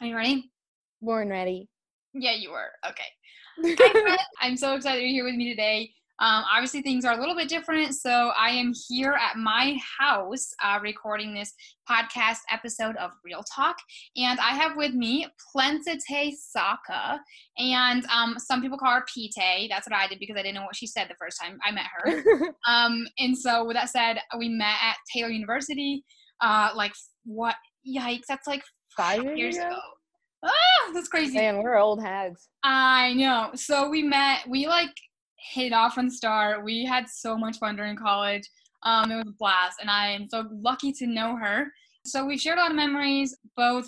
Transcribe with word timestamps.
Are 0.00 0.06
you 0.06 0.16
ready? 0.16 0.50
Born 1.02 1.28
ready. 1.28 1.68
Yeah, 2.14 2.32
you 2.32 2.52
were. 2.52 2.70
Okay. 2.88 3.76
Hi. 3.78 4.18
I'm 4.40 4.56
so 4.56 4.74
excited 4.74 5.02
you're 5.02 5.10
here 5.10 5.24
with 5.24 5.34
me 5.34 5.50
today. 5.50 5.90
Um, 6.20 6.42
obviously, 6.50 6.80
things 6.80 7.04
are 7.04 7.12
a 7.12 7.20
little 7.20 7.34
bit 7.34 7.50
different. 7.50 7.94
So, 7.94 8.32
I 8.34 8.48
am 8.48 8.72
here 8.88 9.12
at 9.12 9.36
my 9.36 9.78
house 9.98 10.54
uh, 10.64 10.78
recording 10.82 11.34
this 11.34 11.52
podcast 11.88 12.38
episode 12.50 12.96
of 12.96 13.10
Real 13.22 13.44
Talk. 13.54 13.76
And 14.16 14.40
I 14.40 14.54
have 14.54 14.74
with 14.74 14.94
me 14.94 15.26
Plenseh-Tay 15.52 16.34
Saka. 16.38 17.20
And 17.58 18.06
um, 18.06 18.36
some 18.38 18.62
people 18.62 18.78
call 18.78 18.94
her 18.94 19.04
Pite. 19.14 19.68
That's 19.68 19.86
what 19.86 19.94
I 19.94 20.06
did 20.08 20.18
because 20.18 20.36
I 20.36 20.42
didn't 20.42 20.54
know 20.54 20.64
what 20.64 20.76
she 20.76 20.86
said 20.86 21.08
the 21.10 21.14
first 21.18 21.38
time 21.42 21.58
I 21.62 21.72
met 21.72 21.86
her. 21.98 22.54
um, 22.66 23.06
and 23.18 23.36
so, 23.36 23.66
with 23.66 23.76
that 23.76 23.90
said, 23.90 24.18
we 24.38 24.48
met 24.48 24.76
at 24.82 24.96
Taylor 25.14 25.28
University. 25.28 26.04
Uh, 26.40 26.70
like, 26.74 26.92
what? 27.26 27.56
Yikes, 27.86 28.26
that's 28.28 28.46
like 28.46 28.62
Five 29.00 29.24
years 29.24 29.38
years 29.38 29.56
ago. 29.56 29.66
ago. 29.68 29.80
Ah, 30.44 30.90
that's 30.92 31.08
crazy. 31.08 31.36
Man, 31.36 31.62
we're 31.62 31.76
old 31.76 32.02
hags. 32.02 32.48
I 32.62 33.14
know. 33.14 33.50
So 33.54 33.88
we 33.88 34.02
met. 34.02 34.40
We 34.48 34.66
like 34.66 34.94
hit 35.36 35.72
off 35.72 35.94
from 35.94 36.08
the 36.08 36.14
start. 36.14 36.64
We 36.64 36.84
had 36.84 37.08
so 37.08 37.36
much 37.36 37.58
fun 37.58 37.76
during 37.76 37.96
college. 37.96 38.42
Um, 38.82 39.10
it 39.10 39.16
was 39.16 39.28
a 39.28 39.36
blast, 39.38 39.78
and 39.80 39.90
I 39.90 40.08
am 40.08 40.28
so 40.28 40.44
lucky 40.50 40.92
to 40.92 41.06
know 41.06 41.36
her. 41.36 41.66
So 42.06 42.24
we 42.24 42.38
shared 42.38 42.58
a 42.58 42.62
lot 42.62 42.70
of 42.70 42.76
memories, 42.76 43.36
both 43.56 43.86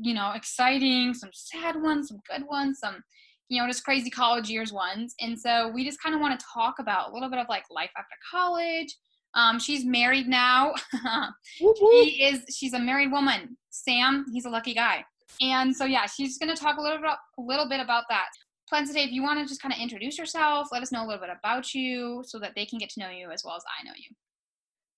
you 0.00 0.14
know, 0.14 0.32
exciting, 0.34 1.14
some 1.14 1.30
sad 1.32 1.80
ones, 1.80 2.08
some 2.08 2.20
good 2.28 2.46
ones, 2.46 2.78
some 2.80 3.02
you 3.48 3.60
know, 3.60 3.68
just 3.68 3.84
crazy 3.84 4.10
college 4.10 4.48
years 4.48 4.72
ones. 4.72 5.14
And 5.20 5.38
so 5.38 5.68
we 5.68 5.84
just 5.84 6.02
kind 6.02 6.14
of 6.14 6.20
want 6.20 6.38
to 6.38 6.46
talk 6.52 6.76
about 6.78 7.10
a 7.10 7.12
little 7.12 7.28
bit 7.28 7.38
of 7.38 7.46
like 7.48 7.64
life 7.70 7.90
after 7.96 8.14
college. 8.30 8.96
Um, 9.34 9.58
she's 9.58 9.84
married 9.84 10.28
now. 10.28 10.74
She 11.58 12.22
is. 12.22 12.44
She's 12.54 12.72
a 12.74 12.78
married 12.78 13.10
woman. 13.12 13.56
Sam, 13.70 14.26
he's 14.32 14.44
a 14.44 14.50
lucky 14.50 14.74
guy. 14.74 15.04
And 15.40 15.74
so 15.74 15.84
yeah, 15.84 16.06
she's 16.06 16.38
gonna 16.38 16.56
talk 16.56 16.76
a 16.78 16.80
little 16.80 16.98
bit, 16.98 17.10
a 17.10 17.40
little 17.40 17.68
bit 17.68 17.80
about 17.80 18.04
that. 18.10 18.28
Plenseh-Tay, 18.68 19.04
if 19.04 19.10
you 19.12 19.22
want 19.22 19.38
to 19.38 19.46
just 19.46 19.60
kind 19.60 19.72
of 19.72 19.80
introduce 19.80 20.16
yourself, 20.18 20.68
let 20.72 20.82
us 20.82 20.92
know 20.92 21.04
a 21.04 21.06
little 21.06 21.20
bit 21.20 21.30
about 21.36 21.74
you, 21.74 22.22
so 22.26 22.38
that 22.38 22.52
they 22.56 22.64
can 22.64 22.78
get 22.78 22.88
to 22.90 23.00
know 23.00 23.10
you 23.10 23.30
as 23.30 23.42
well 23.44 23.56
as 23.56 23.62
I 23.80 23.84
know 23.84 23.92
you. 23.96 24.14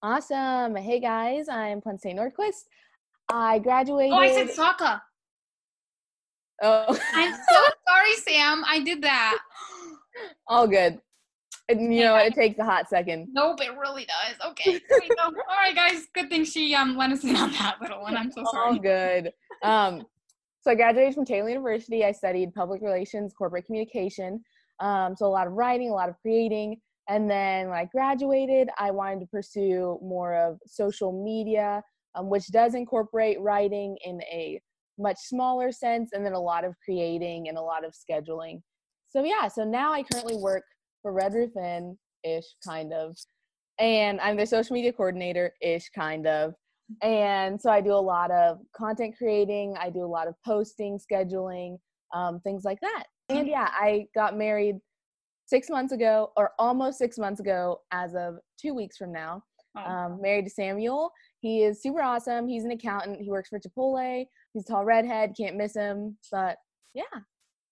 Awesome. 0.02 0.76
Hey 0.76 1.00
guys, 1.00 1.48
I'm 1.48 1.80
Plenseh-Tay 1.80 2.14
Nordquist. 2.14 2.64
I 3.28 3.58
graduated. 3.58 4.12
Oh, 4.12 4.18
I 4.18 4.32
said 4.32 4.50
Saka. 4.50 5.02
Oh. 6.62 7.00
I'm 7.14 7.34
so 7.34 7.64
sorry, 7.88 8.14
Sam. 8.16 8.64
I 8.66 8.80
did 8.80 9.02
that. 9.02 9.38
All 10.46 10.66
good. 10.68 11.00
And 11.68 11.94
you 11.94 12.02
know? 12.02 12.16
It 12.16 12.34
takes 12.34 12.58
a 12.58 12.64
hot 12.64 12.88
second. 12.88 13.28
Nope, 13.32 13.60
it 13.62 13.76
really 13.76 14.06
does. 14.06 14.50
Okay, 14.50 14.80
there 14.88 15.00
we 15.00 15.08
go. 15.08 15.22
All 15.24 15.56
right, 15.56 15.74
guys. 15.74 16.06
Good 16.14 16.28
thing 16.28 16.44
she 16.44 16.74
um 16.74 16.96
let 16.96 17.10
us 17.10 17.24
in 17.24 17.36
on 17.36 17.52
that 17.52 17.76
little 17.80 18.02
one. 18.02 18.16
I'm 18.16 18.30
so 18.30 18.44
sorry. 18.50 18.72
All 18.72 18.78
good. 18.78 19.32
Um, 19.62 20.04
so 20.60 20.70
I 20.70 20.74
graduated 20.74 21.14
from 21.14 21.24
Taylor 21.24 21.50
University. 21.50 22.04
I 22.04 22.12
studied 22.12 22.54
public 22.54 22.82
relations, 22.82 23.32
corporate 23.32 23.66
communication. 23.66 24.42
Um, 24.80 25.14
so 25.16 25.26
a 25.26 25.28
lot 25.28 25.46
of 25.46 25.52
writing, 25.54 25.90
a 25.90 25.94
lot 25.94 26.08
of 26.08 26.16
creating. 26.20 26.80
And 27.08 27.30
then 27.30 27.68
when 27.68 27.78
I 27.78 27.84
graduated, 27.84 28.68
I 28.78 28.90
wanted 28.90 29.20
to 29.20 29.26
pursue 29.26 29.98
more 30.02 30.34
of 30.34 30.58
social 30.66 31.12
media, 31.22 31.82
um, 32.14 32.30
which 32.30 32.46
does 32.48 32.74
incorporate 32.74 33.38
writing 33.40 33.96
in 34.04 34.22
a 34.22 34.60
much 34.98 35.18
smaller 35.18 35.70
sense, 35.70 36.10
and 36.12 36.24
then 36.24 36.32
a 36.32 36.40
lot 36.40 36.64
of 36.64 36.74
creating 36.82 37.48
and 37.48 37.58
a 37.58 37.62
lot 37.62 37.84
of 37.84 37.92
scheduling. 37.92 38.62
So 39.10 39.22
yeah, 39.22 39.48
so 39.48 39.64
now 39.64 39.92
I 39.92 40.02
currently 40.02 40.36
work 40.36 40.64
for 41.04 41.12
Red 41.12 41.34
Roof 41.34 41.54
Inn 41.56 41.98
ish, 42.24 42.46
kind 42.66 42.94
of, 42.94 43.14
and 43.78 44.18
I'm 44.22 44.36
their 44.36 44.46
social 44.46 44.72
media 44.72 44.92
coordinator 44.92 45.52
ish, 45.60 45.90
kind 45.94 46.26
of. 46.26 46.54
And 47.02 47.60
so 47.60 47.70
I 47.70 47.82
do 47.82 47.92
a 47.92 47.94
lot 47.94 48.30
of 48.30 48.58
content 48.74 49.14
creating, 49.18 49.76
I 49.78 49.90
do 49.90 50.02
a 50.02 50.06
lot 50.06 50.28
of 50.28 50.34
posting, 50.44 50.98
scheduling, 50.98 51.76
um, 52.14 52.40
things 52.40 52.64
like 52.64 52.80
that. 52.80 53.04
And 53.28 53.46
yeah, 53.46 53.68
I 53.72 54.06
got 54.14 54.36
married 54.36 54.76
six 55.46 55.68
months 55.68 55.92
ago, 55.92 56.30
or 56.36 56.52
almost 56.58 56.98
six 56.98 57.18
months 57.18 57.40
ago, 57.40 57.80
as 57.90 58.14
of 58.14 58.36
two 58.58 58.74
weeks 58.74 58.96
from 58.96 59.12
now. 59.12 59.42
Oh. 59.76 59.82
Um, 59.82 60.20
married 60.22 60.44
to 60.44 60.50
Samuel. 60.50 61.10
He 61.40 61.64
is 61.64 61.82
super 61.82 62.00
awesome. 62.00 62.48
He's 62.48 62.64
an 62.64 62.70
accountant. 62.70 63.20
He 63.20 63.30
works 63.30 63.50
for 63.50 63.58
Chipotle. 63.58 64.24
He's 64.54 64.62
a 64.64 64.72
tall 64.72 64.84
redhead. 64.84 65.34
Can't 65.38 65.56
miss 65.56 65.74
him. 65.74 66.16
But 66.30 66.56
yeah, 66.94 67.02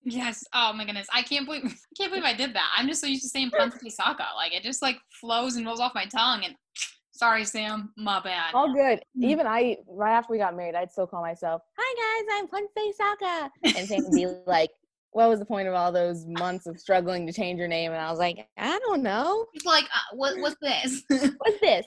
Yes. 0.05 0.45
Oh 0.53 0.73
my 0.73 0.85
goodness. 0.85 1.07
I 1.13 1.23
can't 1.23 1.47
believe 1.47 1.65
I 1.67 1.95
can't 1.97 2.11
believe 2.11 2.25
I 2.25 2.35
did 2.35 2.55
that. 2.55 2.71
I'm 2.77 2.89
just 2.89 3.01
so 3.01 3.07
used 3.07 3.23
to 3.23 3.29
saying 3.29 3.51
Plenseh-Tay 3.51 3.91
Saka. 3.91 4.27
Like 4.37 4.53
it 4.55 4.63
just 4.63 4.83
like 4.83 4.97
flows 5.11 5.57
and 5.57 5.67
rolls 5.67 5.81
off 5.81 5.95
my 5.95 6.07
tongue. 6.07 6.45
And 6.45 6.55
sorry, 7.13 7.45
Sam. 7.45 7.93
My 7.97 8.21
bad. 8.21 8.55
all 8.55 8.73
good. 8.73 9.01
Mm. 9.19 9.25
Even 9.31 9.47
I, 9.47 9.77
right 9.87 10.13
after 10.13 10.33
we 10.33 10.39
got 10.39 10.57
married, 10.57 10.75
I'd 10.75 10.91
still 10.91 11.07
call 11.07 11.23
myself, 11.23 11.63
"Hi 11.79 12.25
guys, 12.27 12.39
I'm 12.39 12.49
Punface 12.49 12.97
Saka," 12.97 13.51
and 13.79 13.89
Sam 13.89 14.03
would 14.05 14.13
be 14.13 14.27
like, 14.47 14.71
"What 15.13 15.29
was 15.29 15.39
the 15.39 15.45
point 15.45 15.69
of 15.69 15.75
all 15.75 15.93
those 15.93 16.27
months 16.27 16.67
of 16.67 16.81
struggling 16.81 17.27
to 17.27 17.33
change 17.33 17.59
your 17.59 17.69
name?" 17.69 17.93
And 17.93 18.01
I 18.01 18.11
was 18.11 18.19
like, 18.19 18.49
"I 18.59 18.79
don't 18.81 19.03
know. 19.03 19.47
It's 19.55 19.67
like, 19.67 19.85
uh, 19.85 20.17
what 20.17 20.39
what's 20.41 20.57
this? 20.61 21.05
What's 21.09 21.61
this?" 21.61 21.87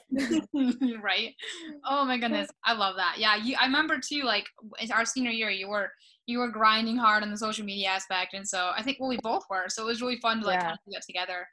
right. 1.02 1.34
Oh 1.86 2.06
my 2.06 2.18
goodness. 2.18 2.48
I 2.64 2.74
love 2.74 2.96
that. 2.96 3.16
Yeah. 3.18 3.36
You. 3.36 3.56
I 3.60 3.66
remember 3.66 4.00
too. 4.00 4.24
Like 4.24 4.46
our 4.94 5.06
senior 5.06 5.32
year, 5.32 5.50
you 5.50 5.68
were 5.68 5.92
you 6.28 6.40
were 6.40 6.50
grinding 6.50 6.98
hard 6.98 7.24
on 7.24 7.32
the 7.32 7.38
social 7.38 7.66
media 7.66 7.90
aspect, 7.90 8.34
and 8.34 8.48
so 8.48 8.72
I 8.76 8.82
think 8.82 9.00
well 9.00 9.10
we 9.10 9.20
both 9.22 9.44
were. 9.50 9.66
So 9.70 9.84
it 9.84 9.86
was 9.86 10.02
really 10.02 10.18
fun 10.18 10.42
to 10.42 10.46
like 10.48 10.56
Yeah. 10.60 10.64
kind 10.64 10.74
of 10.74 10.80
do 10.86 10.92
that 10.94 11.04
together. 11.06 11.48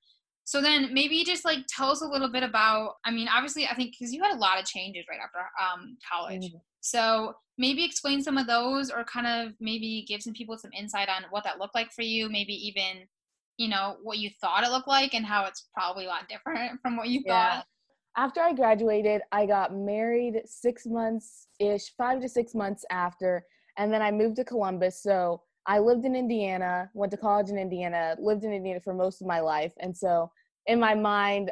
So 0.45 0.61
then 0.61 0.93
maybe 0.93 1.23
just 1.25 1.45
like 1.45 1.61
tell 1.69 1.91
us 1.91 2.03
a 2.03 2.07
little 2.07 2.31
bit 2.31 2.43
about. 2.43 2.95
I 3.05 3.11
mean, 3.11 3.29
obviously, 3.29 3.67
I 3.67 3.75
think 3.75 3.93
because 3.99 4.13
you 4.13 4.23
had 4.23 4.35
a 4.35 4.39
lot 4.39 4.59
of 4.59 4.65
changes 4.67 5.05
right 5.09 5.21
after 5.23 5.39
um 5.61 5.97
college. 6.11 6.47
Mm. 6.47 6.61
So 6.81 7.35
maybe 7.59 7.85
explain 7.85 8.23
some 8.23 8.39
of 8.39 8.47
those 8.47 8.91
or 8.91 9.05
kind 9.05 9.27
of 9.27 9.55
maybe 9.61 10.05
give 10.09 10.23
some 10.23 10.33
people 10.33 10.57
some 10.59 10.73
insight 10.73 11.09
on 11.09 11.25
what 11.31 11.45
that 11.45 11.59
looked 11.59 11.75
like 11.77 11.93
for 11.93 12.03
you, 12.03 12.29
maybe 12.29 12.55
even, 12.55 13.07
you 13.57 13.69
know, 13.69 13.99
what 14.03 14.19
you 14.19 14.31
thought 14.41 14.65
it 14.65 14.71
looked 14.71 14.89
like 14.89 15.15
and 15.15 15.25
how 15.25 15.45
it's 15.45 15.69
probably 15.75 16.07
a 16.07 16.09
lot 16.09 16.29
different 16.29 16.81
from 16.83 16.97
what 16.97 17.09
you 17.09 17.23
Yeah. 17.25 17.57
thought. 17.59 17.67
After 18.17 18.41
I 18.41 18.53
graduated, 18.53 19.23
I 19.31 19.47
got 19.47 19.75
married 19.75 20.43
six 20.45 20.87
months 20.87 21.47
ish, 21.61 21.95
five 21.97 22.21
to 22.21 22.29
six 22.29 22.53
months 22.55 22.85
after, 22.91 23.45
and 23.77 23.93
then 23.93 24.03
I 24.03 24.11
moved 24.11 24.37
to 24.37 24.45
Columbus. 24.45 25.03
So 25.03 25.43
I 25.67 25.79
lived 25.79 26.05
in 26.05 26.17
Indiana, 26.17 26.91
went 26.95 27.13
to 27.13 27.17
college 27.17 27.51
in 27.51 27.59
Indiana, 27.59 28.17
lived 28.19 28.45
in 28.45 28.53
Indiana 28.53 28.81
for 28.81 28.95
most 28.95 29.21
of 29.21 29.27
my 29.27 29.41
life. 29.41 29.73
And 29.81 29.97
so 29.97 30.31
in 30.67 30.81
my 30.81 30.95
mind, 30.95 31.51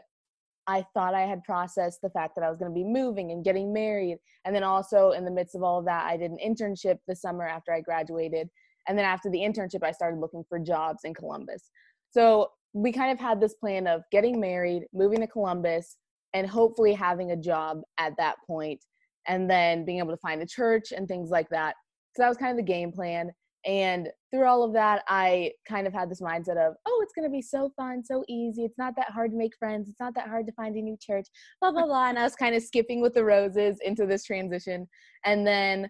I 0.66 0.84
thought 0.94 1.14
I 1.14 1.22
had 1.22 1.42
processed 1.44 2.00
the 2.02 2.10
fact 2.10 2.34
that 2.36 2.44
I 2.44 2.48
was 2.48 2.58
going 2.58 2.70
to 2.70 2.74
be 2.74 2.84
moving 2.84 3.32
and 3.32 3.44
getting 3.44 3.72
married. 3.72 4.18
And 4.44 4.54
then 4.54 4.62
also 4.62 5.12
in 5.12 5.24
the 5.24 5.30
midst 5.30 5.54
of 5.54 5.62
all 5.62 5.78
of 5.78 5.84
that, 5.86 6.06
I 6.06 6.16
did 6.16 6.30
an 6.30 6.38
internship 6.44 6.98
the 7.08 7.16
summer 7.16 7.46
after 7.46 7.72
I 7.72 7.80
graduated. 7.80 8.48
And 8.88 8.96
then 8.98 9.04
after 9.04 9.30
the 9.30 9.38
internship, 9.38 9.82
I 9.82 9.92
started 9.92 10.20
looking 10.20 10.44
for 10.48 10.58
jobs 10.58 11.00
in 11.04 11.14
Columbus. 11.14 11.70
So 12.10 12.50
we 12.72 12.92
kind 12.92 13.10
of 13.10 13.18
had 13.18 13.40
this 13.40 13.54
plan 13.54 13.86
of 13.86 14.02
getting 14.12 14.40
married, 14.40 14.84
moving 14.92 15.20
to 15.20 15.26
Columbus, 15.26 15.96
and 16.34 16.48
hopefully 16.48 16.92
having 16.92 17.32
a 17.32 17.36
job 17.36 17.82
at 17.98 18.16
that 18.18 18.36
point, 18.46 18.84
and 19.26 19.50
then 19.50 19.84
being 19.84 19.98
able 19.98 20.12
to 20.12 20.16
find 20.18 20.40
a 20.42 20.46
church 20.46 20.92
and 20.92 21.08
things 21.08 21.30
like 21.30 21.48
that. 21.50 21.74
So 22.20 22.24
that 22.24 22.28
was 22.28 22.36
kind 22.36 22.50
of 22.50 22.58
the 22.58 22.70
game 22.70 22.92
plan. 22.92 23.32
And 23.64 24.10
through 24.30 24.44
all 24.44 24.62
of 24.62 24.74
that, 24.74 25.04
I 25.08 25.52
kind 25.66 25.86
of 25.86 25.94
had 25.94 26.10
this 26.10 26.20
mindset 26.20 26.58
of, 26.58 26.74
oh, 26.84 27.00
it's 27.02 27.14
going 27.14 27.26
to 27.26 27.32
be 27.32 27.40
so 27.40 27.72
fun, 27.78 28.04
so 28.04 28.24
easy. 28.28 28.62
It's 28.62 28.76
not 28.76 28.94
that 28.96 29.08
hard 29.10 29.30
to 29.30 29.38
make 29.38 29.56
friends. 29.58 29.88
It's 29.88 30.00
not 30.00 30.14
that 30.16 30.28
hard 30.28 30.44
to 30.46 30.52
find 30.52 30.76
a 30.76 30.82
new 30.82 30.98
church, 31.00 31.28
blah, 31.62 31.72
blah, 31.72 31.86
blah. 31.86 32.10
And 32.10 32.18
I 32.18 32.24
was 32.24 32.36
kind 32.36 32.54
of 32.54 32.62
skipping 32.62 33.00
with 33.00 33.14
the 33.14 33.24
roses 33.24 33.78
into 33.82 34.04
this 34.04 34.24
transition. 34.24 34.86
And 35.24 35.46
then 35.46 35.88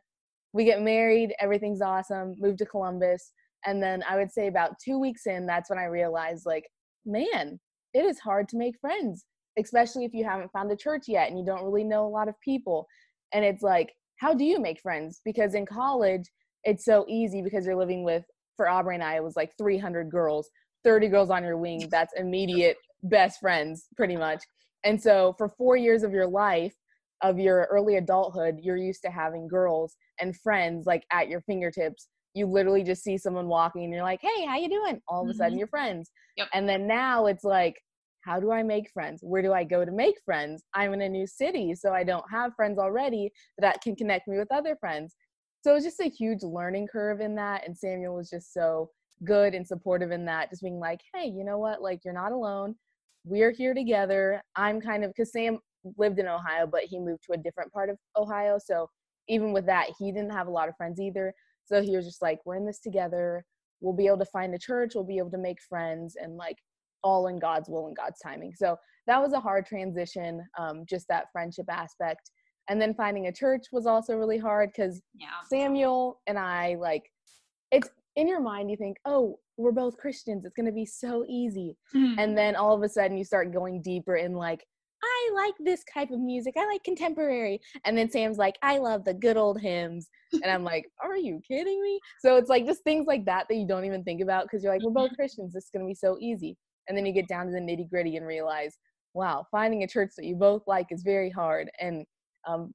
we 0.52 0.64
get 0.64 0.82
married, 0.82 1.34
everything's 1.40 1.82
awesome, 1.82 2.36
moved 2.38 2.58
to 2.58 2.66
Columbus. 2.66 3.32
And 3.66 3.82
then 3.82 4.04
I 4.08 4.16
would 4.16 4.30
say 4.30 4.46
about 4.46 4.78
two 4.84 5.00
weeks 5.00 5.26
in, 5.26 5.46
that's 5.46 5.68
when 5.68 5.80
I 5.80 5.86
realized, 5.86 6.46
like, 6.46 6.68
man, 7.04 7.58
it 7.92 8.04
is 8.04 8.20
hard 8.20 8.48
to 8.50 8.56
make 8.56 8.78
friends, 8.80 9.24
especially 9.58 10.04
if 10.04 10.14
you 10.14 10.24
haven't 10.24 10.52
found 10.52 10.70
a 10.70 10.76
church 10.76 11.08
yet 11.08 11.28
and 11.28 11.36
you 11.36 11.44
don't 11.44 11.64
really 11.64 11.84
know 11.84 12.06
a 12.06 12.08
lot 12.08 12.28
of 12.28 12.38
people. 12.40 12.86
And 13.32 13.44
it's 13.44 13.62
like, 13.62 13.92
how 14.20 14.34
do 14.34 14.44
you 14.44 14.60
make 14.60 14.80
friends? 14.80 15.20
Because 15.24 15.54
in 15.54 15.64
college, 15.64 16.24
it's 16.64 16.84
so 16.84 17.06
easy 17.08 17.40
because 17.40 17.64
you're 17.64 17.74
living 17.74 18.04
with, 18.04 18.22
for 18.56 18.68
Aubrey 18.68 18.94
and 18.94 19.02
I, 19.02 19.16
it 19.16 19.24
was 19.24 19.34
like 19.34 19.50
300 19.56 20.10
girls, 20.10 20.50
30 20.84 21.08
girls 21.08 21.30
on 21.30 21.42
your 21.42 21.56
wing. 21.56 21.88
That's 21.90 22.12
immediate 22.16 22.76
best 23.04 23.40
friends, 23.40 23.86
pretty 23.96 24.16
much. 24.16 24.44
And 24.84 25.00
so 25.02 25.34
for 25.38 25.48
four 25.48 25.76
years 25.76 26.02
of 26.02 26.12
your 26.12 26.26
life, 26.26 26.74
of 27.22 27.38
your 27.38 27.66
early 27.70 27.96
adulthood, 27.96 28.56
you're 28.62 28.76
used 28.76 29.02
to 29.04 29.10
having 29.10 29.48
girls 29.48 29.96
and 30.20 30.36
friends 30.36 30.86
like 30.86 31.04
at 31.10 31.28
your 31.28 31.40
fingertips. 31.40 32.08
You 32.34 32.46
literally 32.46 32.82
just 32.84 33.02
see 33.02 33.16
someone 33.16 33.48
walking 33.48 33.84
and 33.84 33.92
you're 33.92 34.02
like, 34.02 34.20
hey, 34.22 34.44
how 34.46 34.56
you 34.58 34.68
doing? 34.68 35.00
All 35.08 35.24
of 35.24 35.30
a 35.30 35.34
sudden 35.34 35.54
Mhm. 35.54 35.58
you're 35.58 35.68
friends. 35.68 36.10
Yep. 36.36 36.48
And 36.52 36.68
then 36.68 36.86
now 36.86 37.26
it's 37.26 37.44
like, 37.44 37.76
how 38.22 38.38
do 38.38 38.52
I 38.52 38.62
make 38.62 38.90
friends? 38.90 39.20
Where 39.22 39.42
do 39.42 39.52
I 39.52 39.64
go 39.64 39.84
to 39.84 39.92
make 39.92 40.16
friends? 40.24 40.64
I'm 40.74 40.92
in 40.94 41.02
a 41.02 41.08
new 41.08 41.26
city, 41.26 41.74
so 41.74 41.92
I 41.92 42.04
don't 42.04 42.24
have 42.30 42.54
friends 42.54 42.78
already 42.78 43.32
that 43.58 43.80
can 43.80 43.96
connect 43.96 44.28
me 44.28 44.38
with 44.38 44.52
other 44.52 44.76
friends. 44.76 45.14
So 45.62 45.74
it's 45.74 45.84
just 45.84 46.00
a 46.00 46.08
huge 46.08 46.42
learning 46.42 46.88
curve 46.90 47.20
in 47.20 47.34
that. 47.36 47.66
And 47.66 47.76
Samuel 47.76 48.16
was 48.16 48.30
just 48.30 48.52
so 48.52 48.90
good 49.24 49.54
and 49.54 49.66
supportive 49.66 50.10
in 50.10 50.24
that, 50.26 50.50
just 50.50 50.62
being 50.62 50.78
like, 50.78 51.00
hey, 51.14 51.26
you 51.26 51.44
know 51.44 51.58
what? 51.58 51.82
Like, 51.82 52.00
you're 52.04 52.14
not 52.14 52.32
alone. 52.32 52.74
We're 53.24 53.50
here 53.50 53.74
together. 53.74 54.42
I'm 54.56 54.80
kind 54.80 55.04
of, 55.04 55.10
because 55.10 55.32
Sam 55.32 55.58
lived 55.98 56.18
in 56.18 56.26
Ohio, 56.26 56.66
but 56.66 56.84
he 56.84 56.98
moved 56.98 57.24
to 57.24 57.32
a 57.34 57.42
different 57.42 57.72
part 57.72 57.90
of 57.90 57.98
Ohio. 58.16 58.58
So 58.62 58.88
even 59.28 59.52
with 59.52 59.66
that, 59.66 59.88
he 59.98 60.12
didn't 60.12 60.32
have 60.32 60.46
a 60.46 60.50
lot 60.50 60.68
of 60.68 60.76
friends 60.76 61.00
either. 61.00 61.34
So 61.66 61.82
he 61.82 61.96
was 61.96 62.06
just 62.06 62.22
like, 62.22 62.38
we're 62.44 62.56
in 62.56 62.66
this 62.66 62.80
together. 62.80 63.44
We'll 63.80 63.94
be 63.94 64.06
able 64.06 64.18
to 64.18 64.26
find 64.26 64.54
a 64.54 64.58
church. 64.58 64.92
We'll 64.94 65.04
be 65.04 65.18
able 65.18 65.30
to 65.30 65.38
make 65.38 65.60
friends 65.68 66.16
and 66.20 66.36
like 66.36 66.56
all 67.02 67.28
in 67.28 67.38
God's 67.38 67.68
will 67.68 67.86
and 67.86 67.96
God's 67.96 68.18
timing. 68.20 68.52
So 68.54 68.76
that 69.06 69.20
was 69.20 69.32
a 69.32 69.40
hard 69.40 69.66
transition, 69.66 70.42
um, 70.58 70.84
just 70.86 71.08
that 71.08 71.26
friendship 71.32 71.66
aspect. 71.68 72.30
And 72.68 72.80
then 72.80 72.94
finding 72.94 73.26
a 73.26 73.32
church 73.32 73.66
was 73.72 73.86
also 73.86 74.14
really 74.14 74.38
hard 74.38 74.70
because 74.70 75.02
Yeah. 75.14 75.28
Samuel 75.48 76.20
and 76.26 76.38
I 76.38 76.76
like 76.76 77.10
it's 77.72 77.88
in 78.16 78.26
your 78.28 78.40
mind 78.40 78.70
you 78.70 78.76
think, 78.76 78.96
oh, 79.04 79.38
we're 79.56 79.72
both 79.72 79.96
Christians. 79.96 80.44
It's 80.44 80.54
gonna 80.54 80.72
be 80.72 80.86
so 80.86 81.24
easy. 81.28 81.76
And 82.18 82.36
then 82.36 82.56
all 82.56 82.74
of 82.74 82.82
a 82.82 82.88
sudden 82.88 83.16
you 83.16 83.24
start 83.24 83.52
going 83.52 83.82
deeper 83.82 84.16
in 84.16 84.34
like, 84.34 84.64
I 85.02 85.30
like 85.34 85.54
this 85.60 85.82
type 85.92 86.10
of 86.10 86.20
music. 86.20 86.54
I 86.58 86.66
like 86.66 86.84
contemporary. 86.84 87.60
And 87.84 87.96
then 87.96 88.10
Sam's 88.10 88.36
like, 88.38 88.58
I 88.62 88.78
love 88.78 89.04
the 89.04 89.14
good 89.14 89.36
old 89.36 89.60
hymns. 89.60 90.08
And 90.32 90.50
I'm 90.50 90.64
like, 90.64 90.86
are 91.02 91.16
you 91.16 91.40
kidding 91.46 91.80
me? 91.80 91.98
So 92.20 92.36
it's 92.36 92.50
like 92.50 92.66
just 92.66 92.84
things 92.84 93.06
like 93.06 93.24
that 93.24 93.46
that 93.48 93.56
you 93.56 93.66
don't 93.66 93.84
even 93.84 94.04
think 94.04 94.20
about 94.20 94.44
because 94.44 94.62
you're 94.62 94.72
like, 94.72 94.82
we're 94.82 94.90
both 94.90 95.12
Christians. 95.16 95.52
This 95.54 95.64
is 95.64 95.70
gonna 95.72 95.86
be 95.86 95.94
so 95.94 96.18
easy. 96.20 96.56
And 96.88 96.96
then 96.96 97.06
you 97.06 97.12
get 97.12 97.28
down 97.28 97.46
to 97.46 97.52
the 97.52 97.58
nitty 97.58 97.88
gritty 97.88 98.16
and 98.16 98.26
realize, 98.26 98.76
wow, 99.14 99.44
finding 99.50 99.82
a 99.82 99.88
church 99.88 100.10
that 100.16 100.26
you 100.26 100.34
both 100.34 100.62
like 100.66 100.86
is 100.90 101.02
very 101.02 101.30
hard. 101.30 101.70
And 101.80 102.04
um, 102.46 102.72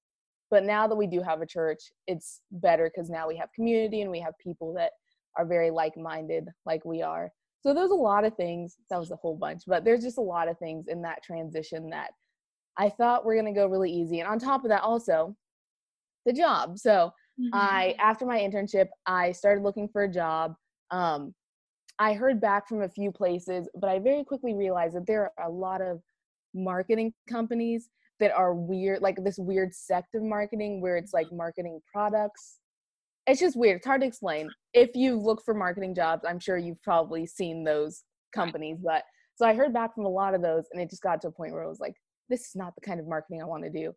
but 0.51 0.63
now 0.63 0.87
that 0.87 0.95
we 0.95 1.07
do 1.07 1.21
have 1.21 1.41
a 1.41 1.45
church, 1.45 1.79
it's 2.07 2.41
better 2.51 2.89
because 2.93 3.09
now 3.09 3.27
we 3.27 3.35
have 3.37 3.49
community 3.55 4.01
and 4.01 4.11
we 4.11 4.19
have 4.19 4.33
people 4.41 4.73
that 4.75 4.91
are 5.37 5.45
very 5.45 5.71
like-minded, 5.71 6.47
like 6.65 6.85
we 6.85 7.01
are. 7.01 7.31
So 7.61 7.73
there's 7.73 7.91
a 7.91 7.95
lot 7.95 8.25
of 8.25 8.35
things. 8.35 8.75
That 8.89 8.99
was 8.99 9.11
a 9.11 9.15
whole 9.15 9.35
bunch, 9.35 9.63
but 9.65 9.83
there's 9.83 10.03
just 10.03 10.19
a 10.19 10.21
lot 10.21 10.47
of 10.47 10.57
things 10.59 10.85
in 10.87 11.01
that 11.01 11.23
transition 11.23 11.89
that 11.89 12.11
I 12.77 12.89
thought 12.89 13.25
were 13.25 13.35
gonna 13.35 13.53
go 13.53 13.67
really 13.67 13.91
easy. 13.91 14.19
And 14.19 14.29
on 14.29 14.37
top 14.37 14.63
of 14.63 14.69
that, 14.69 14.83
also 14.83 15.35
the 16.25 16.33
job. 16.33 16.77
So 16.77 17.11
Mm-hmm. 17.39 17.49
I 17.53 17.95
after 17.99 18.25
my 18.25 18.39
internship, 18.39 18.87
I 19.05 19.31
started 19.31 19.63
looking 19.63 19.89
for 19.89 20.03
a 20.03 20.11
job. 20.11 20.55
Um, 20.91 21.33
I 21.99 22.13
heard 22.13 22.41
back 22.41 22.67
from 22.67 22.81
a 22.81 22.89
few 22.89 23.11
places, 23.11 23.69
but 23.79 23.89
I 23.89 23.99
very 23.99 24.23
quickly 24.23 24.53
realized 24.53 24.95
that 24.95 25.07
there 25.07 25.31
are 25.37 25.47
a 25.47 25.51
lot 25.51 25.81
of 25.81 26.01
marketing 26.53 27.13
companies 27.29 27.89
that 28.19 28.31
are 28.31 28.53
weird, 28.53 29.01
like 29.01 29.17
this 29.23 29.37
weird 29.37 29.73
sect 29.73 30.15
of 30.15 30.23
marketing 30.23 30.81
where 30.81 30.97
it's 30.97 31.13
like 31.13 31.27
mm-hmm. 31.27 31.37
marketing 31.37 31.79
products. 31.91 32.59
It's 33.27 33.39
just 33.39 33.57
weird. 33.57 33.77
It's 33.77 33.87
hard 33.87 34.01
to 34.01 34.07
explain. 34.07 34.49
If 34.73 34.91
you 34.95 35.17
look 35.17 35.41
for 35.43 35.53
marketing 35.53 35.95
jobs, 35.95 36.23
I'm 36.27 36.39
sure 36.39 36.57
you've 36.57 36.81
probably 36.81 37.25
seen 37.25 37.63
those 37.63 38.03
companies. 38.33 38.77
But 38.83 39.03
so 39.35 39.45
I 39.45 39.53
heard 39.53 39.73
back 39.73 39.95
from 39.95 40.05
a 40.05 40.09
lot 40.09 40.35
of 40.35 40.41
those, 40.41 40.65
and 40.71 40.81
it 40.81 40.89
just 40.89 41.01
got 41.01 41.21
to 41.21 41.29
a 41.29 41.31
point 41.31 41.53
where 41.53 41.63
I 41.63 41.67
was 41.67 41.79
like, 41.79 41.95
this 42.29 42.41
is 42.41 42.55
not 42.55 42.73
the 42.75 42.81
kind 42.81 42.99
of 42.99 43.07
marketing 43.07 43.41
I 43.41 43.45
want 43.45 43.63
to 43.63 43.69
do. 43.69 43.93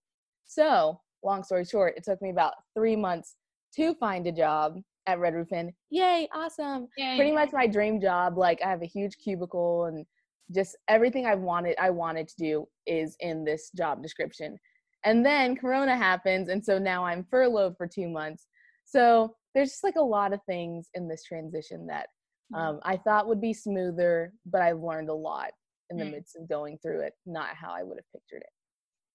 So, 0.47 1.01
long 1.23 1.43
story 1.43 1.65
short, 1.65 1.95
it 1.97 2.05
took 2.05 2.23
me 2.23 2.31
about 2.31 2.55
three 2.75 2.97
months 2.97 3.37
to 3.77 3.95
find 3.95 4.27
a 4.27 4.33
job 4.33 4.81
at 5.09 5.19
Red 5.19 5.35
Roof 5.35 5.51
Inn. 5.53 5.73
Yay, 5.91 6.29
awesome. 6.35 6.87
Yay. 6.97 7.17
Pretty 7.17 7.33
much 7.33 7.51
my 7.53 7.67
dream 7.67 8.01
job. 8.01 8.37
Like 8.37 8.61
I 8.65 8.69
have 8.69 8.83
a 8.83 8.87
huge 8.87 9.17
cubicle 9.17 9.87
and 9.87 10.07
just 10.55 10.77
everything 10.87 11.27
I've 11.27 11.41
wanted 11.41 11.75
I 11.81 11.91
wanted 11.91 12.29
to 12.29 12.37
do 12.39 12.69
is 12.87 13.17
in 13.21 13.45
this 13.45 13.71
job 13.71 14.03
description. 14.03 14.57
And 15.05 15.25
then 15.25 15.57
Corona 15.57 15.97
happens, 15.97 16.49
and 16.49 16.65
so 16.65 16.79
now 16.79 17.05
I'm 17.05 17.25
furloughed 17.31 17.77
for 17.77 17.87
two 17.87 18.09
months. 18.09 18.47
So 18.85 19.35
there's 19.55 19.71
just 19.71 19.85
like 19.85 19.97
a 19.97 20.01
lot 20.03 20.33
of 20.33 20.41
things 20.47 20.89
in 20.95 21.09
this 21.09 21.25
transition 21.25 21.87
that 21.89 22.07
Mm-hmm. 22.51 22.63
um, 22.67 22.81
I 22.83 22.97
thought 22.97 23.29
would 23.29 23.43
be 23.43 23.53
smoother, 23.53 24.33
but 24.47 24.63
I've 24.63 24.81
learned 24.81 25.11
a 25.11 25.15
lot 25.15 25.51
in 25.91 25.99
the 25.99 26.05
Mm. 26.07 26.13
midst 26.13 26.35
of 26.35 26.49
going 26.49 26.79
through 26.79 27.01
it, 27.03 27.13
not 27.27 27.55
how 27.55 27.73
I 27.73 27.83
would 27.83 27.99
have 27.99 28.11
pictured 28.11 28.41
it. 28.41 28.49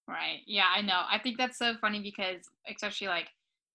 Right. 0.08 0.42
Yeah, 0.46 0.68
I 0.72 0.82
know. 0.82 1.02
I 1.10 1.18
think 1.18 1.40
that's 1.40 1.58
so 1.58 1.74
funny 1.82 2.00
because 2.00 2.42
especially 2.70 3.08
like 3.08 3.30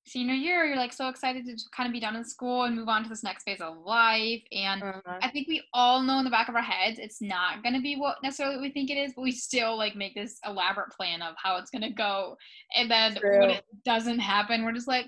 senior 0.08 0.34
year, 0.34 0.64
you're 0.64 0.76
like 0.76 0.92
so 0.92 1.08
excited 1.08 1.44
to 1.46 1.56
kind 1.76 1.86
of 1.86 1.92
be 1.92 2.00
done 2.00 2.16
in 2.16 2.24
school 2.24 2.64
and 2.64 2.74
move 2.74 2.88
on 2.88 3.02
to 3.02 3.08
this 3.08 3.22
next 3.22 3.44
phase 3.44 3.60
of 3.60 3.78
life. 3.78 4.42
And 4.52 4.82
Uh-huh. 4.82 5.18
I 5.22 5.28
think 5.30 5.48
we 5.48 5.62
all 5.72 6.02
know 6.02 6.18
in 6.18 6.24
the 6.24 6.30
back 6.30 6.48
of 6.48 6.54
our 6.56 6.62
heads 6.62 6.98
it's 6.98 7.20
not 7.20 7.62
gonna 7.62 7.80
be 7.80 7.96
what 7.96 8.22
necessarily 8.22 8.60
we 8.60 8.70
think 8.70 8.90
it 8.90 8.98
is, 8.98 9.12
but 9.14 9.22
we 9.22 9.32
still 9.32 9.76
like 9.76 9.94
make 9.96 10.14
this 10.14 10.38
elaborate 10.44 10.90
plan 10.90 11.22
of 11.22 11.34
how 11.42 11.56
it's 11.56 11.70
gonna 11.70 11.92
go. 11.92 12.36
And 12.74 12.90
then 12.90 13.18
when 13.22 13.50
it 13.50 13.64
doesn't 13.84 14.18
happen, 14.18 14.64
we're 14.64 14.72
just 14.72 14.88
like, 14.88 15.06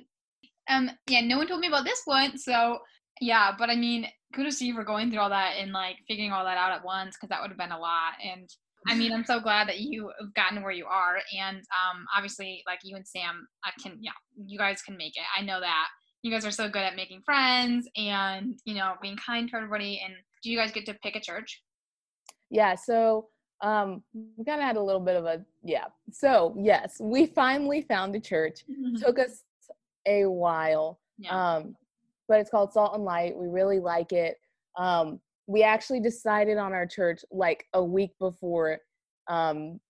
um, 0.68 0.90
yeah, 1.08 1.20
no 1.22 1.38
one 1.38 1.48
told 1.48 1.60
me 1.60 1.68
about 1.68 1.84
this 1.84 2.02
one. 2.04 2.38
So 2.38 2.78
yeah, 3.20 3.52
but 3.58 3.68
I 3.70 3.76
mean, 3.76 4.06
kudos 4.34 4.58
to 4.58 4.64
you 4.66 4.74
for 4.74 4.84
going 4.84 5.10
through 5.10 5.20
all 5.20 5.30
that 5.30 5.56
and 5.58 5.72
like 5.72 5.96
figuring 6.08 6.32
all 6.32 6.44
that 6.44 6.56
out 6.56 6.72
at 6.72 6.84
once 6.84 7.16
because 7.16 7.28
that 7.28 7.40
would 7.40 7.50
have 7.50 7.58
been 7.58 7.72
a 7.72 7.78
lot. 7.78 8.14
And 8.24 8.48
I 8.86 8.94
mean, 8.94 9.12
I'm 9.12 9.24
so 9.24 9.40
glad 9.40 9.68
that 9.68 9.80
you 9.80 10.10
have 10.20 10.32
gotten 10.34 10.62
where 10.62 10.72
you 10.72 10.86
are. 10.86 11.18
And 11.38 11.58
um, 11.58 12.06
obviously, 12.16 12.62
like 12.66 12.80
you 12.82 12.96
and 12.96 13.06
Sam, 13.06 13.46
I 13.64 13.70
can, 13.82 13.98
yeah, 14.00 14.12
you 14.46 14.58
guys 14.58 14.80
can 14.80 14.96
make 14.96 15.16
it. 15.16 15.24
I 15.36 15.42
know 15.42 15.60
that 15.60 15.86
you 16.22 16.30
guys 16.30 16.46
are 16.46 16.50
so 16.50 16.68
good 16.68 16.82
at 16.82 16.96
making 16.96 17.22
friends 17.22 17.88
and 17.96 18.58
you 18.64 18.74
know 18.74 18.94
being 19.02 19.16
kind 19.16 19.48
to 19.50 19.56
everybody. 19.56 20.00
And 20.04 20.14
do 20.42 20.50
you 20.50 20.56
guys 20.56 20.72
get 20.72 20.86
to 20.86 20.94
pick 21.02 21.16
a 21.16 21.20
church? 21.20 21.62
yeah 22.50 22.74
so 22.74 23.28
um 23.62 24.02
we 24.12 24.44
kind 24.44 24.60
of 24.60 24.66
had 24.66 24.76
a 24.76 24.82
little 24.82 25.00
bit 25.00 25.16
of 25.16 25.24
a 25.24 25.42
yeah 25.62 25.84
so 26.10 26.54
yes 26.58 26.98
we 27.00 27.26
finally 27.26 27.82
found 27.82 28.14
a 28.14 28.20
church 28.20 28.64
took 28.98 29.18
us 29.18 29.44
a 30.06 30.24
while 30.24 30.98
yeah. 31.18 31.56
um 31.56 31.74
but 32.28 32.40
it's 32.40 32.50
called 32.50 32.72
salt 32.72 32.94
and 32.94 33.04
light 33.04 33.36
we 33.36 33.46
really 33.46 33.78
like 33.78 34.12
it 34.12 34.38
um 34.76 35.20
we 35.50 35.64
actually 35.64 35.98
decided 36.00 36.58
on 36.58 36.72
our 36.72 36.86
church 36.86 37.24
like 37.32 37.64
a 37.74 37.82
week 37.82 38.12
before 38.20 38.78
um 39.28 39.80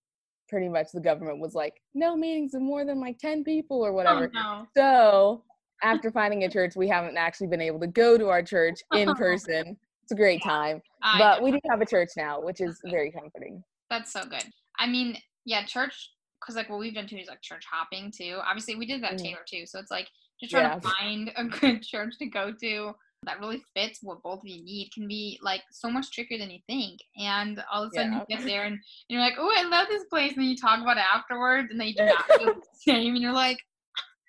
pretty 0.49 0.67
much 0.67 0.87
the 0.93 0.99
government 0.99 1.39
was 1.39 1.53
like 1.53 1.75
no 1.93 2.15
meetings 2.15 2.53
of 2.55 2.61
more 2.61 2.83
than 2.83 2.99
like 2.99 3.17
10 3.19 3.43
people 3.43 3.85
or 3.85 3.93
whatever 3.93 4.29
Oh, 4.35 4.39
no. 4.39 4.67
so 4.75 5.43
after 5.83 6.11
finding 6.11 6.43
a 6.45 6.49
church 6.49 6.75
we 6.75 6.87
haven't 6.87 7.15
actually 7.15 7.47
been 7.47 7.61
able 7.61 7.79
to 7.79 7.87
go 7.87 8.17
to 8.17 8.27
our 8.29 8.41
church 8.41 8.79
in 8.93 9.13
person 9.15 9.77
it's 10.03 10.11
a 10.11 10.15
great 10.15 10.41
time 10.43 10.81
I 11.03 11.19
but 11.19 11.37
know. 11.39 11.45
we 11.45 11.51
do 11.51 11.59
have 11.69 11.81
a 11.81 11.85
church 11.85 12.09
now 12.17 12.41
which 12.41 12.59
is 12.59 12.79
very 12.85 13.11
comforting 13.11 13.63
That's 13.89 14.11
so 14.11 14.23
good. 14.23 14.43
I 14.79 14.87
mean, 14.87 15.17
yeah, 15.45 15.63
church, 15.65 16.11
because 16.39 16.55
like 16.55 16.69
what 16.69 16.79
we've 16.79 16.93
done 16.95 17.07
too 17.07 17.17
is 17.17 17.27
like 17.27 17.41
church 17.41 17.63
hopping 17.71 18.11
too. 18.11 18.39
Obviously, 18.43 18.75
we 18.75 18.85
did 18.87 19.03
that 19.03 19.13
at 19.13 19.19
Mm. 19.19 19.23
Taylor 19.23 19.45
too. 19.47 19.65
So 19.67 19.77
it's 19.79 19.91
like 19.91 20.07
just 20.39 20.51
trying 20.53 20.79
to 20.81 20.87
find 20.89 21.31
a 21.35 21.43
good 21.45 21.83
church 21.83 22.13
to 22.19 22.25
go 22.27 22.51
to 22.63 22.93
that 23.25 23.39
really 23.39 23.61
fits 23.75 23.99
what 24.01 24.21
both 24.23 24.39
of 24.39 24.47
you 24.47 24.63
need 24.63 24.89
can 24.93 25.07
be 25.07 25.39
like 25.43 25.61
so 25.71 25.89
much 25.89 26.11
trickier 26.11 26.39
than 26.39 26.49
you 26.49 26.59
think. 26.67 26.99
And 27.17 27.63
all 27.71 27.83
of 27.83 27.91
a 27.91 27.95
sudden 27.95 28.13
Yeah. 28.13 28.23
you 28.27 28.37
get 28.37 28.45
there 28.45 28.63
and, 28.63 28.73
and 28.73 28.81
you're 29.09 29.21
like, 29.21 29.35
oh, 29.37 29.53
I 29.55 29.63
love 29.63 29.87
this 29.89 30.05
place. 30.05 30.33
And 30.33 30.41
then 30.41 30.49
you 30.49 30.57
talk 30.57 30.81
about 30.81 30.97
it 30.97 31.03
afterwards 31.13 31.67
and 31.71 31.79
then 31.79 31.87
you 31.89 31.95
do 31.95 32.05
not 32.05 32.25
feel 32.25 32.45
the 32.55 32.61
same. 32.73 33.13
And 33.13 33.21
you're 33.21 33.31
like, 33.33 33.59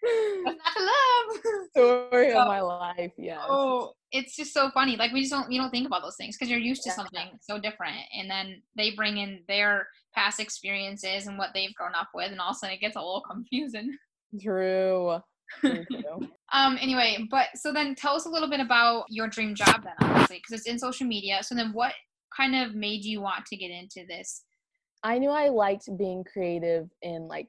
that's 0.02 0.56
not 0.58 0.74
the 0.76 0.82
love. 0.84 1.68
story 2.10 2.30
So- 2.32 2.40
of 2.40 2.48
my 2.48 2.60
life 2.60 3.12
yes 3.16 3.38
Oh, 3.48 3.92
it's 4.10 4.36
just 4.36 4.52
so 4.52 4.70
funny. 4.72 4.96
Like 4.96 5.12
we 5.12 5.20
just 5.20 5.32
don't 5.32 5.50
you 5.50 5.58
don't 5.60 5.70
think 5.70 5.86
about 5.86 6.02
those 6.02 6.16
things 6.16 6.36
because 6.36 6.50
you're 6.50 6.58
used 6.60 6.82
to 6.82 6.90
Yeah. 6.90 6.96
something 6.96 7.30
so 7.40 7.58
different, 7.58 7.96
and 8.18 8.28
then 8.30 8.60
they 8.76 8.90
bring 8.90 9.16
in 9.16 9.40
their 9.48 9.88
past 10.14 10.38
experiences 10.38 11.26
and 11.28 11.38
what 11.38 11.50
they've 11.54 11.72
grown 11.74 11.94
up 11.94 12.08
with, 12.14 12.30
and 12.30 12.38
all 12.38 12.50
of 12.50 12.56
a 12.56 12.58
sudden 12.58 12.74
it 12.74 12.80
gets 12.80 12.96
a 12.96 12.98
little 12.98 13.22
confusing. 13.22 13.96
true. 14.42 15.18
Um. 16.54 16.76
Anyway, 16.82 17.26
but 17.30 17.46
so 17.54 17.72
then 17.72 17.94
tell 17.94 18.14
us 18.14 18.26
a 18.26 18.28
little 18.28 18.50
bit 18.50 18.60
about 18.60 19.06
your 19.08 19.26
dream 19.26 19.54
job 19.54 19.82
then, 19.82 19.94
obviously, 20.02 20.36
because 20.36 20.52
it's 20.60 20.68
in 20.68 20.78
social 20.78 21.06
media. 21.06 21.38
So 21.42 21.54
then, 21.54 21.72
what 21.72 21.94
kind 22.36 22.54
of 22.54 22.74
made 22.74 23.06
you 23.06 23.22
want 23.22 23.46
to 23.46 23.56
get 23.56 23.70
into 23.70 24.06
this? 24.06 24.42
I 25.02 25.18
knew 25.18 25.30
I 25.30 25.48
liked 25.48 25.88
being 25.96 26.24
creative 26.24 26.90
in 27.00 27.26
like 27.26 27.48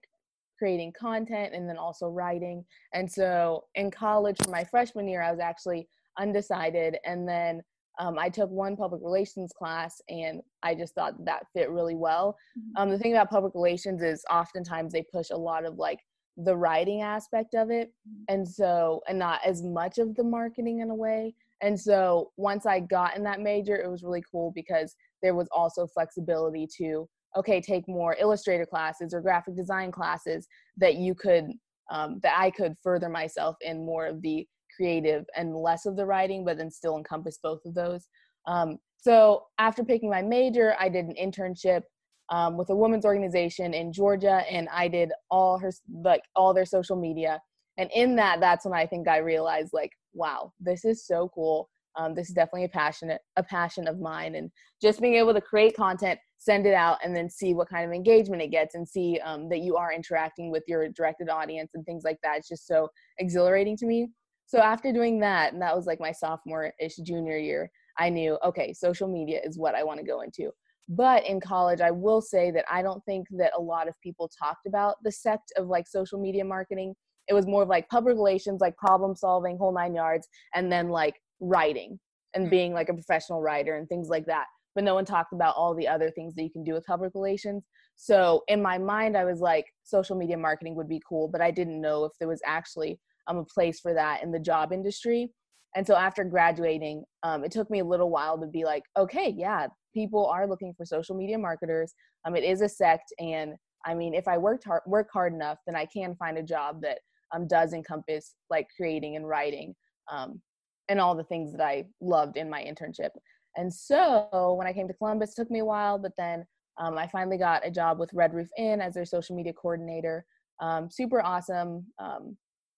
creating 0.57 0.93
content 0.97 1.53
and 1.53 1.67
then 1.67 1.77
also 1.77 2.07
writing. 2.07 2.63
And 2.93 3.11
so 3.11 3.65
in 3.75 3.91
college 3.91 4.37
for 4.41 4.49
my 4.49 4.63
freshman 4.63 5.07
year, 5.07 5.21
I 5.21 5.31
was 5.31 5.39
actually 5.41 5.87
undecided. 6.17 6.97
And 7.05 7.27
then 7.27 7.61
um, 7.99 8.17
I 8.17 8.29
took 8.29 8.49
one 8.49 8.75
public 8.75 9.01
relations 9.03 9.51
class 9.51 10.01
and 10.09 10.41
I 10.63 10.73
just 10.73 10.95
thought 10.95 11.23
that 11.25 11.45
fit 11.53 11.69
really 11.69 11.95
well. 11.95 12.37
Mhm. 12.57 12.81
Um, 12.81 12.89
the 12.89 12.97
thing 12.97 13.13
about 13.13 13.29
public 13.29 13.53
relations 13.53 14.01
is 14.01 14.23
oftentimes 14.31 14.93
they 14.93 15.03
push 15.03 15.29
a 15.31 15.37
lot 15.37 15.65
of 15.65 15.75
like 15.75 15.99
the 16.37 16.55
writing 16.55 17.01
aspect 17.01 17.53
of 17.53 17.69
it. 17.69 17.91
And 18.27 18.47
so, 18.47 19.01
and 19.07 19.19
not 19.19 19.39
as 19.45 19.61
much 19.63 19.97
of 19.97 20.15
the 20.15 20.23
marketing 20.23 20.79
in 20.79 20.89
a 20.89 20.95
way. 20.95 21.35
And 21.61 21.79
so 21.79 22.31
once 22.37 22.65
I 22.65 22.79
got 22.81 23.15
in 23.15 23.23
that 23.23 23.39
major, 23.39 23.75
it 23.75 23.89
was 23.89 24.03
really 24.03 24.23
cool 24.31 24.51
because 24.53 24.95
there 25.21 25.35
was 25.35 25.47
also 25.51 25.87
flexibility 25.87 26.67
to 26.77 27.07
okay 27.35 27.59
take 27.61 27.87
more 27.87 28.15
illustrator 28.19 28.65
classes 28.65 29.13
or 29.13 29.21
graphic 29.21 29.55
design 29.55 29.91
classes 29.91 30.47
that 30.77 30.95
you 30.95 31.15
could 31.15 31.45
um, 31.91 32.19
that 32.21 32.35
i 32.37 32.51
could 32.51 32.75
further 32.83 33.09
myself 33.09 33.55
in 33.61 33.85
more 33.85 34.05
of 34.05 34.21
the 34.21 34.47
creative 34.75 35.25
and 35.35 35.55
less 35.55 35.85
of 35.85 35.95
the 35.95 36.05
writing 36.05 36.43
but 36.45 36.57
then 36.57 36.69
still 36.69 36.97
encompass 36.97 37.39
both 37.41 37.59
of 37.65 37.73
those 37.73 38.07
um, 38.45 38.77
so 38.97 39.45
after 39.57 39.83
picking 39.83 40.09
my 40.09 40.21
major 40.21 40.75
i 40.79 40.87
did 40.89 41.05
an 41.05 41.15
internship 41.21 41.81
um, 42.29 42.57
with 42.57 42.69
a 42.69 42.75
women's 42.75 43.05
organization 43.05 43.73
in 43.73 43.91
georgia 43.91 44.43
and 44.49 44.67
i 44.71 44.87
did 44.87 45.11
all 45.29 45.57
her 45.57 45.71
like 46.03 46.23
all 46.35 46.53
their 46.53 46.65
social 46.65 46.95
media. 46.95 47.41
And 47.77 47.89
in 47.93 48.15
that 48.17 48.39
that's 48.39 48.65
when 48.65 48.73
i 48.73 48.85
think 48.85 49.07
i 49.07 49.17
realized 49.17 49.71
like 49.73 49.91
wow 50.13 50.53
this 50.59 50.85
is 50.85 51.05
so 51.05 51.29
cool. 51.33 51.69
Um, 51.95 52.15
this 52.15 52.27
is 52.27 52.33
definitely 52.33 52.65
a 52.65 52.69
passionate 52.69 53.21
a 53.35 53.43
passion 53.43 53.87
of 53.87 53.99
mine. 53.99 54.35
And 54.35 54.51
just 54.81 55.01
being 55.01 55.15
able 55.15 55.33
to 55.33 55.41
create 55.41 55.75
content 55.75 56.19
send 56.37 56.65
it 56.65 56.73
out 56.73 56.97
and 57.03 57.15
then 57.15 57.29
see 57.29 57.53
what 57.53 57.69
kind 57.69 57.85
of 57.85 57.93
engagement 57.93 58.41
it 58.41 58.51
gets 58.51 58.75
and 58.75 58.87
see 58.87 59.19
um, 59.23 59.47
that 59.47 59.61
you 59.61 59.77
are 59.77 59.93
interacting 59.93 60.51
with 60.51 60.63
your 60.67 60.89
directed 60.89 61.29
audience 61.29 61.71
and 61.73 61.85
things 61.85 62.03
like 62.03 62.17
that 62.21 62.37
it's 62.37 62.49
just 62.49 62.67
so 62.67 62.89
exhilarating 63.17 63.77
to 63.77 63.85
me. 63.85 64.09
So 64.45 64.59
after 64.59 64.91
doing 64.91 65.19
that, 65.21 65.53
and 65.53 65.61
that 65.61 65.75
was 65.75 65.85
like 65.85 65.99
my 65.99 66.11
sophomore 66.11 66.73
ish 66.79 66.97
junior 66.97 67.37
year, 67.37 67.71
I 67.97 68.09
knew, 68.09 68.37
okay, 68.43 68.73
social 68.73 69.07
media 69.07 69.39
is 69.43 69.57
what 69.57 69.73
I 69.73 69.83
want 69.83 69.99
to 69.99 70.05
go 70.05 70.21
into. 70.21 70.51
But 70.89 71.25
in 71.25 71.39
college, 71.39 71.81
I 71.81 71.91
will 71.91 72.21
say 72.21 72.51
that 72.51 72.65
I 72.69 72.81
don't 72.81 73.03
think 73.05 73.27
that 73.37 73.53
a 73.57 73.61
lot 73.61 73.87
of 73.87 73.93
people 74.01 74.29
talked 74.37 74.65
about 74.67 74.95
the 75.03 75.11
sect 75.11 75.51
of 75.57 75.67
like 75.67 75.87
social 75.87 76.19
media 76.19 76.43
marketing. 76.43 76.93
It 77.27 77.33
was 77.33 77.47
more 77.47 77.63
of 77.63 77.69
like 77.69 77.87
public 77.89 78.15
relations, 78.15 78.59
like 78.59 78.75
problem 78.77 79.15
solving, 79.15 79.57
whole 79.57 79.73
nine 79.73 79.95
yards, 79.95 80.27
and 80.53 80.71
then 80.71 80.89
like 80.89 81.15
writing 81.39 81.99
and 82.33 82.47
mm. 82.47 82.49
being 82.49 82.73
like 82.73 82.89
a 82.89 82.93
professional 82.93 83.41
writer 83.41 83.77
and 83.77 83.87
things 83.87 84.09
like 84.09 84.25
that. 84.25 84.45
But 84.75 84.83
no 84.83 84.95
one 84.95 85.05
talked 85.05 85.33
about 85.33 85.55
all 85.55 85.75
the 85.75 85.87
other 85.87 86.09
things 86.09 86.33
that 86.35 86.43
you 86.43 86.49
can 86.49 86.63
do 86.63 86.73
with 86.73 86.85
public 86.85 87.11
relations. 87.13 87.63
So 87.95 88.41
in 88.47 88.61
my 88.61 88.77
mind, 88.77 89.15
I 89.15 89.23
was 89.23 89.39
like, 89.39 89.65
social 89.83 90.17
media 90.17 90.37
marketing 90.37 90.75
would 90.75 90.89
be 90.89 91.01
cool, 91.07 91.27
but 91.27 91.41
I 91.41 91.51
didn't 91.51 91.79
know 91.79 92.05
if 92.05 92.11
there 92.19 92.27
was 92.27 92.41
actually 92.45 92.99
um, 93.27 93.37
a 93.37 93.45
place 93.45 93.79
for 93.79 93.93
that 93.93 94.23
in 94.23 94.31
the 94.31 94.39
job 94.39 94.73
industry. 94.73 95.31
And 95.75 95.85
so 95.85 95.95
after 95.95 96.23
graduating, 96.23 97.03
um, 97.23 97.43
it 97.43 97.51
took 97.51 97.69
me 97.69 97.79
a 97.79 97.85
little 97.85 98.09
while 98.09 98.39
to 98.39 98.47
be 98.47 98.65
like, 98.65 98.83
okay, 98.97 99.33
yeah, 99.35 99.67
people 99.93 100.25
are 100.27 100.47
looking 100.47 100.73
for 100.73 100.85
social 100.85 101.15
media 101.15 101.37
marketers. 101.37 101.93
Um, 102.25 102.35
it 102.35 102.43
is 102.43 102.61
a 102.61 102.69
sect, 102.69 103.13
and 103.19 103.55
I 103.85 103.93
mean, 103.93 104.13
if 104.13 104.27
I 104.27 104.37
worked 104.37 104.63
hard, 104.63 104.81
work 104.85 105.09
hard 105.11 105.33
enough, 105.33 105.59
then 105.65 105.75
I 105.75 105.85
can 105.85 106.15
find 106.15 106.37
a 106.37 106.43
job 106.43 106.81
that 106.81 106.99
um, 107.33 107.47
does 107.47 107.73
encompass 107.73 108.35
like 108.49 108.67
creating 108.75 109.15
and 109.15 109.27
writing 109.27 109.75
um, 110.11 110.41
and 110.89 110.99
all 110.99 111.15
the 111.15 111.23
things 111.23 111.51
that 111.51 111.61
I 111.61 111.85
loved 112.01 112.37
in 112.37 112.49
my 112.49 112.63
internship. 112.63 113.09
And 113.55 113.73
so 113.73 114.55
when 114.57 114.67
I 114.67 114.73
came 114.73 114.87
to 114.87 114.93
Columbus, 114.93 115.31
it 115.31 115.41
took 115.41 115.51
me 115.51 115.59
a 115.59 115.65
while, 115.65 115.97
but 115.97 116.13
then 116.17 116.45
um, 116.79 116.97
I 116.97 117.07
finally 117.07 117.37
got 117.37 117.65
a 117.65 117.71
job 117.71 117.99
with 117.99 118.13
Red 118.13 118.33
Roof 118.33 118.49
Inn 118.57 118.81
as 118.81 118.93
their 118.93 119.05
social 119.05 119.35
media 119.35 119.53
coordinator. 119.53 120.25
Um, 120.59 120.89
super 120.89 121.21
awesome 121.21 121.85
um, 121.99 122.37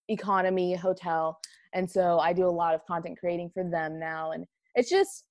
economy 0.10 0.76
hotel. 0.76 1.40
And 1.74 1.90
so 1.90 2.20
I 2.20 2.34
do 2.34 2.46
a 2.46 2.50
lot 2.50 2.76
of 2.76 2.86
content 2.86 3.18
creating 3.20 3.52
for 3.54 3.64
them 3.64 4.00
now. 4.00 4.32
And 4.32 4.46
it's 4.76 4.90
just, 4.90 5.24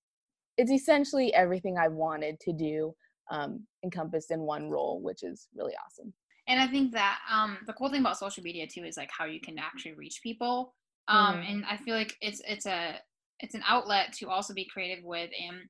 it's 0.57 0.71
essentially 0.71 1.33
everything 1.35 1.79
I 1.79 1.89
wanted 1.89 2.41
to 2.41 2.53
do 2.53 2.95
um, 3.31 3.67
encompassed 3.83 4.31
in 4.31 4.41
one 4.41 4.71
role, 4.71 5.01
which 5.01 5.23
is 5.23 5.49
really 5.55 5.73
awesome. 5.85 6.13
And 6.47 6.61
I 6.61 6.67
think 6.67 6.93
that 6.93 7.19
um, 7.33 7.59
the 7.67 7.73
cool 7.73 7.91
thing 7.91 8.01
about 8.01 8.19
social 8.19 8.43
media 8.43 8.67
too 8.67 8.85
is 8.85 8.97
like 8.97 9.11
how 9.17 9.25
you 9.25 9.41
can 9.41 9.59
actually 9.59 9.95
reach 9.95 10.21
people. 10.23 10.75
Um, 11.09 11.37
mm-hmm. 11.37 11.53
And 11.53 11.65
I 11.69 11.77
feel 11.79 11.95
like 11.95 12.17
it's 12.21 12.43
it's 12.47 12.67
a 12.67 12.97
it's 13.41 13.55
an 13.55 13.63
outlet 13.67 14.13
to 14.15 14.29
also 14.29 14.55
be 14.55 14.67
creative 14.67 15.03
with 15.05 15.31
and 15.43 15.63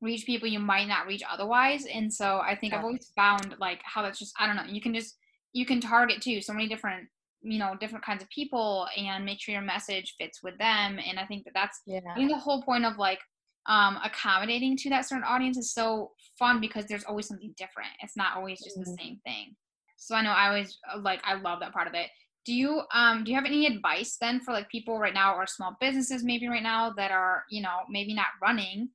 reach 0.00 0.24
people 0.24 0.48
you 0.48 0.58
might 0.58 0.88
not 0.88 1.06
reach 1.06 1.22
otherwise. 1.30 1.84
And 1.86 2.12
so 2.12 2.40
I 2.42 2.56
think 2.56 2.72
yeah. 2.72 2.78
I've 2.78 2.84
always 2.84 3.12
found 3.14 3.56
like 3.60 3.80
how 3.84 4.02
that's 4.02 4.18
just 4.18 4.34
I 4.38 4.46
don't 4.46 4.56
know 4.56 4.64
you 4.66 4.80
can 4.80 4.94
just 4.94 5.16
you 5.52 5.66
can 5.66 5.80
target 5.80 6.22
too 6.22 6.40
so 6.40 6.52
many 6.52 6.68
different 6.68 7.08
you 7.42 7.58
know 7.58 7.74
different 7.78 8.04
kinds 8.04 8.22
of 8.22 8.28
people 8.30 8.86
and 8.96 9.24
make 9.24 9.40
sure 9.40 9.54
your 9.54 9.62
message 9.62 10.14
fits 10.18 10.42
with 10.42 10.56
them 10.58 10.98
and 10.98 11.18
i 11.18 11.24
think 11.24 11.44
that 11.44 11.54
that's 11.54 11.80
yeah. 11.86 12.00
I 12.10 12.14
think 12.14 12.30
the 12.30 12.36
whole 12.36 12.62
point 12.62 12.84
of 12.84 12.98
like 12.98 13.20
um 13.66 13.98
accommodating 14.04 14.76
to 14.76 14.88
that 14.88 15.06
certain 15.06 15.24
audience 15.24 15.56
is 15.56 15.72
so 15.72 16.10
fun 16.38 16.60
because 16.60 16.86
there's 16.86 17.04
always 17.04 17.26
something 17.26 17.54
different 17.56 17.90
it's 18.02 18.16
not 18.16 18.36
always 18.36 18.62
just 18.62 18.78
mm-hmm. 18.78 18.90
the 18.90 18.96
same 18.98 19.20
thing 19.24 19.54
so 19.96 20.14
i 20.14 20.22
know 20.22 20.30
i 20.30 20.48
always 20.48 20.78
like 21.02 21.20
i 21.24 21.34
love 21.34 21.60
that 21.60 21.72
part 21.72 21.86
of 21.86 21.94
it 21.94 22.08
do 22.46 22.54
you 22.54 22.82
um 22.94 23.22
do 23.22 23.30
you 23.30 23.36
have 23.36 23.46
any 23.46 23.66
advice 23.66 24.16
then 24.20 24.40
for 24.40 24.52
like 24.52 24.68
people 24.70 24.98
right 24.98 25.14
now 25.14 25.34
or 25.34 25.46
small 25.46 25.76
businesses 25.80 26.24
maybe 26.24 26.48
right 26.48 26.62
now 26.62 26.90
that 26.90 27.10
are 27.10 27.44
you 27.50 27.60
know 27.60 27.80
maybe 27.90 28.14
not 28.14 28.26
running 28.42 28.88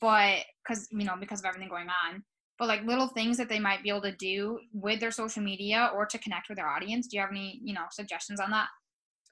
but 0.00 0.38
because 0.66 0.88
you 0.90 1.04
know 1.04 1.14
because 1.18 1.38
of 1.38 1.46
everything 1.46 1.68
going 1.68 1.88
on 1.88 2.22
but 2.58 2.66
like 2.66 2.84
little 2.84 3.06
things 3.06 3.36
that 3.36 3.48
they 3.48 3.60
might 3.60 3.82
be 3.82 3.88
able 3.88 4.02
to 4.02 4.12
do 4.12 4.58
with 4.72 4.98
their 4.98 5.12
social 5.12 5.42
media 5.42 5.90
or 5.94 6.04
to 6.06 6.18
connect 6.18 6.48
with 6.48 6.56
their 6.56 6.68
audience. 6.68 7.06
Do 7.06 7.16
you 7.16 7.20
have 7.20 7.30
any, 7.30 7.60
you 7.62 7.72
know, 7.72 7.84
suggestions 7.90 8.40
on 8.40 8.50
that? 8.50 8.66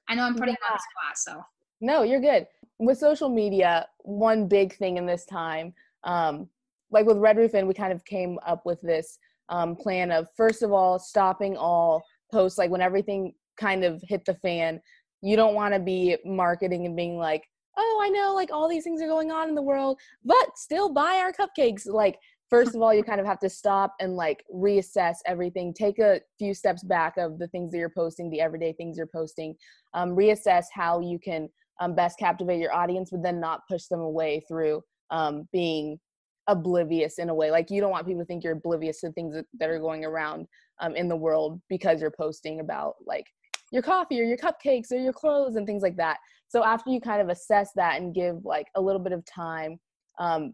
I 0.07 0.15
know 0.15 0.23
I'm 0.23 0.35
putting 0.35 0.55
yeah. 0.61 0.71
on 0.71 0.77
the 0.77 0.79
spot, 0.79 1.17
so. 1.17 1.43
No, 1.81 2.03
you're 2.03 2.21
good. 2.21 2.47
With 2.79 2.97
social 2.97 3.29
media, 3.29 3.87
one 3.99 4.47
big 4.47 4.75
thing 4.75 4.97
in 4.97 5.05
this 5.05 5.25
time, 5.25 5.73
um, 6.03 6.47
like 6.91 7.05
with 7.05 7.17
Red 7.17 7.37
Roof 7.37 7.53
Inn, 7.55 7.67
we 7.67 7.73
kind 7.73 7.91
of 7.91 8.05
came 8.05 8.37
up 8.45 8.65
with 8.65 8.79
this 8.81 9.17
um, 9.49 9.75
plan 9.75 10.11
of 10.11 10.27
first 10.35 10.61
of 10.61 10.71
all 10.71 10.99
stopping 10.99 11.57
all 11.57 12.03
posts. 12.31 12.57
Like 12.57 12.69
when 12.69 12.81
everything 12.81 13.33
kind 13.59 13.83
of 13.83 14.01
hit 14.07 14.25
the 14.25 14.35
fan, 14.35 14.79
you 15.21 15.35
don't 15.35 15.55
want 15.55 15.73
to 15.73 15.79
be 15.79 16.17
marketing 16.23 16.85
and 16.85 16.95
being 16.95 17.17
like, 17.17 17.43
oh, 17.77 18.01
I 18.03 18.09
know, 18.09 18.33
like 18.33 18.51
all 18.51 18.69
these 18.69 18.83
things 18.83 19.01
are 19.01 19.07
going 19.07 19.31
on 19.31 19.49
in 19.49 19.55
the 19.55 19.61
world, 19.61 19.99
but 20.23 20.55
still 20.55 20.93
buy 20.93 21.17
our 21.17 21.33
cupcakes. 21.33 21.87
Like 21.87 22.19
first 22.49 22.75
of 22.75 22.81
all 22.81 22.93
you 22.93 23.03
kind 23.03 23.19
of 23.19 23.25
have 23.25 23.39
to 23.39 23.49
stop 23.49 23.95
and 23.99 24.15
like 24.15 24.43
reassess 24.53 25.17
everything 25.25 25.73
take 25.73 25.99
a 25.99 26.21
few 26.37 26.53
steps 26.53 26.83
back 26.83 27.17
of 27.17 27.39
the 27.39 27.47
things 27.49 27.71
that 27.71 27.77
you're 27.77 27.89
posting 27.89 28.29
the 28.29 28.39
everyday 28.39 28.73
things 28.73 28.97
you're 28.97 29.05
posting 29.07 29.55
um, 29.93 30.11
reassess 30.15 30.65
how 30.73 30.99
you 30.99 31.19
can 31.19 31.49
um, 31.79 31.95
best 31.95 32.17
captivate 32.19 32.59
your 32.59 32.73
audience 32.73 33.09
but 33.11 33.23
then 33.23 33.39
not 33.39 33.61
push 33.69 33.85
them 33.85 33.99
away 33.99 34.41
through 34.47 34.81
um, 35.11 35.47
being 35.51 35.99
oblivious 36.47 37.19
in 37.19 37.29
a 37.29 37.35
way. 37.35 37.51
Like 37.51 37.69
you 37.69 37.81
don't 37.81 37.91
want 37.91 38.07
people 38.07 38.21
to 38.21 38.25
think 38.25 38.43
you're 38.43 38.53
oblivious 38.53 39.01
to 39.01 39.11
things 39.11 39.35
that 39.59 39.69
are 39.69 39.79
going 39.79 40.05
around 40.05 40.47
um, 40.79 40.95
in 40.95 41.09
the 41.09 41.15
world 41.15 41.61
because 41.69 42.01
you're 42.01 42.11
posting 42.11 42.59
about 42.59 42.95
like 43.05 43.25
your 43.71 43.81
coffee 43.81 44.19
or 44.19 44.23
your 44.23 44.37
cupcakes 44.37 44.91
or 44.91 44.97
your 44.97 45.13
clothes 45.13 45.55
and 45.55 45.67
things 45.67 45.83
like 45.83 45.97
that. 45.97 46.17
So 46.47 46.63
after 46.63 46.89
you 46.89 47.01
kind 47.01 47.21
of 47.21 47.27
assess 47.29 47.71
that 47.75 47.99
and 47.99 48.15
give 48.15 48.45
like 48.45 48.67
a 48.75 48.81
little 48.81 49.01
bit 49.01 49.11
of 49.11 49.25
time 49.25 49.77
um, 50.19 50.53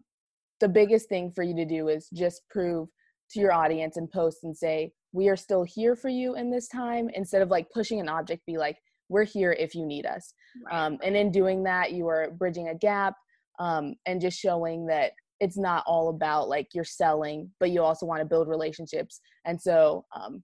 the 0.60 0.68
biggest 0.68 1.08
thing 1.08 1.30
for 1.30 1.42
you 1.42 1.54
to 1.54 1.64
do 1.64 1.88
is 1.88 2.08
just 2.12 2.42
prove 2.50 2.88
to 3.30 3.40
your 3.40 3.52
audience 3.52 3.96
and 3.96 4.10
post 4.10 4.38
and 4.44 4.56
say 4.56 4.92
we 5.12 5.28
are 5.28 5.36
still 5.36 5.64
here 5.64 5.96
for 5.96 6.08
you 6.08 6.36
in 6.36 6.50
this 6.50 6.68
time 6.68 7.08
instead 7.14 7.42
of 7.42 7.48
like 7.48 7.66
pushing 7.72 8.00
an 8.00 8.08
object 8.08 8.44
be 8.46 8.56
like 8.56 8.76
we're 9.08 9.24
here 9.24 9.52
if 9.58 9.74
you 9.74 9.86
need 9.86 10.06
us. 10.06 10.34
Right. 10.64 10.86
um, 10.86 10.98
and 11.02 11.16
in 11.16 11.30
doing 11.30 11.62
that 11.64 11.92
you 11.92 12.08
are 12.08 12.30
bridging 12.30 12.68
a 12.68 12.74
gap 12.74 13.14
um, 13.58 13.94
and 14.06 14.20
just 14.20 14.38
showing 14.38 14.86
that 14.86 15.12
it's 15.40 15.58
not 15.58 15.84
all 15.86 16.08
about 16.10 16.48
like 16.48 16.68
you're 16.74 16.84
selling 16.84 17.50
but 17.60 17.70
you 17.70 17.82
also 17.82 18.06
want 18.06 18.20
to 18.20 18.26
build 18.26 18.48
relationships. 18.48 19.20
And 19.44 19.60
so 19.60 20.04
um, 20.14 20.42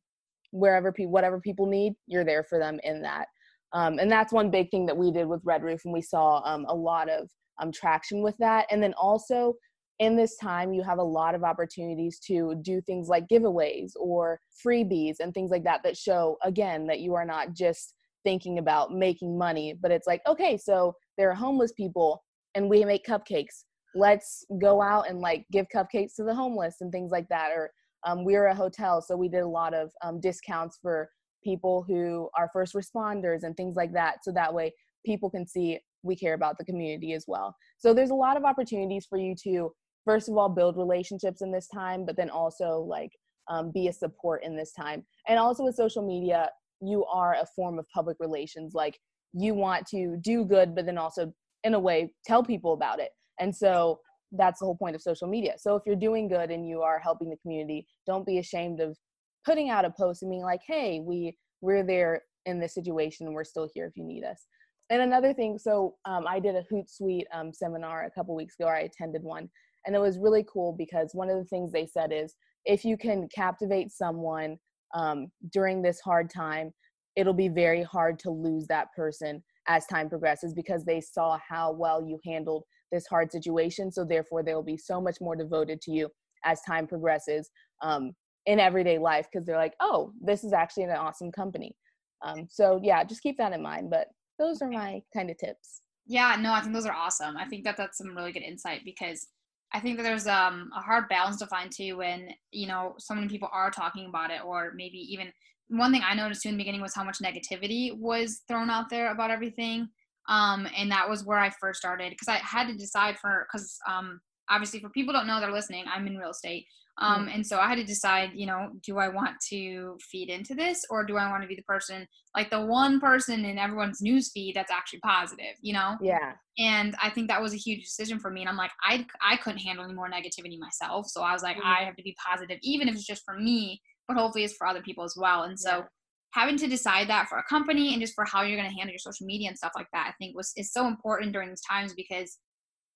wherever 0.51 0.93
people 0.93 1.13
whatever 1.13 1.41
people 1.41 1.67
need 1.67 1.95
you're 2.07 2.25
there 2.25 2.45
for 2.45 2.59
them 2.59 2.81
in 2.83 3.03
that. 3.03 3.27
Um, 3.73 3.99
and 4.01 4.11
that's 4.11 4.33
one 4.33 4.51
big 4.51 4.71
thing 4.71 4.85
that 4.87 4.97
we 4.97 5.13
did 5.13 5.27
with 5.27 5.43
red 5.45 5.63
roof 5.63 5.83
Inn 5.85 5.93
we 5.93 6.03
saw 6.03 6.43
um, 6.45 6.67
a 6.69 6.75
lot 6.75 7.09
of 7.09 7.31
um, 7.61 7.71
traction 7.71 8.23
with 8.23 8.37
that. 8.39 8.67
And 8.71 8.83
then 8.83 8.95
also 8.95 9.55
in 10.01 10.17
this 10.17 10.37
time 10.37 10.73
you 10.73 10.83
have 10.83 10.99
a 10.99 11.03
lot 11.03 11.35
of 11.35 11.45
opportunities 11.45 12.19
to 12.19 12.57
do 12.63 12.81
things 12.81 13.09
like 13.09 13.29
giveaways 13.29 13.93
or 13.97 14.41
freebies 14.67 15.17
and 15.21 15.33
things 15.33 15.51
like 15.51 15.63
that 15.65 15.83
that 15.85 15.97
show 15.97 16.37
again 16.43 16.87
that 16.87 17.01
you 17.01 17.15
are 17.15 17.25
not 17.25 17.53
just 17.53 17.95
thinking 18.25 18.59
about 18.59 18.93
making 18.93 19.37
money 19.37 19.75
but 19.81 19.91
it's 19.91 20.07
like 20.07 20.21
okay 20.29 20.57
so 20.57 20.95
there 21.17 21.31
are 21.31 21.35
homeless 21.35 21.73
people 21.73 22.23
and 22.55 22.69
we 22.69 22.85
make 22.85 23.07
cupcakes. 23.07 23.65
Let's 23.95 24.45
go 24.61 24.81
out 24.81 25.09
and 25.09 25.19
like 25.19 25.45
give 25.53 25.67
cupcakes 25.75 26.15
to 26.17 26.25
the 26.25 26.35
homeless 26.35 26.77
and 26.81 26.93
things 26.93 27.11
like 27.11 27.29
that 27.29 27.51
or 27.55 27.71
um, 28.07 28.25
we're 28.25 28.47
a 28.47 28.55
hotel 28.55 29.03
so 29.03 29.17
we 29.17 29.29
did 29.29 29.41
a 29.41 29.49
lot 29.49 29.75
of 29.75 29.91
um, 30.03 30.21
discounts 30.21 30.79
for 30.81 31.11
people 31.45 31.85
who 31.87 32.29
are 32.39 32.49
first 32.53 32.75
responders 32.75 33.43
and 33.43 33.57
things 33.57 33.77
like 33.77 33.93
that 33.93 34.19
so 34.23 34.33
that 34.33 34.53
way 34.53 34.73
people 35.05 35.31
can 35.31 35.47
see 35.47 35.79
we 36.03 36.17
care 36.17 36.35
about 36.35 36.57
the 36.57 36.65
community 36.65 37.13
as 37.13 37.25
well. 37.29 37.55
So 37.79 37.93
there's 37.93 38.11
a 38.11 38.15
lot 38.15 38.37
of 38.37 38.45
opportunities 38.45 39.07
for 39.09 39.19
you 39.19 39.35
to 39.45 39.73
first 40.05 40.29
of 40.29 40.37
all 40.37 40.49
build 40.49 40.77
relationships 40.77 41.43
in 41.43 41.53
this 41.53 41.69
time 41.69 42.07
but 42.07 42.17
then 42.17 42.31
also 42.31 42.79
like 42.89 43.11
um, 43.49 43.73
be 43.73 43.89
a 43.89 43.93
support 43.93 44.45
in 44.45 44.57
this 44.57 44.73
time. 44.73 45.05
And 45.29 45.39
also 45.39 45.65
with 45.65 45.75
social 45.75 46.07
media 46.07 46.49
you 46.81 47.05
are 47.07 47.35
a 47.35 47.47
form 47.55 47.79
of 47.79 47.87
public 47.95 48.17
relations 48.21 48.75
like 48.75 48.99
you 49.33 49.55
want 49.55 49.87
to 49.87 50.17
do 50.21 50.45
good 50.45 50.75
but 50.75 50.87
then 50.87 50.99
also 50.99 51.33
in 51.65 51.75
a 51.75 51.79
way 51.79 52.13
tell 52.25 52.43
people 52.43 52.73
about 52.73 53.01
it. 53.01 53.11
And 53.39 53.55
so 53.55 54.01
that's 54.33 54.61
the 54.61 54.67
whole 54.67 54.77
point 54.77 54.95
of 54.95 55.03
social 55.03 55.29
media. 55.29 55.55
So 55.59 55.77
if 55.77 55.83
you're 55.87 55.97
doing 55.97 56.29
good 56.29 56.51
and 56.51 56.67
you 56.67 56.83
are 56.83 56.99
helping 56.99 57.31
the 57.31 57.37
community 57.39 57.87
don't 58.07 58.27
be 58.27 58.39
ashamed 58.39 58.81
of 58.81 58.97
putting 59.45 59.71
out 59.71 59.85
a 59.85 59.91
post 59.91 60.23
and 60.23 60.31
being 60.31 60.43
like 60.43 60.61
hey 60.67 61.01
we 61.01 61.37
we're 61.61 61.85
there 61.85 62.23
in 62.47 62.59
this 62.59 62.73
situation. 62.73 63.27
And 63.27 63.35
we're 63.35 63.45
still 63.45 63.69
here 63.75 63.87
if 63.87 63.97
you 63.97 64.05
need 64.05 64.25
us. 64.25 64.47
And 64.89 65.03
another 65.03 65.33
thing 65.33 65.59
so 65.59 65.97
um, 66.05 66.27
i 66.27 66.41
did 66.41 66.57
a 66.57 66.65
hootsuite 66.73 67.27
um, 67.33 67.53
seminar 67.53 68.05
a 68.05 68.11
couple 68.11 68.35
weeks 68.35 68.55
ago. 68.59 68.69
I 68.69 68.81
attended 68.81 69.23
one 69.23 69.49
and 69.87 69.95
it 69.95 70.01
was 70.01 70.19
really 70.19 70.45
cool 70.53 70.75
because 70.77 71.11
one 71.13 71.31
of 71.31 71.39
the 71.39 71.45
things 71.45 71.73
they 71.73 71.87
said 71.87 72.13
is 72.13 72.35
if 72.65 72.85
you 72.85 72.97
can 72.97 73.29
captivate 73.35 73.91
someone 73.91 74.59
um, 74.95 75.31
during 75.53 75.83
this 75.83 76.01
hard 76.01 76.31
time 76.31 76.73
it'll 77.17 77.33
be 77.35 77.49
very 77.49 77.83
hard 77.83 78.19
to 78.19 78.31
lose 78.31 78.67
that 78.67 78.89
person 78.95 79.43
as 79.69 79.87
time 79.87 80.09
progresses 80.09 80.55
because 80.55 80.85
they 80.85 81.01
saw 81.01 81.39
how 81.47 81.73
well 81.73 82.03
you 82.03 82.19
handled 82.25 82.65
this 82.93 83.07
hard 83.07 83.31
situation 83.31 83.91
so 83.91 84.05
therefore 84.05 84.43
they 84.43 84.55
will 84.55 84.63
be 84.63 84.77
so 84.77 85.01
much 85.01 85.17
more 85.21 85.37
devoted 85.37 85.81
to 85.81 85.93
you 85.93 86.09
as 86.45 86.61
time 86.63 86.87
progresses 86.87 87.51
um, 87.83 88.13
in 88.47 88.59
everyday 88.59 88.99
life 88.99 89.27
because 89.31 89.47
they're 89.47 89.57
like 89.57 89.75
oh 89.81 90.13
this 90.21 90.45
is 90.45 90.53
actually 90.53 90.85
an 90.85 90.91
awesome 90.91 91.31
company. 91.31 91.75
Um, 92.23 92.47
so 92.51 92.81
yeah 92.83 93.03
just 93.05 93.23
keep 93.23 93.37
that 93.39 93.53
in 93.53 93.63
mind 93.63 93.91
but 93.91 94.09
those 94.39 94.63
are 94.63 94.71
my 94.71 95.01
kind 95.15 95.31
of 95.31 95.37
tips. 95.39 95.83
Yeah 96.07 96.37
no 96.41 96.53
i 96.53 96.61
think 96.61 96.75
those 96.75 96.87
are 96.87 96.95
awesome. 96.95 97.37
I 97.37 97.47
think 97.47 97.65
that 97.65 97.77
that's 97.77 97.99
some 97.99 98.17
really 98.17 98.33
good 98.33 98.43
insight 98.43 98.81
because 98.85 99.29
I 99.73 99.81
think 99.81 99.97
that 99.97 100.03
there's 100.03 100.27
um, 100.27 100.71
a 100.77 100.81
hard 100.81 101.09
balance 101.09 101.39
to 101.39 101.47
find 101.47 101.71
too 101.71 101.99
when 101.99 102.31
you 102.51 102.67
know 102.67 102.95
so 102.99 103.15
many 103.15 103.29
people 103.29 103.49
are 103.53 103.71
talking 103.71 104.07
about 104.07 104.31
it, 104.31 104.45
or 104.45 104.73
maybe 104.75 104.99
even 104.99 105.33
one 105.69 105.93
thing 105.93 106.03
I 106.05 106.15
noticed 106.15 106.43
too 106.43 106.49
in 106.49 106.57
the 106.57 106.61
beginning 106.61 106.81
was 106.81 106.95
how 106.95 107.05
much 107.05 107.19
negativity 107.19 107.97
was 107.97 108.43
thrown 108.49 108.71
out 108.71 108.91
there 108.91 109.13
about 109.13 109.31
everything. 109.31 109.89
Um, 110.29 110.69
and 110.77 110.91
that 110.91 111.09
was 111.09 111.25
where 111.25 111.39
I 111.39 111.51
first 111.61 111.81
started 111.81 112.11
because 112.11 112.29
I 112.29 112.37
had 112.37 112.69
to 112.69 112.75
decide 112.75 113.19
for 113.19 113.47
because 113.51 113.79
um, 113.89 114.21
obviously 114.51 114.81
for 114.81 114.91
people 114.91 115.15
who 115.15 115.21
don't 115.21 115.27
know 115.27 115.41
they're 115.41 115.53
listening, 115.53 115.85
I'm 115.87 116.07
in 116.07 116.19
real 116.19 116.31
estate. 116.31 116.67
Um, 116.99 117.29
mm. 117.29 117.35
and 117.35 117.47
so 117.47 117.59
I 117.59 117.69
had 117.69 117.77
to 117.77 117.85
decide, 117.85 118.33
you 118.35 118.47
know, 118.47 118.73
do 118.83 118.99
I 118.99 119.09
want 119.09 119.37
to 119.49 119.97
feed 120.03 120.29
into 120.29 120.55
this 120.55 120.85
or 120.91 121.05
do 121.05 121.17
I 121.17 121.31
want 121.31 121.43
to 121.43 121.49
be 121.49 121.55
the 121.55 121.63
person, 121.63 122.07
like 122.37 122.51
the 122.51 122.61
one 122.61 123.01
person 123.01 123.45
in 123.45 123.59
everyone's 123.59 124.03
news 124.03 124.31
feed 124.33 124.55
that's 124.55 124.71
actually 124.71 125.01
positive, 125.01 125.55
you 125.63 125.73
know? 125.73 125.97
Yeah. 126.03 126.33
And 126.59 126.95
I 127.03 127.09
think 127.09 127.29
that 127.29 127.41
was 127.41 127.55
a 127.55 127.57
huge 127.57 127.85
decision 127.85 128.19
for 128.19 128.31
me. 128.31 128.41
And 128.43 128.51
I'm 128.51 128.57
like, 128.57 128.73
I, 128.83 129.07
I 129.23 129.37
couldn't 129.37 129.61
handle 129.61 129.85
any 129.85 129.95
more 129.95 130.11
negativity 130.11 130.59
myself. 130.59 131.07
So 131.07 131.23
I 131.23 131.33
was 131.33 131.43
like, 131.43 131.57
mm. 131.57 131.65
I 131.65 131.85
have 131.85 131.97
to 131.97 132.03
be 132.03 132.17
positive, 132.23 132.59
even 132.63 132.89
if 132.89 132.95
it's 132.95 133.07
just 133.07 133.25
for 133.25 133.35
me, 133.35 133.81
but 134.07 134.17
hopefully 134.19 134.45
it's 134.45 134.57
for 134.57 134.67
other 134.67 134.83
people 134.83 135.05
as 135.05 135.15
well. 135.17 135.45
And 135.45 135.59
so 135.59 135.71
yeah. 135.71 135.85
having 136.33 136.59
to 136.59 136.67
decide 136.67 137.09
that 137.09 137.29
for 137.29 137.39
a 137.39 137.45
company 137.45 137.93
and 137.95 138.03
just 138.03 138.15
for 138.15 138.27
how 138.27 138.43
you're 138.43 138.59
going 138.59 138.69
to 138.69 138.77
handle 138.77 138.93
your 138.93 138.99
social 138.99 139.27
media 139.27 139.49
and 139.49 139.57
stuff 139.57 139.73
like 139.75 139.89
that, 139.95 140.09
I 140.09 140.13
think 140.19 140.37
was 140.37 140.53
is 140.57 140.73
so 140.73 140.87
important 140.87 141.33
during 141.33 141.49
these 141.49 141.63
times 141.63 141.95
because 141.95 142.37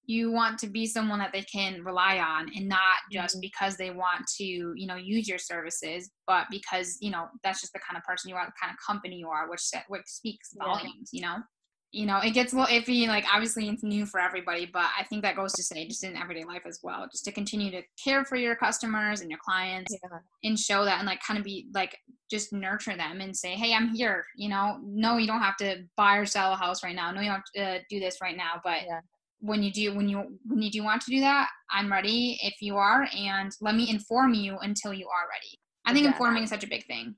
you 0.07 0.31
want 0.31 0.59
to 0.59 0.67
be 0.67 0.87
someone 0.87 1.19
that 1.19 1.33
they 1.33 1.43
can 1.43 1.83
rely 1.83 2.19
on 2.19 2.51
and 2.55 2.69
not 2.69 2.99
just 3.11 3.37
mm-hmm. 3.37 3.41
because 3.41 3.77
they 3.77 3.91
want 3.91 4.27
to 4.37 4.45
you 4.45 4.87
know 4.87 4.97
use 4.97 5.29
your 5.29 5.39
services 5.39 6.11
but 6.27 6.47
because 6.51 6.97
you 7.01 7.11
know 7.11 7.27
that's 7.43 7.61
just 7.61 7.73
the 7.73 7.79
kind 7.79 7.97
of 7.97 8.05
person 8.05 8.29
you 8.29 8.37
are 8.37 8.47
the 8.47 8.53
kind 8.61 8.73
of 8.73 8.79
company 8.85 9.17
you 9.17 9.29
are 9.29 9.49
which 9.49 9.63
which 9.89 10.07
speaks 10.07 10.55
volumes 10.59 11.11
yeah. 11.13 11.19
you 11.19 11.23
know 11.23 11.43
you 11.95 12.07
know 12.07 12.19
it 12.19 12.33
gets 12.33 12.53
a 12.53 12.57
little 12.57 12.75
iffy 12.75 13.07
like 13.07 13.25
obviously 13.33 13.69
it's 13.69 13.85
new 13.85 14.05
for 14.05 14.19
everybody 14.21 14.67
but 14.67 14.87
i 14.99 15.05
think 15.05 15.23
that 15.23 15.37
goes 15.37 15.53
to 15.53 15.63
say 15.63 15.87
just 15.87 16.03
in 16.03 16.17
everyday 16.17 16.45
life 16.45 16.63
as 16.67 16.81
well 16.83 17.07
just 17.11 17.25
to 17.25 17.31
continue 17.31 17.71
to 17.71 17.81
care 18.03 18.25
for 18.25 18.35
your 18.35 18.57
customers 18.57 19.21
and 19.21 19.31
your 19.31 19.39
clients 19.45 19.93
yeah. 19.93 20.19
and 20.43 20.59
show 20.59 20.85
that 20.85 20.99
and 20.99 21.07
like 21.07 21.21
kind 21.23 21.39
of 21.39 21.45
be 21.45 21.69
like 21.73 21.97
just 22.29 22.53
nurture 22.53 22.97
them 22.97 23.21
and 23.21 23.35
say 23.35 23.55
hey 23.55 23.73
i'm 23.73 23.95
here 23.95 24.25
you 24.37 24.49
know 24.49 24.79
no 24.85 25.19
you 25.19 25.27
don't 25.27 25.41
have 25.41 25.57
to 25.57 25.85
buy 25.97 26.17
or 26.17 26.27
sell 26.27 26.53
a 26.53 26.57
house 26.57 26.83
right 26.83 26.97
now 26.97 27.13
no 27.13 27.21
you 27.21 27.29
don't 27.29 27.37
have 27.37 27.45
to 27.55 27.77
uh, 27.77 27.79
do 27.89 28.01
this 28.01 28.19
right 28.21 28.37
now 28.37 28.61
but 28.65 28.83
yeah 28.87 29.01
when 29.45 29.63
you 29.63 29.71
do 29.71 29.95
when 29.95 30.09
you 30.09 30.39
when 30.47 30.63
you 30.63 30.71
do 30.71 30.83
want 30.83 31.03
to 31.03 31.11
do 31.11 31.21
that 31.21 31.49
i'm 31.71 31.93
ready 31.93 32.39
if 32.43 32.55
you 32.63 32.77
are 32.77 33.07
and 33.17 33.53
let 33.61 33.75
me 33.75 33.91
inform 33.91 34.33
you 34.33 34.57
until 34.63 34.93
you 34.93 35.07
are 35.07 35.29
ready. 35.29 35.59
I 35.85 35.93
think 35.93 36.05
yeah. 36.05 36.13
informing 36.13 36.45
is 36.45 36.49
such 36.49 36.65
a 36.65 36.67
big 36.67 36.87
thing. 36.87 37.15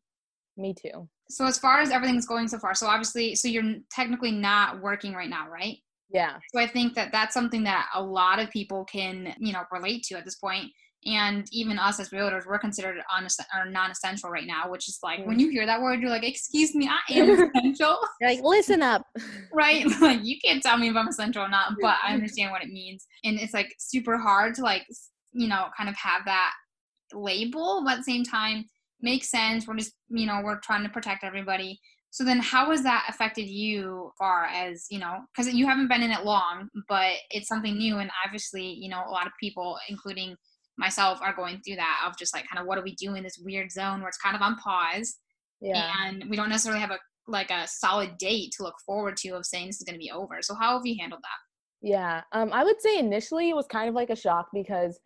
Me 0.56 0.74
too. 0.74 1.08
So 1.30 1.44
as 1.44 1.56
far 1.56 1.78
as 1.78 1.90
everything's 1.90 2.26
going 2.26 2.48
so 2.48 2.58
far 2.58 2.74
so 2.74 2.86
obviously 2.86 3.34
so 3.36 3.46
you're 3.46 3.76
technically 3.92 4.32
not 4.32 4.82
working 4.82 5.14
right 5.14 5.30
now 5.30 5.48
right? 5.48 5.76
Yeah. 6.10 6.38
So 6.52 6.60
i 6.60 6.66
think 6.66 6.94
that 6.94 7.12
that's 7.12 7.34
something 7.34 7.62
that 7.64 7.88
a 7.94 8.02
lot 8.02 8.40
of 8.40 8.50
people 8.50 8.84
can 8.84 9.34
you 9.38 9.52
know 9.52 9.62
relate 9.70 10.02
to 10.04 10.16
at 10.16 10.24
this 10.24 10.36
point 10.36 10.72
and 11.06 11.46
even 11.52 11.78
us 11.78 12.00
as 12.00 12.10
realtors 12.10 12.46
we're 12.46 12.58
considered 12.58 12.96
or 12.98 13.70
non-essential 13.70 14.28
right 14.28 14.46
now 14.46 14.68
which 14.68 14.88
is 14.88 14.98
like 15.02 15.20
mm. 15.20 15.26
when 15.26 15.38
you 15.38 15.48
hear 15.48 15.64
that 15.64 15.80
word 15.80 16.00
you're 16.00 16.10
like 16.10 16.24
excuse 16.24 16.74
me 16.74 16.88
i 16.88 17.12
am 17.14 17.30
essential. 17.30 17.98
You're 18.20 18.30
like 18.30 18.42
listen 18.42 18.82
up. 18.82 19.06
Right? 19.52 19.86
Like 20.00 20.24
you 20.24 20.36
can't 20.44 20.62
tell 20.62 20.76
me 20.76 20.88
if 20.88 20.96
i'm 20.96 21.08
essential 21.08 21.42
or 21.42 21.48
not 21.48 21.74
but 21.80 21.96
i 22.04 22.12
understand 22.12 22.50
what 22.50 22.62
it 22.62 22.68
means. 22.68 23.06
And 23.24 23.38
it's 23.38 23.54
like 23.54 23.74
super 23.78 24.18
hard 24.18 24.54
to 24.56 24.62
like 24.62 24.86
you 25.32 25.48
know 25.48 25.66
kind 25.76 25.88
of 25.88 25.96
have 25.96 26.24
that 26.26 26.52
label 27.12 27.82
but 27.84 27.92
at 27.92 27.96
the 27.98 28.04
same 28.04 28.24
time 28.24 28.66
makes 29.00 29.30
sense. 29.30 29.66
We're 29.66 29.76
just 29.76 29.92
you 30.08 30.26
know 30.26 30.40
we're 30.44 30.60
trying 30.60 30.82
to 30.82 30.88
protect 30.88 31.24
everybody. 31.24 31.78
So 32.10 32.24
then 32.24 32.40
how 32.40 32.70
has 32.70 32.82
that 32.82 33.06
affected 33.08 33.46
you 33.46 34.10
far 34.18 34.46
as 34.46 34.86
you 34.90 34.98
know 34.98 35.18
because 35.34 35.52
you 35.52 35.66
haven't 35.66 35.88
been 35.88 36.02
in 36.02 36.10
it 36.10 36.24
long 36.24 36.68
but 36.88 37.14
it's 37.30 37.48
something 37.48 37.76
new. 37.76 37.98
And 37.98 38.10
obviously 38.24 38.64
you 38.64 38.88
know 38.88 39.02
a 39.06 39.10
lot 39.10 39.26
of 39.26 39.32
people 39.40 39.78
including 39.88 40.36
myself 40.78 41.20
are 41.22 41.34
going 41.34 41.60
through 41.60 41.76
that 41.76 42.04
of 42.06 42.16
just 42.18 42.34
like 42.34 42.46
kind 42.48 42.60
of 42.60 42.66
what 42.66 42.76
do 42.76 42.82
we 42.82 42.94
do 42.94 43.14
in 43.14 43.22
this 43.22 43.38
weird 43.42 43.70
zone 43.70 44.00
where 44.00 44.08
it's 44.08 44.18
kind 44.18 44.36
of 44.36 44.42
on 44.42 44.56
pause 44.56 45.16
yeah. 45.60 45.90
and 46.04 46.24
we 46.28 46.36
don't 46.36 46.48
necessarily 46.48 46.80
have 46.80 46.90
a 46.90 46.98
like 47.28 47.50
a 47.50 47.66
solid 47.66 48.16
date 48.18 48.52
to 48.56 48.62
look 48.62 48.76
forward 48.84 49.16
to 49.16 49.30
of 49.30 49.44
saying 49.44 49.66
this 49.66 49.78
is 49.78 49.82
going 49.82 49.94
to 49.94 49.98
be 49.98 50.12
over. 50.12 50.36
So 50.42 50.54
how 50.54 50.76
have 50.76 50.86
you 50.86 50.96
handled 51.00 51.22
that? 51.22 51.38
Yeah 51.82 52.22
um, 52.32 52.52
i 52.52 52.64
would 52.64 52.80
say 52.80 52.98
initially 52.98 53.50
it 53.50 53.56
was 53.56 53.66
kind 53.66 53.88
of 53.88 53.94
like 53.94 54.10
a 54.10 54.16
shock 54.16 54.48
because 54.52 54.98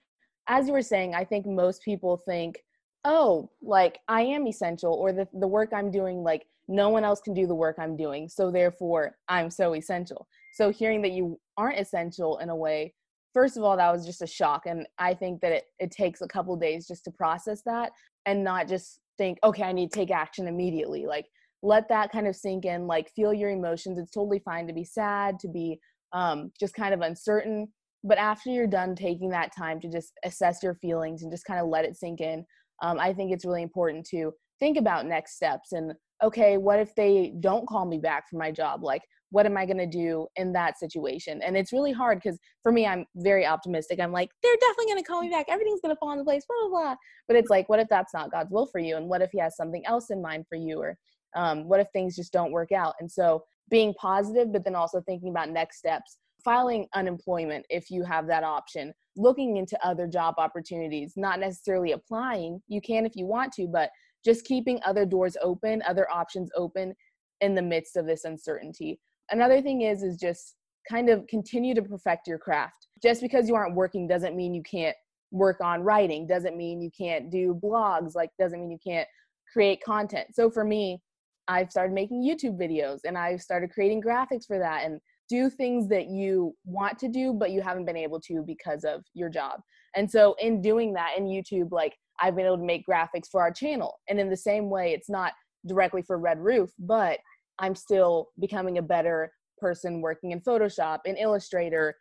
as 0.48 0.66
you 0.66 0.72
were 0.72 0.82
saying 0.82 1.14
i 1.14 1.24
think 1.24 1.46
most 1.46 1.82
people 1.82 2.22
think 2.26 2.58
oh 3.04 3.50
like 3.60 3.98
i 4.08 4.22
am 4.22 4.46
essential 4.46 4.94
or 4.94 5.12
the, 5.12 5.26
the 5.34 5.46
work 5.46 5.70
i'm 5.74 5.90
doing 5.90 6.22
like 6.22 6.46
no 6.68 6.88
one 6.88 7.04
else 7.04 7.20
can 7.20 7.34
do 7.34 7.46
the 7.46 7.54
work 7.54 7.76
i'm 7.78 7.96
doing 7.96 8.28
so 8.28 8.50
therefore 8.50 9.16
i'm 9.28 9.50
so 9.50 9.74
essential. 9.74 10.26
So 10.52 10.70
hearing 10.70 11.00
that 11.02 11.12
you 11.12 11.38
aren't 11.56 11.78
essential 11.78 12.38
in 12.38 12.48
a 12.48 12.56
way 12.56 12.92
first 13.32 13.56
of 13.56 13.62
all 13.62 13.76
that 13.76 13.92
was 13.92 14.06
just 14.06 14.22
a 14.22 14.26
shock 14.26 14.62
and 14.66 14.86
i 14.98 15.14
think 15.14 15.40
that 15.40 15.52
it, 15.52 15.64
it 15.78 15.90
takes 15.90 16.20
a 16.20 16.28
couple 16.28 16.56
days 16.56 16.86
just 16.86 17.04
to 17.04 17.10
process 17.10 17.62
that 17.64 17.92
and 18.26 18.42
not 18.42 18.68
just 18.68 19.00
think 19.18 19.38
okay 19.44 19.64
i 19.64 19.72
need 19.72 19.90
to 19.92 19.98
take 19.98 20.10
action 20.10 20.48
immediately. 20.48 21.06
Like 21.06 21.26
let 21.62 21.88
that 21.90 22.10
kind 22.10 22.26
of 22.26 22.34
sink 22.34 22.64
in 22.64 22.86
like 22.86 23.10
feel 23.10 23.34
your 23.34 23.50
emotions. 23.50 23.98
It's 23.98 24.10
totally 24.10 24.38
fine 24.38 24.66
to 24.66 24.72
be 24.72 24.84
sad 24.84 25.38
to 25.40 25.48
be 25.48 25.78
um, 26.12 26.50
just 26.58 26.74
kind 26.74 26.92
of 26.94 27.02
uncertain 27.02 27.68
but 28.02 28.16
after 28.16 28.48
you're 28.48 28.66
done 28.66 28.96
taking 28.96 29.28
that 29.28 29.54
time 29.54 29.78
to 29.78 29.88
just 29.88 30.14
assess 30.24 30.62
your 30.62 30.74
feelings 30.74 31.22
and 31.22 31.30
just 31.30 31.44
kind 31.44 31.60
of 31.60 31.68
let 31.68 31.84
it 31.84 31.96
sink 31.96 32.20
in 32.20 32.44
um, 32.82 32.98
i 32.98 33.12
think 33.12 33.30
it's 33.30 33.44
really 33.44 33.62
important 33.62 34.04
to 34.04 34.32
think 34.58 34.76
about 34.76 35.06
next 35.06 35.36
steps 35.36 35.70
and 35.72 35.92
okay 36.22 36.58
what 36.58 36.78
if 36.78 36.94
they 36.94 37.32
don't 37.40 37.66
call 37.66 37.86
me 37.86 37.98
back 37.98 38.28
for 38.28 38.36
my 38.36 38.50
job? 38.50 38.82
Like 38.82 39.02
what 39.30 39.46
am 39.46 39.56
I 39.56 39.64
going 39.64 39.78
to 39.78 39.86
do 39.86 40.26
in 40.36 40.52
that 40.52 40.78
situation? 40.78 41.40
And 41.42 41.56
it's 41.56 41.72
really 41.72 41.92
hard 41.92 42.20
because 42.22 42.38
for 42.62 42.72
me, 42.72 42.86
I'm 42.86 43.06
very 43.16 43.46
optimistic. 43.46 44.00
I'm 44.00 44.12
like, 44.12 44.30
they're 44.42 44.56
definitely 44.60 44.86
going 44.86 45.02
to 45.02 45.08
call 45.08 45.22
me 45.22 45.30
back. 45.30 45.46
Everything's 45.48 45.80
going 45.80 45.94
to 45.94 45.98
fall 45.98 46.12
into 46.12 46.24
place, 46.24 46.44
blah, 46.46 46.68
blah, 46.68 46.80
blah. 46.80 46.96
But 47.28 47.36
it's 47.36 47.50
like, 47.50 47.68
what 47.68 47.80
if 47.80 47.88
that's 47.88 48.12
not 48.12 48.30
God's 48.30 48.50
will 48.50 48.66
for 48.66 48.80
you? 48.80 48.96
And 48.96 49.08
what 49.08 49.22
if 49.22 49.30
He 49.32 49.38
has 49.38 49.56
something 49.56 49.86
else 49.86 50.10
in 50.10 50.20
mind 50.20 50.46
for 50.48 50.56
you? 50.56 50.80
Or 50.80 50.98
um, 51.36 51.68
what 51.68 51.80
if 51.80 51.86
things 51.92 52.16
just 52.16 52.32
don't 52.32 52.52
work 52.52 52.72
out? 52.72 52.94
And 53.00 53.10
so 53.10 53.44
being 53.70 53.94
positive, 53.94 54.52
but 54.52 54.64
then 54.64 54.74
also 54.74 55.00
thinking 55.00 55.30
about 55.30 55.48
next 55.48 55.78
steps, 55.78 56.18
filing 56.44 56.86
unemployment 56.94 57.64
if 57.70 57.90
you 57.90 58.02
have 58.02 58.26
that 58.26 58.42
option, 58.42 58.92
looking 59.16 59.58
into 59.58 59.78
other 59.86 60.08
job 60.08 60.34
opportunities, 60.38 61.12
not 61.16 61.38
necessarily 61.38 61.92
applying. 61.92 62.60
You 62.66 62.80
can 62.80 63.06
if 63.06 63.14
you 63.14 63.26
want 63.26 63.52
to, 63.54 63.68
but 63.68 63.90
just 64.24 64.44
keeping 64.44 64.80
other 64.84 65.06
doors 65.06 65.36
open, 65.40 65.82
other 65.86 66.10
options 66.10 66.50
open 66.56 66.94
in 67.40 67.54
the 67.54 67.62
midst 67.62 67.96
of 67.96 68.06
this 68.06 68.24
uncertainty 68.24 68.98
another 69.30 69.62
thing 69.62 69.82
is 69.82 70.02
is 70.02 70.16
just 70.16 70.56
kind 70.88 71.08
of 71.08 71.26
continue 71.26 71.74
to 71.74 71.82
perfect 71.82 72.26
your 72.26 72.38
craft. 72.38 72.88
Just 73.02 73.20
because 73.20 73.48
you 73.48 73.54
aren't 73.54 73.74
working 73.74 74.06
doesn't 74.08 74.36
mean 74.36 74.54
you 74.54 74.62
can't 74.62 74.96
work 75.30 75.60
on 75.60 75.82
writing 75.82 76.26
doesn't 76.26 76.56
mean 76.56 76.80
you 76.80 76.90
can't 76.96 77.30
do 77.30 77.58
blogs 77.62 78.16
like 78.16 78.30
doesn't 78.38 78.60
mean 78.60 78.70
you 78.70 78.78
can't 78.84 79.06
create 79.52 79.82
content. 79.84 80.28
So 80.34 80.50
for 80.50 80.64
me 80.64 81.00
i've 81.48 81.70
started 81.70 81.92
making 81.92 82.22
youtube 82.22 82.58
videos 82.58 83.00
and 83.04 83.18
i've 83.18 83.40
started 83.40 83.70
creating 83.70 84.00
graphics 84.00 84.46
for 84.46 84.58
that 84.58 84.84
and 84.84 85.00
do 85.28 85.48
things 85.48 85.88
that 85.88 86.08
you 86.08 86.54
want 86.64 86.98
to 86.98 87.08
do 87.08 87.32
but 87.32 87.50
you 87.50 87.60
haven't 87.60 87.84
been 87.84 87.96
able 87.96 88.20
to 88.20 88.42
because 88.46 88.84
of 88.84 89.04
your 89.14 89.28
job. 89.28 89.60
And 89.94 90.10
so 90.10 90.34
in 90.40 90.60
doing 90.60 90.92
that 90.94 91.12
in 91.16 91.24
youtube 91.24 91.70
like 91.70 91.96
i've 92.20 92.36
been 92.36 92.46
able 92.46 92.58
to 92.58 92.64
make 92.64 92.84
graphics 92.86 93.28
for 93.30 93.40
our 93.40 93.52
channel. 93.52 94.00
And 94.08 94.18
in 94.18 94.28
the 94.28 94.36
same 94.36 94.68
way 94.70 94.92
it's 94.92 95.08
not 95.08 95.32
directly 95.66 96.02
for 96.02 96.18
red 96.18 96.38
roof 96.38 96.70
but 96.78 97.18
I'm 97.60 97.74
still 97.74 98.28
becoming 98.40 98.78
a 98.78 98.82
better 98.82 99.32
person 99.58 100.00
working 100.00 100.32
in 100.32 100.40
Photoshop, 100.40 101.00
in 101.04 101.16
Illustrator. 101.16 101.94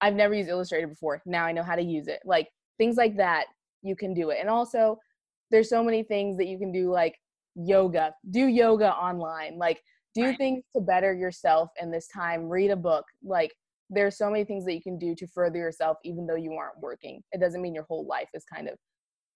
I've 0.00 0.14
never 0.14 0.34
used 0.34 0.50
Illustrator 0.50 0.86
before. 0.86 1.22
Now 1.26 1.44
I 1.46 1.52
know 1.52 1.62
how 1.62 1.74
to 1.74 1.82
use 1.82 2.06
it. 2.06 2.20
Like 2.24 2.48
things 2.78 2.96
like 2.96 3.16
that, 3.16 3.46
you 3.82 3.96
can 3.96 4.14
do 4.14 4.30
it. 4.30 4.38
And 4.40 4.48
also, 4.48 4.98
there's 5.50 5.68
so 5.68 5.82
many 5.82 6.02
things 6.02 6.36
that 6.36 6.46
you 6.46 6.58
can 6.58 6.72
do, 6.72 6.90
like 6.90 7.14
yoga. 7.54 8.14
Do 8.30 8.46
yoga 8.46 8.92
online. 8.92 9.58
Like 9.58 9.80
do 10.14 10.24
right. 10.24 10.38
things 10.38 10.64
to 10.74 10.82
better 10.82 11.14
yourself 11.14 11.70
in 11.80 11.90
this 11.90 12.08
time. 12.08 12.48
Read 12.48 12.70
a 12.70 12.76
book. 12.76 13.04
Like 13.24 13.52
there's 13.88 14.18
so 14.18 14.30
many 14.30 14.44
things 14.44 14.64
that 14.64 14.74
you 14.74 14.82
can 14.82 14.98
do 14.98 15.14
to 15.14 15.26
further 15.28 15.58
yourself, 15.58 15.98
even 16.04 16.26
though 16.26 16.36
you 16.36 16.52
aren't 16.54 16.80
working. 16.80 17.22
It 17.32 17.40
doesn't 17.40 17.62
mean 17.62 17.74
your 17.74 17.86
whole 17.88 18.06
life 18.06 18.28
is 18.34 18.44
kind 18.44 18.68
of 18.68 18.76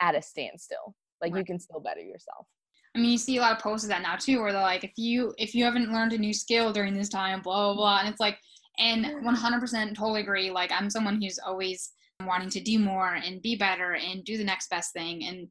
at 0.00 0.14
a 0.14 0.22
standstill. 0.22 0.94
Like 1.22 1.32
right. 1.32 1.40
you 1.40 1.44
can 1.44 1.60
still 1.60 1.80
better 1.80 2.00
yourself. 2.00 2.46
I 2.94 2.98
mean, 2.98 3.12
you 3.12 3.18
see 3.18 3.36
a 3.36 3.40
lot 3.40 3.56
of 3.56 3.62
posts 3.62 3.84
of 3.84 3.90
that 3.90 4.02
now 4.02 4.16
too, 4.16 4.40
where 4.40 4.52
they're 4.52 4.62
like, 4.62 4.84
if 4.84 4.92
you 4.96 5.32
if 5.38 5.54
you 5.54 5.64
haven't 5.64 5.92
learned 5.92 6.12
a 6.12 6.18
new 6.18 6.32
skill 6.34 6.72
during 6.72 6.94
this 6.94 7.08
time, 7.08 7.40
blah 7.40 7.72
blah 7.72 7.74
blah, 7.74 7.98
and 8.00 8.08
it's 8.08 8.20
like, 8.20 8.38
and 8.78 9.04
100% 9.04 9.94
totally 9.94 10.22
agree. 10.22 10.50
Like, 10.50 10.72
I'm 10.72 10.90
someone 10.90 11.20
who's 11.20 11.38
always 11.38 11.92
wanting 12.26 12.50
to 12.50 12.60
do 12.60 12.78
more 12.78 13.14
and 13.14 13.42
be 13.42 13.56
better 13.56 13.94
and 13.94 14.24
do 14.24 14.36
the 14.36 14.44
next 14.44 14.70
best 14.70 14.92
thing 14.92 15.24
and 15.24 15.48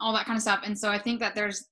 all 0.00 0.12
that 0.12 0.26
kind 0.26 0.36
of 0.36 0.42
stuff. 0.42 0.60
And 0.64 0.78
so 0.78 0.90
I 0.90 0.98
think 0.98 1.20
that 1.20 1.34
there's, 1.34 1.66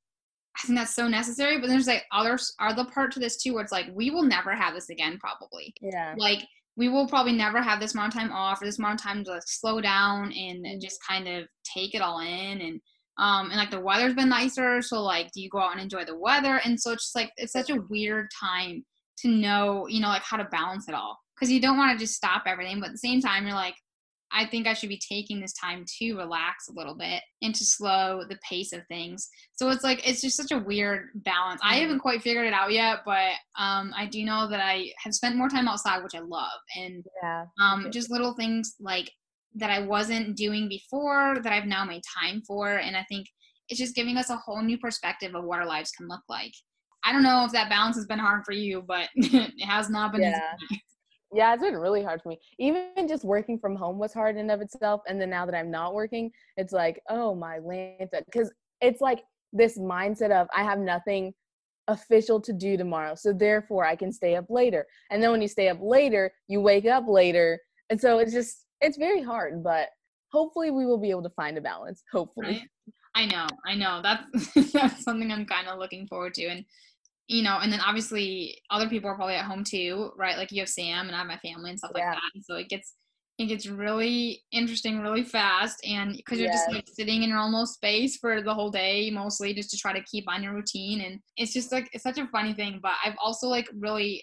I 0.57 0.66
think 0.66 0.78
that's 0.78 0.94
so 0.94 1.09
necessary. 1.09 1.59
But 1.61 1.68
there's 1.68 1.87
like 1.87 2.04
others 2.12 2.54
are 2.59 2.74
the 2.74 2.85
part 2.87 3.12
to 3.12 3.20
this 3.20 3.42
too, 3.42 3.54
where 3.54 3.62
it's 3.62 3.72
like 3.72 3.87
we 3.92 4.11
will 4.11 4.22
never 4.22 4.54
have 4.54 4.74
this 4.74 4.90
again, 4.90 5.18
probably. 5.18 5.74
Yeah. 5.81 6.14
Like 6.16 6.46
we 6.76 6.88
will 6.88 7.09
probably 7.09 7.33
never 7.33 7.61
have 7.61 7.81
this 7.81 7.94
amount 7.94 8.14
of 8.14 8.20
time 8.20 8.33
off 8.33 8.62
or 8.62 8.66
this 8.66 8.78
amount 8.78 9.00
of 9.00 9.04
time 9.04 9.24
to 9.24 9.33
like 9.33 9.42
slow 9.46 9.81
down 9.81 10.33
and, 10.33 10.64
and 10.64 10.81
just 10.81 11.04
kind 11.07 11.26
of 11.26 11.46
take 11.64 11.94
it 11.94 12.02
all 12.02 12.20
in 12.20 12.61
and 12.61 12.81
um, 13.18 13.50
and 13.50 13.57
like 13.57 13.70
the 13.70 13.81
weather's 13.81 14.14
been 14.14 14.28
nicer 14.28 14.81
so 14.83 15.02
like 15.02 15.31
do 15.33 15.40
you 15.40 15.48
go 15.50 15.59
out 15.59 15.72
and 15.72 15.81
enjoy 15.81 16.04
the 16.04 16.16
weather 16.16 16.61
and 16.64 16.81
so 16.81 16.92
it's 16.92 17.04
just 17.04 17.16
like 17.16 17.33
it's 17.37 17.52
such 17.52 17.70
a 17.70 17.81
weird 17.88 18.28
time 18.38 18.85
to 19.18 19.28
know 19.28 19.87
you 19.88 20.00
know 20.00 20.09
like 20.09 20.22
how 20.22 20.37
to 20.37 20.44
balance 20.44 20.88
it 20.88 20.94
all 20.94 21.18
because 21.35 21.50
you 21.50 21.61
don't 21.61 21.76
want 21.76 21.92
to 21.92 21.98
just 22.02 22.14
stop 22.14 22.42
everything 22.46 22.78
but 22.81 22.87
at 22.87 22.92
the 22.92 22.98
same 22.98 23.20
time 23.20 23.44
you're 23.44 23.54
like 23.54 23.74
I 24.31 24.44
think 24.44 24.66
I 24.66 24.74
should 24.74 24.90
be 24.90 25.00
taking 25.09 25.40
this 25.40 25.54
time 25.54 25.87
to 25.98 26.14
relax 26.16 26.68
a 26.68 26.72
little 26.74 26.94
bit 26.94 27.22
and 27.40 27.54
to 27.54 27.64
slow 27.64 28.24
the 28.28 28.38
pace 28.46 28.74
of 28.74 28.87
things. 28.87 29.26
So 29.54 29.70
it's 29.70 29.83
like 29.83 30.07
it's 30.07 30.20
just 30.20 30.37
such 30.37 30.52
a 30.52 30.59
weird 30.59 31.09
balance. 31.14 31.62
I 31.64 31.76
haven't 31.76 32.00
quite 32.00 32.20
figured 32.22 32.46
it 32.46 32.52
out 32.52 32.70
yet, 32.70 32.98
but 33.07 33.33
um, 33.59 33.90
I 33.96 34.04
do 34.04 34.22
know 34.26 34.46
that 34.50 34.61
I 34.61 34.92
have 35.02 35.14
spent 35.14 35.37
more 35.37 35.48
time 35.48 35.66
outside, 35.66 36.02
which 36.02 36.14
I 36.14 36.20
love, 36.20 36.61
and 36.76 37.02
Yeah. 37.22 37.46
um, 37.59 37.90
just 37.90 38.11
little 38.11 38.35
things 38.35 38.74
like 38.78 39.11
that 39.55 39.71
I 39.71 39.81
wasn't 39.81 40.37
doing 40.37 40.69
before 40.69 41.39
that 41.43 41.53
I've 41.53 41.67
now 41.67 41.85
made 41.85 42.03
time 42.21 42.43
for, 42.47 42.77
and 42.77 42.97
I 42.97 43.05
think 43.09 43.27
it's 43.69 43.79
just 43.79 43.95
giving 43.95 44.17
us 44.17 44.31
a 44.31 44.37
whole 44.37 44.63
new 44.63 44.79
perspective 44.79 45.35
of 45.35 45.45
what 45.45 45.59
our 45.59 45.67
lives 45.67 45.91
can 45.91 46.09
look 46.09 46.23
like. 46.29 46.53
I 47.05 47.13
don't 47.13 47.23
know 47.23 47.45
if 47.45 47.53
that 47.53 47.71
balance 47.71 47.97
has 47.97 48.07
been 48.07 48.19
hard 48.19 48.45
for 48.45 48.53
you, 48.53 48.83
but 48.87 49.09
it 49.17 49.65
has 49.65 49.89
not 49.89 50.13
been. 50.13 50.23
Yeah. 50.23 50.55
easy. 50.71 50.83
Yeah, 51.31 51.53
it's 51.53 51.63
been 51.63 51.77
really 51.77 52.03
hard 52.03 52.23
for 52.23 52.31
me. 52.31 52.39
Even 52.59 53.07
just 53.07 53.23
working 53.23 53.59
from 53.59 53.77
home 53.77 53.99
was 53.99 54.15
hard 54.15 54.37
in 54.37 54.41
and 54.41 54.51
of 54.51 54.63
itself. 54.63 55.03
And 55.07 55.21
then 55.21 55.29
now 55.29 55.45
that 55.45 55.55
I'm 55.55 55.71
not 55.71 55.93
working, 55.93 56.31
it's 56.57 56.73
like, 56.73 57.03
oh 57.11 57.35
my 57.35 57.59
Lanta. 57.59 58.25
Because 58.25 58.51
it's 58.81 59.03
like 59.03 59.23
this 59.53 59.79
mindset 59.79 60.31
of 60.31 60.49
I 60.57 60.63
have 60.65 60.79
nothing 60.79 61.35
official 61.87 62.41
to 62.41 62.53
do 62.53 62.77
tomorrow. 62.77 63.15
So 63.15 63.35
therefore 63.35 63.85
I 63.85 63.95
can 63.95 64.11
stay 64.11 64.37
up 64.37 64.47
later. 64.49 64.87
And 65.11 65.23
then 65.23 65.31
when 65.31 65.43
you 65.43 65.49
stay 65.49 65.69
up 65.69 65.79
later, 65.83 66.33
you 66.47 66.63
wake 66.63 66.87
up 66.87 67.05
later. 67.07 67.59
And 67.91 68.01
so 68.01 68.19
it's 68.21 68.33
just 68.33 68.65
it's 68.81 68.97
very 68.97 69.23
hard, 69.23 69.62
but 69.62 69.88
hopefully 70.33 70.71
we 70.71 70.87
will 70.87 70.99
be 70.99 71.11
able 71.11 71.23
to 71.23 71.31
find 71.31 71.59
a 71.59 71.61
balance. 71.61 72.03
Hopefully. 72.12 72.47
Right? 72.47 72.69
I 73.14 73.27
know, 73.27 73.47
I 73.67 73.75
know. 73.75 74.01
That's 74.03 74.73
that's 74.73 75.03
something 75.03 75.33
I'm 75.33 75.47
kind 75.47 75.69
of 75.69 75.79
looking 75.79 76.07
forward 76.07 76.35
to, 76.35 76.47
and 76.47 76.64
you 77.27 77.43
know, 77.43 77.59
and 77.61 77.73
then 77.73 77.81
obviously 77.81 78.59
other 78.71 78.88
people 78.88 79.11
are 79.11 79.17
probably 79.17 79.35
at 79.35 79.45
home 79.45 79.64
too, 79.64 80.12
right? 80.17 80.37
Like 80.37 80.53
you 80.53 80.61
have 80.61 80.69
Sam 80.69 81.07
and 81.07 81.14
I 81.14 81.19
have 81.19 81.27
my 81.27 81.38
family 81.38 81.71
and 81.71 81.79
stuff 81.79 81.93
like 81.95 82.05
that, 82.05 82.21
and 82.35 82.45
so 82.45 82.57
it 82.57 82.69
gets 82.69 82.95
it 83.38 83.47
gets 83.47 83.67
really 83.67 84.43
interesting 84.53 85.01
really 85.01 85.23
fast, 85.23 85.85
and 85.85 86.17
because 86.17 86.38
you're 86.38 86.53
just 86.53 86.71
like 86.71 86.87
sitting 86.93 87.23
in 87.23 87.29
your 87.29 87.38
own 87.38 87.53
little 87.53 87.67
space 87.67 88.17
for 88.17 88.43
the 88.43 88.55
whole 88.55 88.71
day, 88.71 89.11
mostly 89.11 89.55
just 89.55 89.71
to 89.71 89.79
try 89.79 89.93
to 89.93 90.05
keep 90.05 90.25
on 90.29 90.43
your 90.43 90.55
routine, 90.55 91.01
and 91.03 91.21
it's 91.37 91.53
just 91.53 91.73
like 91.73 91.88
it's 91.93 92.05
such 92.05 92.19
a 92.19 92.27
funny 92.29 92.53
thing. 92.53 92.81
But 92.83 92.93
I've 93.05 93.17
also 93.23 93.49
like 93.49 93.69
really 93.79 94.23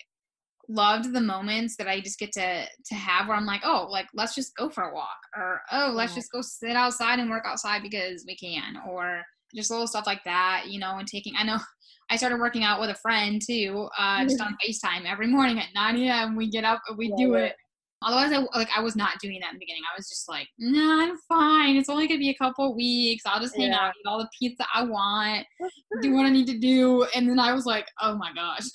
loved 0.69 1.13
the 1.13 1.21
moments 1.21 1.75
that 1.77 1.87
I 1.87 1.99
just 2.01 2.19
get 2.19 2.31
to 2.33 2.65
to 2.65 2.95
have 2.95 3.27
where 3.27 3.37
I'm 3.37 3.45
like, 3.45 3.61
oh, 3.63 3.87
like 3.89 4.07
let's 4.13 4.35
just 4.35 4.55
go 4.55 4.69
for 4.69 4.83
a 4.85 4.93
walk, 4.93 5.17
or 5.35 5.61
oh, 5.71 5.91
let's 5.93 6.13
Yeah. 6.13 6.19
just 6.19 6.31
go 6.31 6.41
sit 6.41 6.75
outside 6.75 7.19
and 7.19 7.29
work 7.29 7.43
outside 7.45 7.81
because 7.83 8.23
we 8.27 8.35
can, 8.35 8.77
or 8.89 9.23
just 9.55 9.69
little 9.71 9.87
stuff 9.87 10.05
like 10.07 10.23
that, 10.25 10.65
you 10.67 10.79
know, 10.79 10.97
and 10.97 11.07
taking. 11.07 11.33
I 11.37 11.43
know 11.43 11.57
I 12.09 12.17
started 12.17 12.39
working 12.39 12.63
out 12.63 12.79
with 12.79 12.89
a 12.91 12.95
friend 12.95 13.41
too, 13.45 13.87
uh, 13.97 14.23
just 14.23 14.39
on 14.41 14.55
Facetime 14.67 15.05
every 15.09 15.27
morning 15.27 15.59
at 15.59 15.69
9 15.73 15.97
a.m. 15.97 16.35
We 16.35 16.49
get 16.49 16.63
up, 16.63 16.81
and 16.87 16.97
we 16.97 17.13
do 17.17 17.33
Love 17.33 17.41
it. 17.43 17.55
Otherwise, 18.01 18.31
I 18.33 18.57
like 18.57 18.69
I 18.75 18.81
was 18.81 18.95
not 18.95 19.17
doing 19.19 19.39
that 19.39 19.49
in 19.51 19.55
the 19.55 19.59
beginning. 19.59 19.81
I 19.91 19.97
was 19.97 20.07
just 20.07 20.29
like, 20.29 20.47
nah, 20.59 21.01
I'm 21.03 21.17
fine. 21.27 21.75
It's 21.77 21.89
only 21.89 22.07
gonna 22.07 22.19
be 22.19 22.29
a 22.29 22.35
couple 22.35 22.75
weeks. 22.75 23.23
I'll 23.25 23.39
just 23.39 23.55
hang 23.55 23.71
Yeah. 23.71 23.87
out, 23.87 23.93
eat 23.99 24.07
all 24.07 24.19
the 24.19 24.29
pizza 24.37 24.65
I 24.73 24.83
want, 24.83 25.47
do 26.01 26.13
what 26.13 26.25
I 26.25 26.29
need 26.29 26.45
to 26.47 26.59
do, 26.59 27.03
and 27.15 27.27
then 27.27 27.39
I 27.39 27.53
was 27.53 27.65
like, 27.65 27.87
oh 28.01 28.15
my 28.15 28.31
gosh. 28.33 28.65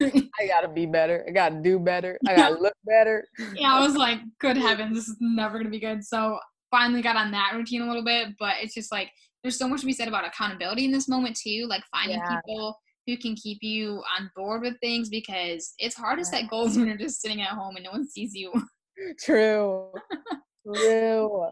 I 0.40 0.46
gotta 0.46 0.68
be 0.68 0.86
better. 0.86 1.24
I 1.28 1.32
gotta 1.32 1.60
do 1.62 1.78
better. 1.78 2.18
I 2.26 2.36
gotta 2.36 2.54
look 2.60 2.74
better. 2.84 3.26
yeah, 3.54 3.74
I 3.74 3.80
was 3.80 3.96
like, 3.96 4.20
good 4.40 4.56
heavens, 4.56 4.96
this 4.96 5.08
is 5.08 5.16
never 5.20 5.58
gonna 5.58 5.70
be 5.70 5.80
good. 5.80 6.04
So 6.04 6.38
finally 6.70 7.02
got 7.02 7.16
on 7.16 7.30
that 7.32 7.52
routine 7.54 7.82
a 7.82 7.86
little 7.86 8.04
bit, 8.04 8.28
but 8.38 8.54
it's 8.60 8.74
just 8.74 8.92
like 8.92 9.10
there's 9.42 9.56
so 9.58 9.68
much 9.68 9.80
to 9.80 9.86
be 9.86 9.92
said 9.92 10.08
about 10.08 10.26
accountability 10.26 10.84
in 10.84 10.90
this 10.92 11.08
moment 11.08 11.36
too, 11.36 11.66
like 11.68 11.82
finding 11.92 12.18
Yeah. 12.18 12.40
people 12.46 12.76
who 13.06 13.16
can 13.16 13.34
keep 13.36 13.58
you 13.62 14.02
on 14.18 14.30
board 14.36 14.60
with 14.62 14.74
things 14.80 15.08
because 15.08 15.72
it's 15.78 15.94
hard 15.96 16.18
to 16.18 16.24
set 16.24 16.48
goals 16.50 16.76
when 16.76 16.86
you're 16.88 16.96
just 16.96 17.20
sitting 17.22 17.40
at 17.40 17.48
home 17.48 17.76
and 17.76 17.84
no 17.84 17.90
one 17.92 18.06
sees 18.06 18.34
you. 18.34 18.52
True. 19.20 19.90
True. 20.74 21.46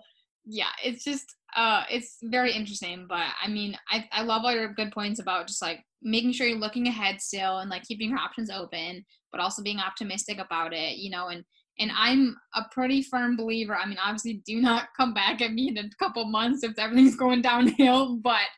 yeah, 0.45 0.69
it's 0.85 1.03
just 1.05 1.25
uh 1.57 1.85
it's 1.90 2.19
very 2.23 2.53
interesting, 2.53 3.07
but 3.09 3.27
I 3.42 3.49
mean, 3.49 3.77
I 3.90 4.09
I 4.12 4.23
love 4.23 4.42
all 4.45 4.53
your 4.55 4.73
good 4.75 4.92
points 4.92 5.21
about 5.21 5.49
just 5.49 5.62
like 5.62 5.83
making 6.03 6.33
sure 6.33 6.47
you're 6.47 6.59
looking 6.59 6.87
ahead 6.87 7.21
still 7.21 7.59
and 7.59 7.71
like 7.71 7.83
keeping 7.83 8.11
your 8.11 8.19
options 8.19 8.51
open, 8.51 9.05
but 9.33 9.40
also 9.40 9.62
being 9.62 9.81
optimistic 9.81 10.38
about 10.38 10.73
it, 10.73 10.99
you 10.99 11.11
know, 11.11 11.29
and 11.29 11.45
and 11.79 11.90
I'm 11.95 12.37
a 12.55 12.62
pretty 12.73 13.03
firm 13.03 13.37
believer. 13.37 13.77
I 13.77 13.87
mean, 13.87 13.99
obviously, 14.03 14.42
do 14.47 14.61
not 14.61 14.88
come 14.97 15.14
back 15.14 15.42
at 15.42 15.53
me 15.53 15.69
in 15.69 15.79
a 15.79 15.88
couple 15.99 16.25
months 16.27 16.62
if 16.62 16.79
everything's 16.79 17.16
going 17.16 17.42
downhill, 17.42 18.16
but 18.23 18.49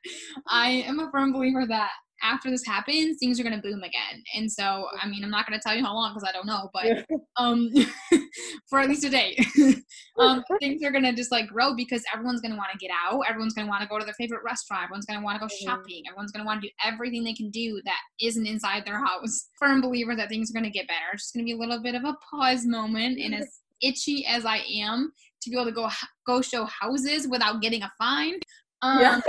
I 0.46 0.84
am 0.86 0.98
a 0.98 1.10
firm 1.10 1.32
believer 1.32 1.66
that 1.66 1.90
after 2.22 2.50
this 2.50 2.64
happens, 2.66 3.18
things 3.18 3.38
are 3.38 3.42
going 3.42 3.54
to 3.54 3.62
boom 3.62 3.82
again. 3.82 4.22
And 4.34 4.50
so, 4.50 4.88
I 5.00 5.08
mean, 5.08 5.22
I'm 5.24 5.30
not 5.30 5.46
going 5.46 5.58
to 5.58 5.62
tell 5.62 5.76
you 5.76 5.84
how 5.84 5.94
long 5.94 6.12
because 6.12 6.28
I 6.28 6.32
don't 6.32 6.46
know, 6.46 6.68
but 6.72 7.04
um, 7.36 7.70
for 8.68 8.80
at 8.80 8.88
least 8.88 9.04
a 9.04 9.10
day, 9.10 9.38
um, 10.18 10.42
things 10.60 10.82
are 10.82 10.90
going 10.90 11.04
to 11.04 11.12
just 11.12 11.30
like 11.32 11.48
grow 11.48 11.74
because 11.74 12.02
everyone's 12.12 12.40
going 12.40 12.52
to 12.52 12.56
want 12.56 12.70
to 12.72 12.78
get 12.78 12.90
out. 12.92 13.22
Everyone's 13.28 13.54
going 13.54 13.66
to 13.66 13.70
want 13.70 13.82
to 13.82 13.88
go 13.88 13.98
to 13.98 14.04
their 14.04 14.14
favorite 14.14 14.42
restaurant. 14.44 14.84
Everyone's 14.84 15.06
going 15.06 15.18
to 15.18 15.24
want 15.24 15.40
to 15.40 15.46
go 15.46 15.52
Mhm. 15.52 15.64
shopping. 15.64 16.02
Everyone's 16.08 16.32
going 16.32 16.44
to 16.44 16.46
want 16.46 16.62
to 16.62 16.68
do 16.68 16.72
everything 16.84 17.24
they 17.24 17.34
can 17.34 17.50
do 17.50 17.80
that 17.84 18.00
isn't 18.20 18.46
inside 18.46 18.84
their 18.84 19.04
house. 19.04 19.48
Firm 19.58 19.80
believer 19.80 20.16
that 20.16 20.28
things 20.28 20.50
are 20.50 20.54
going 20.54 20.64
to 20.64 20.70
get 20.70 20.88
better. 20.88 21.06
It's 21.14 21.24
just 21.24 21.34
going 21.34 21.44
to 21.44 21.48
be 21.48 21.52
a 21.54 21.58
little 21.58 21.82
bit 21.82 21.94
of 21.94 22.04
a 22.04 22.14
pause 22.30 22.66
moment. 22.66 23.18
And 23.20 23.34
as 23.34 23.60
itchy 23.80 24.26
as 24.26 24.44
I 24.44 24.58
am 24.80 25.12
to 25.42 25.50
be 25.50 25.56
able 25.56 25.66
to 25.66 25.72
go 25.72 25.88
go 26.26 26.42
show 26.42 26.64
houses 26.64 27.28
without 27.28 27.62
getting 27.62 27.82
a 27.82 27.92
fine. 27.96 28.34
Um, 28.82 29.00
Yeah. 29.00 29.20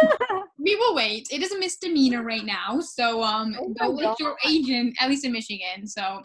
We 0.59 0.75
will 0.75 0.95
wait. 0.95 1.27
It 1.31 1.41
is 1.41 1.51
a 1.51 1.59
misdemeanor 1.59 2.23
right 2.23 2.45
now, 2.45 2.79
so 2.79 3.23
um, 3.23 3.55
Oh 3.59 3.73
go 3.79 3.91
with 3.91 4.15
your 4.19 4.35
agent, 4.45 4.95
at 4.99 5.09
least 5.09 5.25
in 5.25 5.31
Michigan. 5.31 5.87
So, 5.87 6.21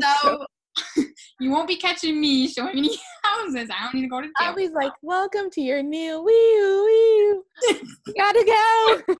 so 0.00 0.46
you 1.40 1.50
won't 1.50 1.66
be 1.66 1.76
catching 1.76 2.20
me 2.20 2.46
showing 2.48 2.78
any 2.78 2.96
houses. 3.24 3.68
I 3.70 3.82
don't 3.84 3.94
need 3.94 4.02
to 4.02 4.08
go 4.08 4.20
to 4.20 4.26
jail. 4.26 4.32
Abby's 4.52 4.70
like, 4.72 4.92
welcome 5.02 5.50
to 5.50 5.60
your 5.60 5.82
new 5.82 6.22
wee 6.22 7.42
wee. 7.74 8.14
Gotta 8.16 8.44
go. 8.46 9.14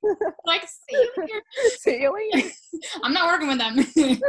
like, 0.47 0.63
see 0.63 0.97
you 0.97 1.11
later. 1.17 1.43
See 1.79 2.01
you 2.03 2.15
later. 2.33 2.49
I'm 3.03 3.13
not 3.13 3.27
working 3.27 3.49
with 3.49 3.59
them. 3.59 4.21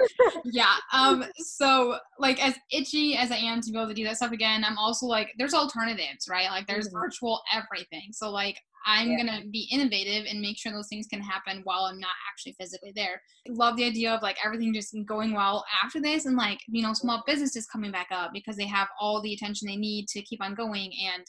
yeah. 0.45 0.75
Um. 0.93 1.23
So, 1.37 1.97
like, 2.17 2.43
as 2.43 2.55
itchy 2.71 3.15
as 3.15 3.31
I 3.31 3.35
am 3.37 3.61
to 3.61 3.71
be 3.71 3.77
able 3.77 3.89
to 3.89 3.93
do 3.93 4.03
that 4.05 4.17
stuff 4.17 4.31
again, 4.31 4.63
I'm 4.63 4.77
also 4.77 5.05
like, 5.05 5.31
there's 5.37 5.53
alternatives, 5.53 6.27
right? 6.29 6.49
Like, 6.49 6.65
there's 6.67 6.89
Mhm. 6.89 6.93
virtual 6.93 7.41
everything. 7.53 8.09
So, 8.11 8.31
like, 8.31 8.59
I'm 8.85 9.09
Yeah. 9.11 9.17
gonna 9.17 9.41
be 9.51 9.67
innovative 9.71 10.25
and 10.29 10.39
make 10.39 10.57
sure 10.57 10.71
those 10.71 10.87
things 10.87 11.07
can 11.07 11.21
happen 11.21 11.61
while 11.63 11.83
I'm 11.85 11.99
not 11.99 12.15
actually 12.31 12.53
physically 12.53 12.91
there. 12.95 13.21
Love 13.47 13.77
the 13.77 13.85
idea 13.85 14.13
of 14.13 14.21
like 14.21 14.37
everything 14.43 14.73
just 14.73 14.95
going 15.05 15.33
well 15.33 15.65
after 15.83 15.99
this, 16.01 16.25
and 16.25 16.35
like 16.35 16.59
you 16.67 16.81
know, 16.83 16.93
small 16.93 17.23
businesses 17.25 17.65
coming 17.67 17.91
back 17.91 18.07
up 18.11 18.31
because 18.33 18.55
they 18.55 18.67
have 18.67 18.87
all 18.99 19.21
the 19.21 19.33
attention 19.33 19.67
they 19.67 19.75
need 19.77 20.07
to 20.09 20.21
keep 20.21 20.43
on 20.43 20.55
going, 20.55 20.91
and 21.13 21.25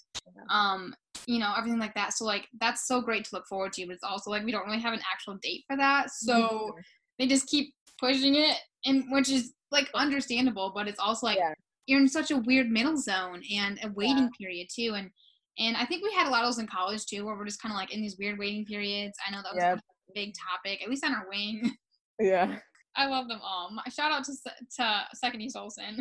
um, 0.48 0.94
you 1.26 1.38
know, 1.38 1.52
everything 1.56 1.78
like 1.78 1.94
that. 1.94 2.12
So 2.14 2.24
like, 2.24 2.48
that's 2.60 2.86
so 2.88 3.00
great 3.00 3.24
to 3.26 3.30
look 3.34 3.46
forward 3.46 3.72
to. 3.74 3.86
But 3.86 3.94
it's 3.94 4.04
also 4.04 4.30
like 4.30 4.44
we 4.44 4.52
don't 4.52 4.66
really 4.66 4.80
have 4.80 4.94
an 4.94 5.02
actual 5.12 5.38
date 5.42 5.64
for 5.68 5.76
that, 5.76 6.10
so 6.10 6.74
they 7.18 7.26
just 7.26 7.46
keep 7.48 7.74
pushing 7.98 8.34
it 8.34 8.56
and 8.86 9.04
which 9.12 9.28
is 9.28 9.52
like 9.70 9.90
understandable 9.94 10.72
but 10.74 10.88
it's 10.88 10.98
also 10.98 11.26
like 11.26 11.36
Yeah. 11.36 11.52
you're 11.86 12.00
in 12.00 12.08
such 12.08 12.30
a 12.30 12.38
weird 12.38 12.70
middle 12.70 12.96
zone 12.96 13.42
and 13.54 13.78
a 13.84 13.90
waiting 13.90 14.30
period 14.40 14.68
too 14.74 14.94
and 14.96 15.10
and 15.58 15.76
i 15.76 15.84
think 15.84 16.02
we 16.04 16.12
had 16.12 16.26
a 16.26 16.30
lot 16.30 16.42
of 16.42 16.48
those 16.48 16.58
in 16.58 16.66
college 16.66 17.04
too 17.06 17.24
where 17.24 17.36
we're 17.36 17.44
just 17.44 17.60
kind 17.60 17.72
of 17.72 17.76
like 17.78 17.92
in 17.92 18.00
these 18.00 18.16
weird 18.18 18.38
waiting 18.38 18.64
periods 18.64 19.16
i 19.26 19.30
know 19.30 19.38
that 19.42 19.54
was 19.54 19.60
Yep. 19.62 19.68
kind 19.68 19.78
of 19.78 19.82
a 20.08 20.12
big 20.14 20.32
topic 20.48 20.82
at 20.82 20.88
least 20.90 21.04
on 21.04 21.12
our 21.14 21.26
wing 21.28 21.72
Yeah. 22.18 22.58
i 22.96 23.06
love 23.06 23.28
them 23.28 23.40
all 23.42 23.70
My- 23.72 23.82
shout 23.90 24.12
out 24.12 24.24
to 24.24 24.32
to 24.76 25.04
second 25.14 25.40
east 25.42 25.56
olson 25.56 25.98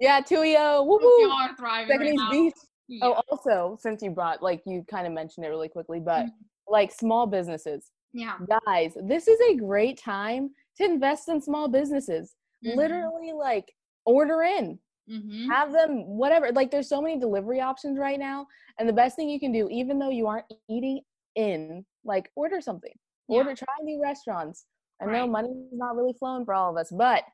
Yeah, 0.00 0.20
Tuyo. 0.20 0.84
Woo 0.84 0.98
y'all 1.22 1.30
are 1.32 1.54
thriving 1.56 1.88
Second 1.96 2.18
right 2.18 2.34
East 2.34 2.56
now. 2.56 2.68
Yeah. 2.88 2.98
Oh, 3.04 3.22
also, 3.30 3.76
since 3.80 4.02
you 4.02 4.10
brought, 4.10 4.42
like, 4.42 4.60
you 4.66 4.84
kind 4.90 5.06
of 5.06 5.12
mentioned 5.12 5.46
it 5.46 5.48
really 5.50 5.68
quickly, 5.68 6.00
but 6.00 6.26
Mhm. 6.26 6.30
like 6.66 6.90
small 6.90 7.26
businesses, 7.28 7.92
yeah 8.12 8.36
guys, 8.66 8.94
this 9.06 9.28
is 9.28 9.38
a 9.50 9.54
great 9.56 9.96
time 9.98 10.50
to 10.78 10.84
invest 10.84 11.28
in 11.28 11.40
small 11.40 11.68
businesses. 11.68 12.34
Mhm. 12.66 12.74
Literally, 12.76 13.32
like, 13.32 13.72
order 14.04 14.42
in, 14.42 14.80
hmm 15.08 15.48
have 15.50 15.72
them, 15.72 16.06
whatever. 16.06 16.50
Like, 16.52 16.70
there's 16.70 16.88
so 16.88 17.02
many 17.02 17.18
delivery 17.18 17.60
options 17.60 17.98
right 17.98 18.18
now. 18.18 18.46
And 18.78 18.88
the 18.88 18.92
best 18.92 19.16
thing 19.16 19.28
you 19.28 19.40
can 19.40 19.52
do, 19.52 19.68
even 19.70 19.98
though 19.98 20.10
you 20.10 20.26
aren't 20.26 20.46
eating 20.68 21.00
in, 21.34 21.84
like, 22.04 22.30
order 22.36 22.60
something. 22.60 22.92
Yeah. 23.28 23.38
Order, 23.38 23.54
try 23.54 23.74
new 23.82 24.00
restaurants. 24.02 24.66
I 25.00 25.06
know 25.06 25.12
Right. 25.22 25.30
money's 25.30 25.56
not 25.72 25.96
really 25.96 26.12
flowing 26.18 26.44
for 26.44 26.54
all 26.54 26.70
of 26.70 26.76
us, 26.76 26.90
but 26.92 27.24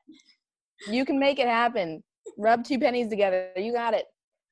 you 0.87 1.05
can 1.05 1.19
make 1.19 1.39
it 1.39 1.47
happen. 1.47 2.03
Rub 2.37 2.63
two 2.63 2.79
pennies 2.79 3.07
together. 3.09 3.51
You 3.55 3.71
got 3.73 3.93
it. 3.93 4.05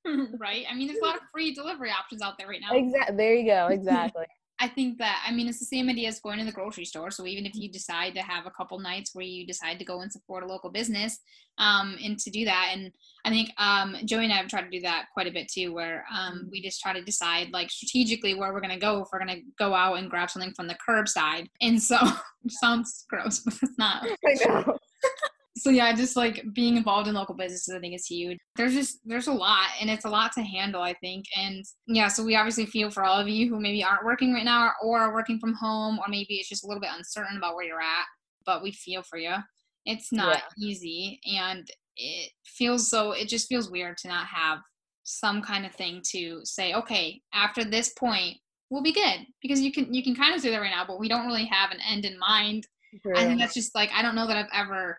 right 0.40 0.66
i 0.70 0.74
mean 0.74 0.88
there's 0.88 1.00
a 1.00 1.06
lot 1.06 1.16
of 1.16 1.22
free 1.34 1.54
delivery 1.54 1.90
options 1.92 2.22
out 2.22 2.38
there 2.38 2.48
right 2.48 2.62
now 2.62 2.74
Exactly. 2.78 3.18
There 3.18 3.36
you 3.36 3.46
go. 3.46 3.68
Exactly. 3.68 4.26
I 4.60 4.68
think 4.68 4.98
that 4.98 5.24
I 5.28 5.32
mean 5.32 5.48
it's 5.48 5.60
the 5.60 5.66
same 5.66 5.88
idea 5.88 6.08
as 6.08 6.20
going 6.20 6.40
to 6.40 6.46
the 6.46 6.52
grocery 6.52 6.86
store. 6.86 7.12
So 7.12 7.26
even 7.28 7.46
if 7.46 7.54
you 7.56 7.72
decide 7.72 8.16
to 8.16 8.22
have 8.22 8.48
a 8.48 8.52
couple 8.52 8.80
nights 8.80 9.14
where 9.14 9.26
you 9.26 9.46
decide 9.46 9.78
to 9.80 9.86
go 9.86 10.02
and 10.02 10.12
support 10.12 10.44
a 10.44 10.48
local 10.48 10.72
business, 10.72 11.20
um, 11.60 11.98
and 12.04 12.18
to 12.20 12.30
do 12.32 12.46
that, 12.46 12.72
and 12.74 12.92
I 13.26 13.30
think 13.30 13.50
um, 13.58 13.96
Joey 14.06 14.26
and 14.26 14.34
I 14.34 14.38
have 14.38 14.48
tried 14.48 14.64
to 14.64 14.70
do 14.70 14.82
that 14.82 15.06
quite 15.14 15.28
a 15.28 15.32
bit 15.32 15.48
too, 15.48 15.74
where 15.74 16.06
um, 16.16 16.48
we 16.52 16.62
just 16.62 16.82
try 16.82 16.94
to 16.94 17.04
decide 17.04 17.52
like 17.52 17.70
strategically 17.70 18.34
where 18.34 18.52
we're 18.52 18.62
gonna 18.62 18.80
go 18.80 19.02
if 19.02 19.10
we're 19.14 19.20
gonna 19.20 19.42
go 19.60 19.74
out 19.76 19.98
and 19.98 20.10
grab 20.10 20.30
something 20.30 20.54
from 20.56 20.68
the 20.68 20.78
curbside. 20.88 21.48
And 21.62 21.82
so, 21.82 21.98
sounds 22.50 23.06
gross, 23.10 23.40
but 23.40 23.54
it's 23.62 23.78
not. 23.78 24.08
I 24.26 24.34
know. 24.46 24.78
So 25.58 25.70
yeah, 25.70 25.94
just 25.94 26.16
like 26.16 26.44
being 26.54 26.78
involved 26.78 27.08
in 27.08 27.16
local 27.16 27.36
businesses, 27.36 27.74
I 27.74 27.80
think 27.80 27.96
is 27.96 28.06
huge. 28.06 28.38
There's 28.56 28.74
just 28.74 29.00
there's 29.06 29.28
a 29.28 29.34
lot, 29.34 29.68
and 29.80 29.90
it's 29.90 30.06
a 30.06 30.10
lot 30.10 30.32
to 30.34 30.42
handle, 30.42 30.82
I 30.82 30.94
think. 30.94 31.26
And 31.36 31.66
yeah, 31.88 32.08
so 32.08 32.24
we 32.24 32.36
obviously 32.36 32.66
feel 32.66 32.92
for 32.92 33.04
all 33.04 33.20
of 33.20 33.28
you 33.28 33.50
who 33.50 33.60
maybe 33.60 33.84
aren't 33.84 34.06
working 34.06 34.34
right 34.34 34.46
now 34.46 34.72
or 34.84 35.00
are 35.00 35.14
working 35.14 35.40
from 35.40 35.54
home, 35.54 36.00
or 36.00 36.06
maybe 36.10 36.36
it's 36.36 36.50
just 36.50 36.64
a 36.64 36.68
little 36.68 36.82
bit 36.82 36.92
uncertain 36.96 37.38
about 37.38 37.56
where 37.56 37.66
you're 37.66 37.82
at. 37.82 38.06
But 38.46 38.64
we 38.64 38.72
feel 38.72 39.04
for 39.04 39.18
you. 39.18 39.34
It's 39.86 40.12
not 40.12 40.42
yeah. 40.58 40.68
easy, 40.68 41.20
and 41.38 41.68
it 41.96 42.32
feels 42.46 42.90
so. 42.90 43.12
It 43.12 43.28
just 43.28 43.48
feels 43.48 43.72
weird 43.72 43.98
to 44.00 44.08
not 44.08 44.28
have 44.28 44.60
some 45.04 45.42
kind 45.42 45.66
of 45.66 45.74
thing 45.74 46.02
to 46.12 46.42
say. 46.44 46.74
Okay, 46.74 47.22
after 47.34 47.64
this 47.64 47.94
point, 47.94 48.38
we'll 48.70 48.84
be 48.84 48.94
good 48.94 49.26
because 49.42 49.62
you 49.62 49.72
can 49.72 49.94
you 49.94 50.04
can 50.04 50.16
kind 50.16 50.36
of 50.36 50.42
say 50.42 50.52
that 50.52 50.62
right 50.62 50.72
now, 50.72 50.86
but 50.86 51.00
we 51.00 51.08
don't 51.08 51.26
really 51.26 51.46
have 51.46 51.72
an 51.72 51.80
end 51.90 52.06
in 52.06 52.20
mind. 52.20 52.68
True. 53.02 53.18
I 53.18 53.26
think 53.26 53.40
that's 53.40 53.54
just 53.54 53.76
like 53.76 53.90
I 53.94 54.02
don't 54.02 54.16
know 54.16 54.28
that 54.28 54.38
I've 54.38 54.52
ever 54.54 54.98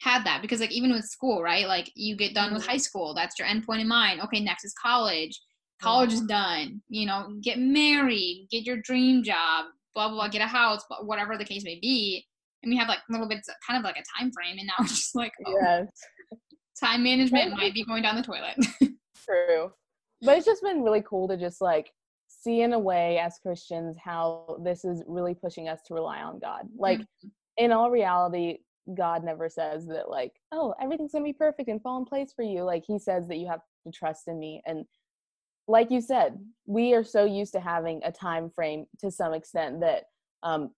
had 0.00 0.24
that 0.24 0.40
because 0.42 0.60
like 0.60 0.72
even 0.72 0.92
with 0.92 1.04
school, 1.04 1.42
right? 1.42 1.66
Like 1.66 1.90
you 1.94 2.16
get 2.16 2.34
done 2.34 2.52
with 2.52 2.62
mm-hmm. 2.62 2.70
high 2.70 2.78
school, 2.78 3.14
that's 3.14 3.38
your 3.38 3.46
end 3.46 3.64
point 3.64 3.82
in 3.82 3.88
mind. 3.88 4.20
Okay, 4.22 4.40
next 4.40 4.64
is 4.64 4.74
college. 4.80 5.38
College 5.80 6.12
is 6.12 6.22
done. 6.22 6.82
You 6.88 7.06
know, 7.06 7.28
get 7.42 7.58
married, 7.58 8.48
get 8.50 8.64
your 8.64 8.78
dream 8.78 9.22
job, 9.22 9.66
blah 9.94 10.08
blah 10.08 10.16
blah, 10.16 10.28
get 10.28 10.42
a 10.42 10.46
house, 10.46 10.82
whatever 11.02 11.38
the 11.38 11.44
case 11.44 11.64
may 11.64 11.78
be. 11.80 12.24
And 12.62 12.70
we 12.70 12.76
have 12.76 12.88
like 12.88 12.98
little 13.08 13.28
bits, 13.28 13.48
kind 13.66 13.78
of 13.78 13.84
like 13.84 13.96
a 13.96 14.18
time 14.18 14.30
frame, 14.32 14.58
and 14.58 14.66
now 14.66 14.74
it's 14.80 14.96
just 14.96 15.14
like, 15.14 15.32
oh, 15.46 15.54
yes. 15.62 15.88
time 16.78 17.02
management 17.02 17.52
might 17.52 17.72
be 17.72 17.84
going 17.84 18.02
down 18.02 18.16
the 18.16 18.22
toilet. 18.22 18.56
True, 19.24 19.70
but 20.22 20.36
it's 20.36 20.46
just 20.46 20.62
been 20.62 20.82
really 20.82 21.02
cool 21.06 21.28
to 21.28 21.36
just 21.36 21.60
like 21.60 21.90
see 22.28 22.62
in 22.62 22.72
a 22.72 22.78
way 22.78 23.18
as 23.18 23.38
Christians 23.42 23.96
how 24.02 24.58
this 24.62 24.84
is 24.84 25.02
really 25.06 25.34
pushing 25.34 25.68
us 25.68 25.80
to 25.86 25.94
rely 25.94 26.20
on 26.20 26.38
God. 26.38 26.68
Like 26.76 27.00
mm-hmm. 27.00 27.28
in 27.58 27.72
all 27.72 27.90
reality, 27.90 28.58
God 28.94 29.24
never 29.24 29.48
says 29.48 29.86
that 29.86 30.10
like, 30.10 30.32
oh, 30.52 30.74
everything's 30.80 31.12
gonna 31.12 31.24
be 31.24 31.32
perfect 31.32 31.68
and 31.68 31.82
fall 31.82 31.98
in 31.98 32.04
place 32.04 32.32
for 32.34 32.42
you. 32.42 32.62
Like 32.62 32.84
he 32.86 32.98
says 32.98 33.28
that 33.28 33.36
you 33.36 33.46
have 33.48 33.60
to 33.86 33.92
trust 33.92 34.28
in 34.28 34.38
me. 34.38 34.62
And 34.66 34.84
like 35.68 35.90
you 35.90 36.00
said, 36.00 36.38
we 36.66 36.94
are 36.94 37.04
so 37.04 37.24
used 37.24 37.52
to 37.52 37.60
having 37.60 38.00
a 38.04 38.12
time 38.12 38.50
frame 38.50 38.86
to 39.00 39.10
some 39.10 39.32
extent 39.32 39.80
that 39.80 40.04
um, 40.42 40.70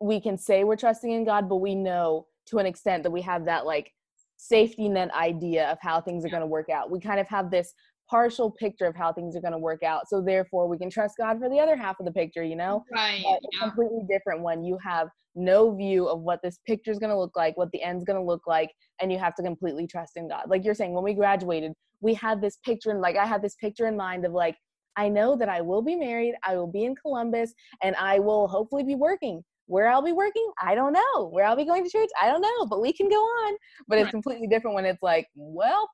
we 0.00 0.20
can 0.20 0.38
say 0.38 0.64
we're 0.64 0.76
trusting 0.76 1.10
in 1.10 1.24
God, 1.24 1.48
but 1.48 1.56
we 1.56 1.74
know 1.74 2.26
to 2.46 2.58
an 2.58 2.66
extent 2.66 3.02
that 3.02 3.10
we 3.10 3.20
have 3.22 3.44
that 3.44 3.66
like 3.66 3.92
safety 4.36 4.88
net 4.88 5.12
idea 5.14 5.68
of 5.68 5.78
how 5.80 6.00
things 6.00 6.24
are 6.24 6.30
going 6.30 6.40
to 6.40 6.46
work 6.46 6.70
out. 6.70 6.90
We 6.90 7.00
kind 7.00 7.20
of 7.20 7.28
have 7.28 7.50
this 7.50 7.74
partial 8.08 8.50
picture 8.50 8.86
of 8.86 8.96
how 8.96 9.12
things 9.12 9.36
are 9.36 9.40
going 9.40 9.52
to 9.52 9.58
work 9.58 9.82
out. 9.82 10.08
So 10.08 10.20
therefore, 10.20 10.68
we 10.68 10.78
can 10.78 10.90
trust 10.90 11.16
God 11.18 11.38
for 11.38 11.48
the 11.48 11.58
other 11.58 11.76
half 11.76 12.00
of 12.00 12.06
the 12.06 12.12
picture, 12.12 12.42
you 12.42 12.56
know? 12.56 12.84
Right. 12.92 13.22
Yeah. 13.22 13.60
completely 13.60 14.02
different 14.08 14.42
when 14.42 14.64
you 14.64 14.78
have 14.82 15.08
no 15.34 15.74
view 15.74 16.06
of 16.08 16.20
what 16.20 16.40
this 16.42 16.58
picture 16.66 16.90
is 16.90 16.98
going 16.98 17.10
to 17.10 17.18
look 17.18 17.36
like, 17.36 17.56
what 17.56 17.70
the 17.72 17.82
end's 17.82 18.04
going 18.04 18.18
to 18.18 18.24
look 18.24 18.46
like, 18.46 18.70
and 19.00 19.12
you 19.12 19.18
have 19.18 19.34
to 19.36 19.42
completely 19.42 19.86
trust 19.86 20.12
in 20.16 20.28
God. 20.28 20.44
Like 20.48 20.64
you're 20.64 20.74
saying, 20.74 20.92
when 20.92 21.04
we 21.04 21.14
graduated, 21.14 21.72
we 22.00 22.14
had 22.14 22.40
this 22.40 22.58
picture, 22.64 22.90
and 22.90 23.00
like 23.00 23.16
I 23.16 23.26
had 23.26 23.42
this 23.42 23.54
picture 23.56 23.86
in 23.86 23.96
mind 23.96 24.24
of 24.24 24.32
like, 24.32 24.56
I 24.96 25.08
know 25.08 25.36
that 25.36 25.48
I 25.48 25.60
will 25.60 25.82
be 25.82 25.94
married, 25.94 26.34
I 26.44 26.56
will 26.56 26.66
be 26.66 26.84
in 26.84 26.94
Columbus, 26.96 27.54
and 27.82 27.94
I 27.96 28.18
will 28.18 28.48
hopefully 28.48 28.82
be 28.82 28.96
working. 28.96 29.42
Where 29.66 29.88
I'll 29.88 30.02
be 30.02 30.12
working, 30.12 30.50
I 30.62 30.74
don't 30.74 30.94
know. 30.94 31.28
Where 31.28 31.44
I'll 31.44 31.54
be 31.54 31.66
going 31.66 31.84
to 31.84 31.90
church, 31.90 32.08
I 32.20 32.28
don't 32.28 32.40
know, 32.40 32.66
but 32.66 32.80
we 32.80 32.90
can 32.90 33.06
go 33.08 33.16
on. 33.16 33.56
But 33.86 33.98
it's 33.98 34.10
completely 34.10 34.46
different 34.46 34.74
when 34.74 34.86
it's 34.86 35.02
like, 35.02 35.28
well, 35.36 35.90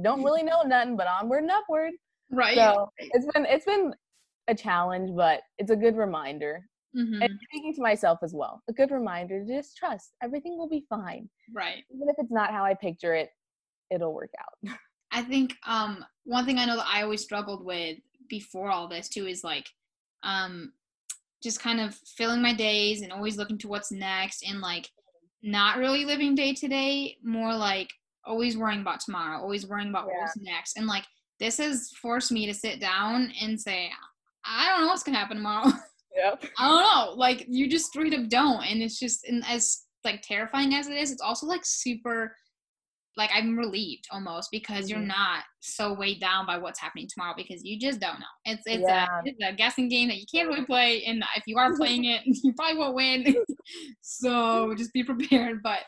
don't 0.00 0.22
really 0.22 0.42
know 0.42 0.62
nothing 0.62 0.96
but 0.96 1.06
onward 1.06 1.42
and 1.42 1.50
upward. 1.50 1.92
Right. 2.30 2.54
So 2.54 2.90
it's 2.98 3.26
been 3.32 3.46
it's 3.46 3.64
been 3.64 3.94
a 4.48 4.54
challenge, 4.54 5.10
but 5.14 5.42
it's 5.58 5.70
a 5.70 5.76
good 5.76 5.96
reminder. 5.96 6.66
Mm-hmm. 6.96 7.22
And 7.22 7.38
speaking 7.44 7.74
to 7.74 7.82
myself 7.82 8.18
as 8.22 8.34
well, 8.34 8.62
a 8.68 8.72
good 8.72 8.90
reminder 8.90 9.44
to 9.44 9.46
just 9.46 9.76
trust 9.76 10.12
everything 10.22 10.58
will 10.58 10.68
be 10.68 10.84
fine. 10.88 11.28
Right. 11.54 11.84
Even 11.94 12.08
if 12.08 12.16
it's 12.18 12.30
not 12.30 12.50
how 12.50 12.64
I 12.64 12.74
picture 12.74 13.14
it, 13.14 13.30
it'll 13.90 14.14
work 14.14 14.30
out. 14.38 14.76
I 15.12 15.22
think 15.22 15.56
um 15.66 16.04
one 16.24 16.46
thing 16.46 16.58
I 16.58 16.64
know 16.64 16.76
that 16.76 16.88
I 16.88 17.02
always 17.02 17.22
struggled 17.22 17.64
with 17.64 17.98
before 18.28 18.70
all 18.70 18.88
this 18.88 19.08
too 19.08 19.26
is 19.26 19.44
like 19.44 19.68
um 20.22 20.72
just 21.42 21.60
kind 21.60 21.80
of 21.80 21.94
filling 22.16 22.40
my 22.40 22.54
days 22.54 23.02
and 23.02 23.12
always 23.12 23.36
looking 23.36 23.58
to 23.58 23.68
what's 23.68 23.90
next 23.90 24.44
and 24.48 24.60
like 24.60 24.88
not 25.42 25.76
really 25.76 26.04
living 26.04 26.34
day 26.34 26.54
to 26.54 26.68
day, 26.68 27.16
more 27.22 27.54
like 27.54 27.90
always 28.24 28.56
worrying 28.56 28.80
about 28.80 29.00
tomorrow, 29.00 29.40
always 29.40 29.66
worrying 29.66 29.90
about 29.90 30.08
yeah. 30.08 30.20
what's 30.20 30.36
next. 30.38 30.76
And 30.76 30.86
like 30.86 31.04
this 31.40 31.58
has 31.58 31.90
forced 32.00 32.32
me 32.32 32.46
to 32.46 32.54
sit 32.54 32.80
down 32.80 33.32
and 33.40 33.60
say, 33.60 33.90
I 34.44 34.68
don't 34.68 34.82
know 34.82 34.88
what's 34.88 35.02
gonna 35.02 35.18
happen 35.18 35.38
tomorrow. 35.38 35.72
Yep. 36.14 36.44
I 36.58 36.68
don't 36.68 36.82
know. 36.82 37.14
Like 37.18 37.46
you 37.48 37.70
just 37.70 37.86
straight 37.86 38.12
up 38.12 38.28
don't. 38.28 38.62
And 38.64 38.82
it's 38.82 38.98
just 38.98 39.24
and 39.24 39.42
as 39.48 39.84
like 40.04 40.20
terrifying 40.20 40.74
as 40.74 40.86
it 40.86 40.98
is, 40.98 41.10
it's 41.10 41.22
also 41.22 41.46
like 41.46 41.62
super 41.64 42.36
like 43.16 43.30
I'm 43.34 43.58
relieved 43.58 44.06
almost 44.10 44.50
because 44.50 44.88
you're 44.88 44.98
mm-hmm. 44.98 45.08
not 45.08 45.44
so 45.60 45.92
weighed 45.92 46.20
down 46.20 46.46
by 46.46 46.56
what's 46.58 46.80
happening 46.80 47.08
tomorrow 47.12 47.34
because 47.36 47.62
you 47.62 47.78
just 47.78 48.00
don't 48.00 48.18
know. 48.18 48.26
It's 48.46 48.62
it's, 48.66 48.82
yeah. 48.82 49.06
a, 49.06 49.22
it's 49.24 49.38
a 49.42 49.52
guessing 49.54 49.88
game 49.88 50.08
that 50.08 50.18
you 50.18 50.24
can't 50.32 50.48
really 50.48 50.64
play, 50.64 51.04
and 51.04 51.22
if 51.36 51.44
you 51.46 51.58
are 51.58 51.74
playing 51.76 52.04
it, 52.04 52.22
you 52.24 52.52
probably 52.54 52.78
won't 52.78 52.94
win. 52.94 53.36
so 54.00 54.74
just 54.74 54.92
be 54.92 55.04
prepared. 55.04 55.62
But 55.62 55.80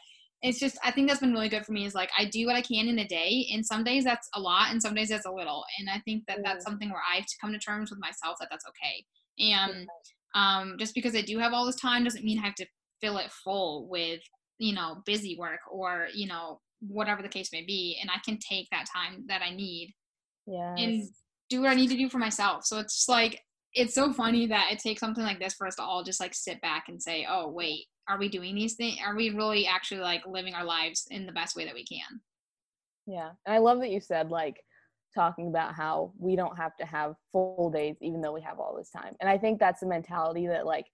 it's 0.45 0.61
just 0.61 0.79
I 0.85 0.91
think 0.91 1.09
that's 1.09 1.21
been 1.21 1.33
really 1.33 1.49
good 1.49 1.65
for 1.65 1.73
me 1.73 1.87
is 1.87 1.95
like 1.95 2.11
I 2.19 2.27
do 2.27 2.47
what 2.47 2.55
I 2.55 2.61
can 2.61 2.87
in 2.87 2.99
a 2.99 3.09
day 3.09 3.49
and 3.53 3.65
some 3.65 3.83
days 3.83 4.05
that's 4.05 4.29
a 4.35 4.41
lot 4.41 4.71
and 4.71 4.81
some 4.81 4.95
days 4.95 5.09
that's 5.09 5.25
a 5.25 5.31
little 5.31 5.65
and 5.79 5.89
I 5.89 6.01
think 6.01 6.25
that 6.29 6.41
that's 6.45 6.65
something 6.65 6.91
where 6.91 7.03
I 7.11 7.17
have 7.17 7.27
to 7.27 7.37
come 7.41 7.53
to 7.53 7.59
terms 7.59 7.91
with 7.91 7.99
myself 7.99 8.37
that 8.39 8.49
that's 8.51 8.67
okay. 8.69 9.05
And 9.39 9.89
um, 10.35 10.77
just 10.79 10.95
because 10.95 11.17
I 11.17 11.23
do 11.23 11.39
have 11.39 11.55
all 11.55 11.65
this 11.65 11.81
time 11.81 12.05
doesn't 12.05 12.25
mean 12.25 12.39
I 12.39 12.43
have 12.43 12.55
to 12.57 12.67
fill 13.01 13.17
it 13.17 13.33
full 13.33 13.89
with 13.89 14.21
you 14.59 14.75
know 14.75 15.03
busy 15.07 15.37
work 15.39 15.61
or 15.73 16.09
you 16.13 16.27
know 16.27 16.61
whatever 16.81 17.23
the 17.23 17.29
case 17.29 17.49
may 17.51 17.65
be 17.65 17.99
and 18.01 18.11
I 18.11 18.19
can 18.23 18.39
take 18.39 18.69
that 18.71 18.85
time 18.95 19.25
that 19.29 19.41
I 19.41 19.55
need 19.55 19.95
yeah 20.47 20.75
and 20.77 21.09
do 21.49 21.63
what 21.63 21.71
I 21.71 21.75
need 21.75 21.91
to 21.91 21.97
do 21.97 22.11
for 22.11 22.19
myself. 22.19 22.67
So 22.67 22.79
it's 22.79 23.07
like 23.09 23.41
it's 23.75 23.95
so 23.95 24.13
funny 24.13 24.47
that 24.47 24.69
it 24.71 24.79
takes 24.79 25.01
something 25.01 25.25
like 25.25 25.41
this 25.41 25.55
for 25.55 25.67
us 25.67 25.77
to 25.77 25.83
all 25.83 26.05
just 26.05 26.21
like 26.21 26.35
sit 26.35 26.61
back 26.61 26.85
and 26.89 27.03
say 27.03 27.27
oh 27.29 27.49
wait 27.49 27.87
are 28.09 28.19
we 28.19 28.29
doing 28.29 28.55
these 28.55 28.75
things 28.75 28.99
are 29.05 29.17
we 29.17 29.31
really 29.31 29.67
actually 29.67 30.01
like 30.01 30.23
living 30.27 30.55
our 30.55 30.65
lives 30.65 31.07
in 31.11 31.27
the 31.27 31.33
best 31.33 31.57
way 31.57 31.65
that 31.65 31.75
we 31.75 31.85
can? 31.85 32.21
Yeah 33.07 33.31
and 33.47 33.55
i 33.55 33.59
love 33.59 33.81
that 33.81 33.91
you 33.91 34.01
said 34.01 34.31
like 34.31 34.57
talking 35.15 35.49
about 35.49 35.75
how 35.75 36.13
we 36.19 36.35
don't 36.35 36.57
have 36.57 36.77
to 36.77 36.87
have 36.87 37.15
full 37.33 37.71
days 37.73 37.97
even 38.01 38.21
though 38.21 38.33
we 38.33 38.41
have 38.41 38.59
all 38.59 38.77
this 38.77 38.91
time 38.91 39.15
and 39.21 39.29
i 39.29 39.39
think 39.39 39.59
that's 39.59 39.83
a 39.83 39.87
mentality 39.87 40.47
that 40.47 40.67
like 40.67 40.87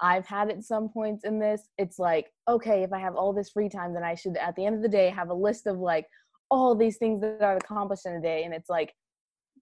i've 0.00 0.26
had 0.26 0.50
at 0.50 0.62
some 0.62 0.88
points 0.88 1.24
in 1.24 1.38
this. 1.38 1.68
It's 1.76 1.98
like 1.98 2.26
okay 2.48 2.82
if 2.82 2.92
i 2.92 2.98
have 2.98 3.16
all 3.16 3.32
this 3.32 3.50
free 3.50 3.68
time 3.68 3.92
then 3.92 4.04
i 4.04 4.14
should 4.14 4.36
at 4.36 4.54
the 4.56 4.64
end 4.64 4.76
of 4.76 4.82
the 4.82 4.88
day 4.88 5.10
have 5.10 5.30
a 5.30 5.34
list 5.34 5.66
of 5.66 5.78
like 5.78 6.06
all 6.50 6.74
these 6.74 6.96
things 6.96 7.20
that 7.20 7.42
are 7.42 7.56
accomplished 7.56 8.06
in 8.06 8.14
a 8.14 8.20
day 8.20 8.44
and 8.44 8.54
it's 8.54 8.70
like 8.70 8.94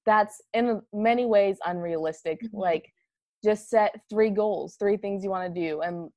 that's 0.06 0.40
in 0.54 0.80
many 0.92 1.26
ways 1.26 1.58
unrealistic 1.66 2.40
mm-hmm. 2.42 2.58
like 2.58 2.92
just 3.44 3.68
set 3.68 3.94
three 4.08 4.30
goals 4.30 4.76
three 4.78 4.96
things 4.96 5.22
you 5.22 5.30
want 5.30 5.52
to 5.52 5.60
do 5.60 5.80
and 5.82 6.08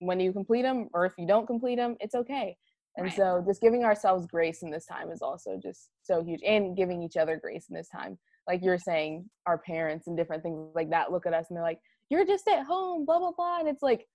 when 0.00 0.20
you 0.20 0.32
complete 0.32 0.62
them 0.62 0.88
or 0.92 1.06
if 1.06 1.12
you 1.18 1.26
don't 1.26 1.46
complete 1.46 1.76
them 1.76 1.96
it's 2.00 2.14
okay. 2.14 2.56
And 2.98 3.06
right. 3.06 3.16
so 3.16 3.44
just 3.46 3.60
giving 3.60 3.84
ourselves 3.84 4.26
grace 4.26 4.62
in 4.62 4.70
this 4.70 4.86
time 4.86 5.10
is 5.10 5.20
also 5.20 5.58
just 5.62 5.90
so 6.02 6.24
huge 6.24 6.40
and 6.46 6.76
giving 6.76 7.02
each 7.02 7.16
other 7.16 7.36
grace 7.36 7.66
in 7.68 7.76
this 7.76 7.88
time. 7.88 8.18
Like 8.48 8.62
you're 8.62 8.78
saying 8.78 9.28
our 9.46 9.58
parents 9.58 10.06
and 10.06 10.16
different 10.16 10.42
things 10.42 10.70
like 10.74 10.90
that 10.90 11.12
look 11.12 11.26
at 11.26 11.34
us 11.34 11.46
and 11.50 11.56
they're 11.56 11.64
like 11.64 11.80
you're 12.08 12.24
just 12.24 12.48
at 12.48 12.64
home 12.64 13.04
blah 13.04 13.18
blah 13.18 13.32
blah 13.36 13.58
and 13.58 13.68
it's 13.68 13.82
like 13.82 14.06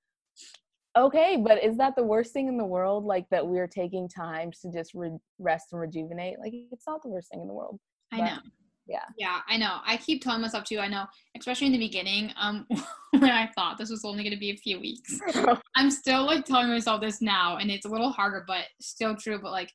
okay 0.97 1.38
but 1.38 1.63
is 1.63 1.78
that 1.78 1.95
the 1.95 2.04
worst 2.04 2.34
thing 2.34 2.47
in 2.47 2.58
the 2.58 2.65
world? 2.65 3.06
Like 3.06 3.26
that 3.30 3.45
we're 3.45 3.67
taking 3.67 4.10
time 4.10 4.52
to 4.62 4.71
just 4.71 4.93
re- 4.93 5.17
rest 5.38 5.67
and 5.74 5.82
rejuvenate? 5.82 6.39
Like 6.39 6.54
it's 6.71 6.88
not 6.88 7.04
the 7.04 7.10
worst 7.10 7.30
thing 7.30 7.41
in 7.41 7.47
the 7.47 7.54
world 7.54 7.80
i 8.12 8.17
know 8.19 8.38
yeah 8.87 9.03
yeah 9.17 9.39
i 9.47 9.57
know 9.57 9.77
i 9.85 9.97
keep 9.97 10.23
telling 10.23 10.41
myself 10.41 10.63
too 10.63 10.79
i 10.79 10.87
know 10.87 11.05
especially 11.37 11.67
in 11.67 11.73
the 11.73 11.79
beginning 11.79 12.31
um 12.39 12.65
when 13.11 13.29
i 13.29 13.47
thought 13.55 13.77
this 13.77 13.89
was 13.89 14.03
only 14.05 14.23
going 14.23 14.33
to 14.33 14.39
be 14.39 14.51
a 14.51 14.57
few 14.57 14.79
weeks 14.79 15.19
i'm 15.75 15.91
still 15.91 16.25
like 16.25 16.45
telling 16.45 16.67
myself 16.67 17.01
this 17.01 17.21
now 17.21 17.57
and 17.57 17.69
it's 17.69 17.85
a 17.85 17.89
little 17.89 18.11
harder 18.11 18.43
but 18.47 18.65
still 18.79 19.15
true 19.15 19.39
but 19.41 19.51
like 19.51 19.71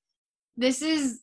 this 0.57 0.83
is 0.83 1.21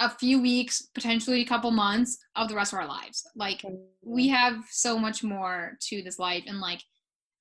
a 0.00 0.08
few 0.08 0.40
weeks 0.40 0.88
potentially 0.94 1.40
a 1.40 1.46
couple 1.46 1.70
months 1.70 2.18
of 2.36 2.48
the 2.48 2.54
rest 2.54 2.72
of 2.72 2.78
our 2.78 2.86
lives 2.86 3.26
like 3.36 3.64
we 4.02 4.28
mm-hmm. 4.28 4.34
have 4.34 4.64
so 4.70 4.98
much 4.98 5.22
more 5.22 5.76
to 5.80 6.02
this 6.02 6.18
life 6.18 6.44
and 6.46 6.60
like 6.60 6.80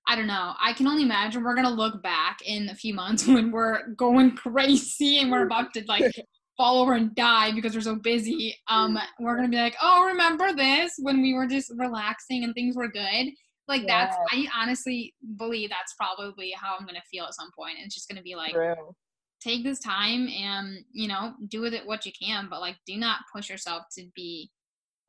I 0.09 0.15
don't 0.15 0.27
know. 0.27 0.53
I 0.63 0.71
can 0.71 0.87
only 0.87 1.03
imagine 1.03 1.43
we're 1.43 1.53
gonna 1.53 1.69
look 1.69 2.01
back 2.01 2.39
in 2.45 2.69
a 2.69 2.75
few 2.75 2.93
months 2.93 3.27
when 3.27 3.51
we're 3.51 3.89
going 3.89 4.35
crazy 4.35 5.19
and 5.19 5.29
we're 5.29 5.45
about 5.45 5.73
to 5.73 5.83
like 5.87 6.15
fall 6.57 6.81
over 6.81 6.95
and 6.95 7.13
die 7.15 7.51
because 7.51 7.75
we're 7.75 7.81
so 7.81 7.95
busy, 7.95 8.55
um, 8.67 8.97
we're 9.19 9.35
gonna 9.35 9.47
be 9.47 9.57
like, 9.57 9.75
oh, 9.81 10.05
remember 10.05 10.53
this 10.53 10.93
when 10.99 11.21
we 11.21 11.33
were 11.33 11.47
just 11.47 11.71
relaxing 11.77 12.43
and 12.43 12.53
things 12.53 12.75
were 12.75 12.87
good. 12.87 13.29
Like 13.67 13.83
yeah. 13.83 14.09
that's 14.09 14.17
I 14.31 14.47
honestly 14.55 15.13
believe 15.37 15.69
that's 15.69 15.93
probably 15.93 16.53
how 16.59 16.75
I'm 16.77 16.85
gonna 16.85 17.01
feel 17.11 17.25
at 17.25 17.35
some 17.35 17.51
point. 17.57 17.75
It's 17.83 17.93
just 17.93 18.09
gonna 18.09 18.21
be 18.21 18.35
like 18.35 18.53
True. 18.53 18.95
take 19.41 19.63
this 19.63 19.79
time 19.79 20.27
and 20.29 20.79
you 20.91 21.07
know 21.07 21.33
do 21.49 21.61
with 21.61 21.73
it 21.73 21.85
what 21.85 22.05
you 22.05 22.11
can, 22.19 22.47
but 22.49 22.61
like 22.61 22.77
do 22.85 22.97
not 22.97 23.19
push 23.33 23.49
yourself 23.49 23.83
to 23.97 24.05
be 24.15 24.49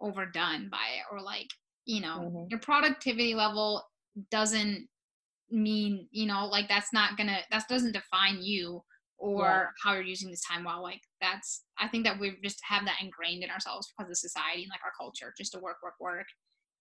overdone 0.00 0.68
by 0.68 0.86
it 0.96 1.04
or 1.10 1.20
like 1.20 1.48
you 1.84 2.00
know 2.00 2.20
mm-hmm. 2.20 2.44
your 2.50 2.60
productivity 2.60 3.34
level 3.34 3.82
doesn't 4.30 4.86
mean 5.50 6.06
you 6.10 6.26
know 6.26 6.46
like 6.46 6.68
that's 6.68 6.92
not 6.92 7.16
gonna 7.16 7.38
that 7.50 7.64
doesn't 7.68 7.92
define 7.92 8.42
you 8.42 8.82
or 9.18 9.42
Yeah. 9.42 9.64
how 9.82 9.92
you're 9.94 10.02
using 10.02 10.30
this 10.30 10.42
time 10.44 10.64
well. 10.64 10.82
Like 10.82 11.00
that's 11.20 11.64
I 11.78 11.88
think 11.88 12.04
that 12.04 12.18
we 12.18 12.36
just 12.42 12.60
have 12.68 12.84
that 12.86 12.98
ingrained 13.02 13.42
in 13.44 13.50
ourselves 13.50 13.92
because 13.96 14.10
of 14.10 14.16
society 14.16 14.62
and 14.62 14.70
like 14.70 14.80
our 14.84 14.92
culture, 14.98 15.34
just 15.36 15.52
to 15.52 15.58
work, 15.58 15.76
work, 15.82 15.94
work 16.00 16.26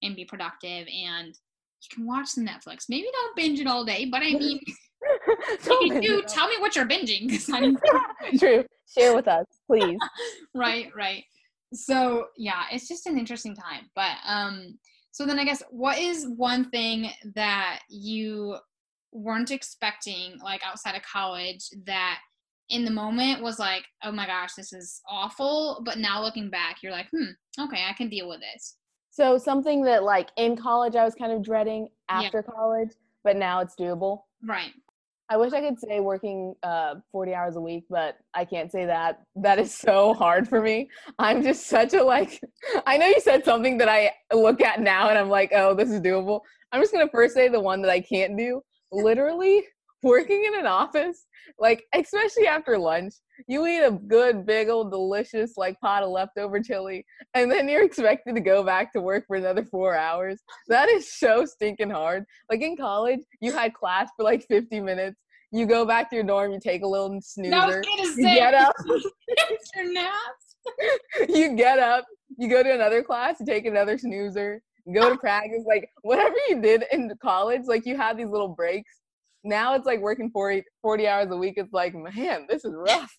and 0.04 0.16
be 0.16 0.26
productive 0.26 0.88
and 0.88 1.28
you 1.30 1.96
can 1.96 2.06
watch 2.08 2.28
some 2.30 2.46
Netflix. 2.46 2.86
Maybe 2.90 3.08
don't 3.12 3.36
binge 3.36 3.60
it 3.60 3.68
all 3.68 3.84
day, 3.86 4.06
but 4.06 4.22
I 4.22 4.32
mean, 4.34 4.60
you 5.40 5.56
Don't 5.66 6.02
do, 6.02 6.24
tell 6.28 6.48
me 6.48 6.56
what 6.60 6.76
you're 6.76 6.88
binging. 6.88 7.30
'cause 7.30 7.50
I 7.54 7.60
need 7.62 7.78
all. 7.94 8.00
True. 8.40 8.66
Share 8.96 9.14
with 9.14 9.28
us, 9.28 9.46
please. 9.68 9.98
right 10.56 10.88
right 10.96 11.24
so 11.74 12.28
yeah 12.38 12.64
it's 12.72 12.88
just 12.88 13.06
an 13.08 13.18
interesting 13.18 13.54
time 13.54 13.90
but 13.94 14.16
um 14.26 14.80
so 15.12 15.26
then 15.26 15.38
i 15.38 15.44
guess 15.44 15.62
what 15.70 15.98
is 16.00 16.26
one 16.38 16.70
thing 16.70 17.10
that 17.36 17.82
you 17.90 18.56
weren't 19.12 19.52
expecting 19.52 20.38
like 20.42 20.62
outside 20.66 20.96
of 20.96 21.02
college 21.02 21.68
that 21.86 22.20
in 22.70 22.84
the 22.86 22.92
moment 22.92 23.42
was 23.42 23.60
like 23.60 23.84
oh 24.04 24.12
my 24.12 24.26
gosh 24.28 24.54
this 24.56 24.74
is 24.74 25.02
awful 25.10 25.82
but 25.86 25.98
now 25.98 26.22
looking 26.22 26.50
back 26.50 26.78
you're 26.84 26.92
like 26.92 27.08
hmm 27.12 27.32
okay 27.60 27.84
i 27.90 27.94
can 27.94 28.10
deal 28.10 28.28
with 28.30 28.40
this 28.42 28.78
So 29.10 29.38
something 29.38 29.84
that 29.86 30.04
like 30.04 30.30
in 30.38 30.56
college 30.56 30.96
I 30.96 31.04
was 31.04 31.16
kind 31.16 31.32
of 31.32 31.42
dreading 31.44 31.88
Yeah. 32.10 32.22
after 32.22 32.44
college, 32.44 32.92
but 33.24 33.36
now 33.36 33.62
it's 33.62 33.76
doable. 33.76 34.24
right 34.48 34.72
I 35.30 35.36
wish 35.38 35.52
I 35.54 35.60
could 35.62 35.80
say 35.80 36.00
working 36.00 36.54
uh 36.64 36.96
40 37.12 37.34
hours 37.34 37.56
a 37.58 37.62
week, 37.62 37.86
but 37.90 38.18
I 38.34 38.46
can't 38.46 38.72
say 38.72 38.86
that. 38.86 39.22
That 39.36 39.60
is 39.60 39.74
so 39.74 40.14
hard 40.14 40.48
for 40.48 40.62
me. 40.62 40.90
I'm 41.20 41.42
just 41.44 41.68
such 41.68 41.94
a 41.94 42.04
like 42.04 42.40
I 42.86 42.98
know 42.98 43.08
you 43.08 43.20
said 43.22 43.44
something 43.44 43.78
that 43.80 43.90
I 43.90 44.12
look 44.34 44.62
at 44.62 44.80
now 44.82 45.10
and 45.10 45.18
I'm 45.18 45.30
like, 45.30 45.52
"Oh, 45.54 45.74
this 45.74 45.90
is 45.90 46.00
doable." 46.00 46.42
I'm 46.72 46.82
just 46.82 46.94
going 46.94 47.06
to 47.08 47.12
first 47.12 47.34
say 47.34 47.48
the 47.50 47.60
one 47.60 47.82
that 47.82 47.92
I 47.92 48.02
can't 48.02 48.38
do. 48.38 48.62
Literally 48.92 49.64
working 50.04 50.46
in 50.46 50.58
an 50.58 50.66
office, 50.66 51.26
like 51.60 51.84
especially 51.94 52.48
after 52.48 52.78
lunch, 52.78 53.14
you 53.48 53.66
eat 53.68 53.80
a 53.80 53.92
good 53.92 54.46
big 54.46 54.70
old 54.70 54.92
delicious 54.92 55.54
like 55.58 55.80
pot 55.80 56.04
of 56.04 56.10
leftover 56.10 56.62
chili 56.62 57.06
and 57.34 57.52
then 57.52 57.70
you're 57.70 57.84
expected 57.84 58.36
to 58.36 58.42
go 58.42 58.64
back 58.64 58.92
to 58.94 59.02
work 59.02 59.26
for 59.28 59.36
another 59.36 59.64
4 59.64 59.96
hours. 59.96 60.42
That 60.68 60.90
is 60.90 61.14
so 61.18 61.46
stinking 61.46 61.90
hard. 61.90 62.26
Like 62.50 62.62
in 62.62 62.76
college, 62.78 63.22
you 63.42 63.52
had 63.52 63.74
class 63.74 64.10
for 64.16 64.24
like 64.24 64.46
50 64.48 64.80
minutes. 64.82 65.20
You 65.52 65.66
go 65.66 65.86
back 65.86 66.10
to 66.10 66.16
your 66.16 66.26
dorm, 66.26 66.52
you 66.52 66.60
take 66.62 66.84
a 66.84 66.88
little 66.88 67.20
snoozer. 67.22 67.82
You 67.98 68.16
say 68.16 68.36
get 68.36 68.54
up, 68.54 68.76
your 69.76 69.94
naps 69.94 70.48
you 71.30 71.56
get 71.56 71.80
up, 71.80 72.06
you 72.38 72.50
go 72.50 72.64
to 72.64 72.74
another 72.74 73.04
class, 73.04 73.40
you 73.40 73.46
take 73.46 73.66
another 73.66 73.98
snoozer, 73.98 74.62
go 74.94 75.10
to 75.10 75.18
practice, 75.18 75.64
like 75.68 75.90
whatever 76.02 76.36
you 76.50 76.62
did 76.62 76.84
in 76.92 77.12
college, 77.22 77.62
like 77.66 77.86
you 77.86 77.98
had 77.98 78.18
these 78.18 78.30
little 78.30 78.50
breaks. 78.50 78.94
Now 79.48 79.76
it's 79.76 79.86
like 79.86 80.02
working 80.02 80.30
40, 80.30 80.64
40 80.82 81.08
hours 81.08 81.32
a 81.32 81.38
week. 81.38 81.54
It's 81.56 81.72
like, 81.72 81.96
man, 81.96 82.46
this 82.50 82.66
is 82.66 82.74
rough. 82.76 83.16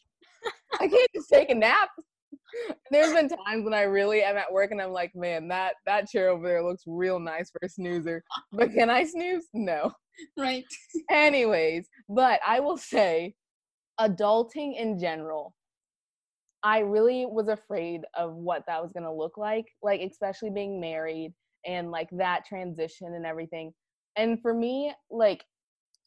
I 0.74 0.86
can't 0.86 1.10
just 1.14 1.30
take 1.30 1.50
a 1.50 1.54
nap. 1.54 1.88
There's 2.90 3.14
been 3.14 3.28
times 3.28 3.64
when 3.64 3.72
I 3.72 3.82
really 3.82 4.22
am 4.22 4.36
at 4.36 4.52
work 4.52 4.70
and 4.70 4.80
I'm 4.80 4.92
like, 4.92 5.12
man, 5.14 5.48
that 5.48 5.74
that 5.86 6.08
chair 6.08 6.28
over 6.28 6.46
there 6.46 6.62
looks 6.62 6.82
real 6.86 7.18
nice 7.18 7.50
for 7.50 7.60
a 7.64 7.68
snoozer. 7.68 8.22
But 8.52 8.72
can 8.72 8.90
I 8.90 9.04
snooze? 9.04 9.46
No. 9.54 9.92
right 10.36 10.64
Anyways, 11.10 11.88
but 12.10 12.40
I 12.46 12.60
will 12.60 12.76
say, 12.76 13.34
adulting 13.98 14.78
in 14.78 14.98
general, 14.98 15.54
I 16.62 16.80
really 16.80 17.24
was 17.24 17.48
afraid 17.48 18.02
of 18.14 18.34
what 18.34 18.64
that 18.66 18.82
was 18.82 18.92
going 18.92 19.04
to 19.04 19.12
look 19.12 19.38
like, 19.38 19.66
like, 19.82 20.02
especially 20.02 20.50
being 20.50 20.78
married 20.80 21.32
and 21.66 21.90
like 21.90 22.08
that 22.12 22.44
transition 22.46 23.14
and 23.14 23.24
everything. 23.24 23.72
And 24.16 24.40
for 24.42 24.52
me, 24.52 24.92
like, 25.10 25.44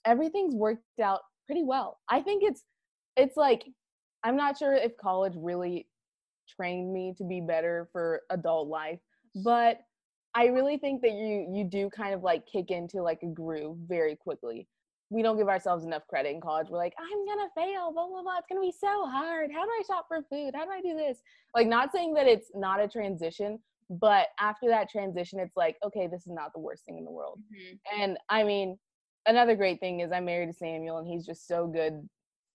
everything's 0.05 0.55
worked 0.55 0.99
out 1.01 1.21
pretty 1.45 1.63
well. 1.63 1.99
I 2.09 2.21
think 2.21 2.43
it's, 2.43 2.63
it's 3.17 3.37
like, 3.37 3.63
I'm 4.23 4.35
not 4.35 4.57
sure 4.57 4.73
if 4.73 4.95
college 4.97 5.33
really 5.35 5.87
trained 6.47 6.91
me 6.93 7.13
to 7.17 7.23
be 7.23 7.41
better 7.41 7.89
for 7.91 8.21
adult 8.29 8.67
life, 8.67 8.99
but 9.43 9.79
I 10.33 10.45
really 10.45 10.77
think 10.77 11.01
that 11.01 11.11
you 11.11 11.45
you 11.53 11.65
do 11.65 11.89
kind 11.89 12.13
of 12.13 12.23
like 12.23 12.45
kick 12.45 12.71
into 12.71 13.01
like 13.01 13.19
a 13.21 13.27
groove 13.27 13.77
very 13.87 14.15
quickly. 14.15 14.67
We 15.09 15.21
don't 15.23 15.37
give 15.37 15.49
ourselves 15.49 15.83
enough 15.83 16.03
credit 16.07 16.29
in 16.29 16.39
college. 16.39 16.67
We're 16.69 16.77
like, 16.77 16.93
I'm 16.97 17.25
gonna 17.25 17.49
fail, 17.53 17.91
blah 17.91 18.07
blah 18.07 18.21
blah. 18.21 18.37
It's 18.37 18.47
gonna 18.47 18.61
be 18.61 18.71
so 18.71 19.07
hard. 19.07 19.51
How 19.51 19.65
do 19.65 19.69
I 19.69 19.81
shop 19.85 20.05
for 20.07 20.23
food? 20.29 20.51
How 20.55 20.63
do 20.63 20.71
I 20.71 20.81
do 20.81 20.95
this? 20.95 21.17
Like, 21.53 21.67
not 21.67 21.91
saying 21.91 22.13
that 22.13 22.27
it's 22.27 22.49
not 22.55 22.79
a 22.79 22.87
transition, 22.87 23.59
but 23.89 24.27
after 24.39 24.69
that 24.69 24.89
transition, 24.89 25.39
it's 25.39 25.57
like, 25.57 25.75
okay, 25.83 26.07
this 26.07 26.21
is 26.21 26.31
not 26.31 26.53
the 26.53 26.61
worst 26.61 26.85
thing 26.85 26.97
in 26.97 27.03
the 27.03 27.11
world. 27.11 27.41
Mhm. 27.53 27.79
And 27.99 28.17
I 28.29 28.43
mean, 28.43 28.79
another 29.25 29.55
great 29.55 29.79
thing 29.79 29.99
is 30.01 30.11
I'm 30.11 30.25
married 30.25 30.47
to 30.47 30.53
Samuel, 30.53 30.97
and 30.99 31.07
he's 31.07 31.25
just 31.25 31.47
so 31.47 31.67
good. 31.67 32.07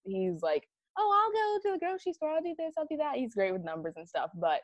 He's 0.05 0.43
like, 0.43 0.67
oh, 0.99 1.13
I'll 1.15 1.33
go 1.33 1.69
to 1.69 1.73
the 1.75 1.79
grocery 1.85 2.13
store. 2.13 2.31
I'll 2.31 2.43
do 2.43 2.55
this. 2.59 2.75
I'll 2.79 2.87
do 2.91 2.97
that. 2.97 3.17
He's 3.17 3.35
great 3.35 3.53
with 3.53 3.65
numbers 3.65 3.95
and 3.97 4.09
stuff. 4.09 4.31
But 4.35 4.61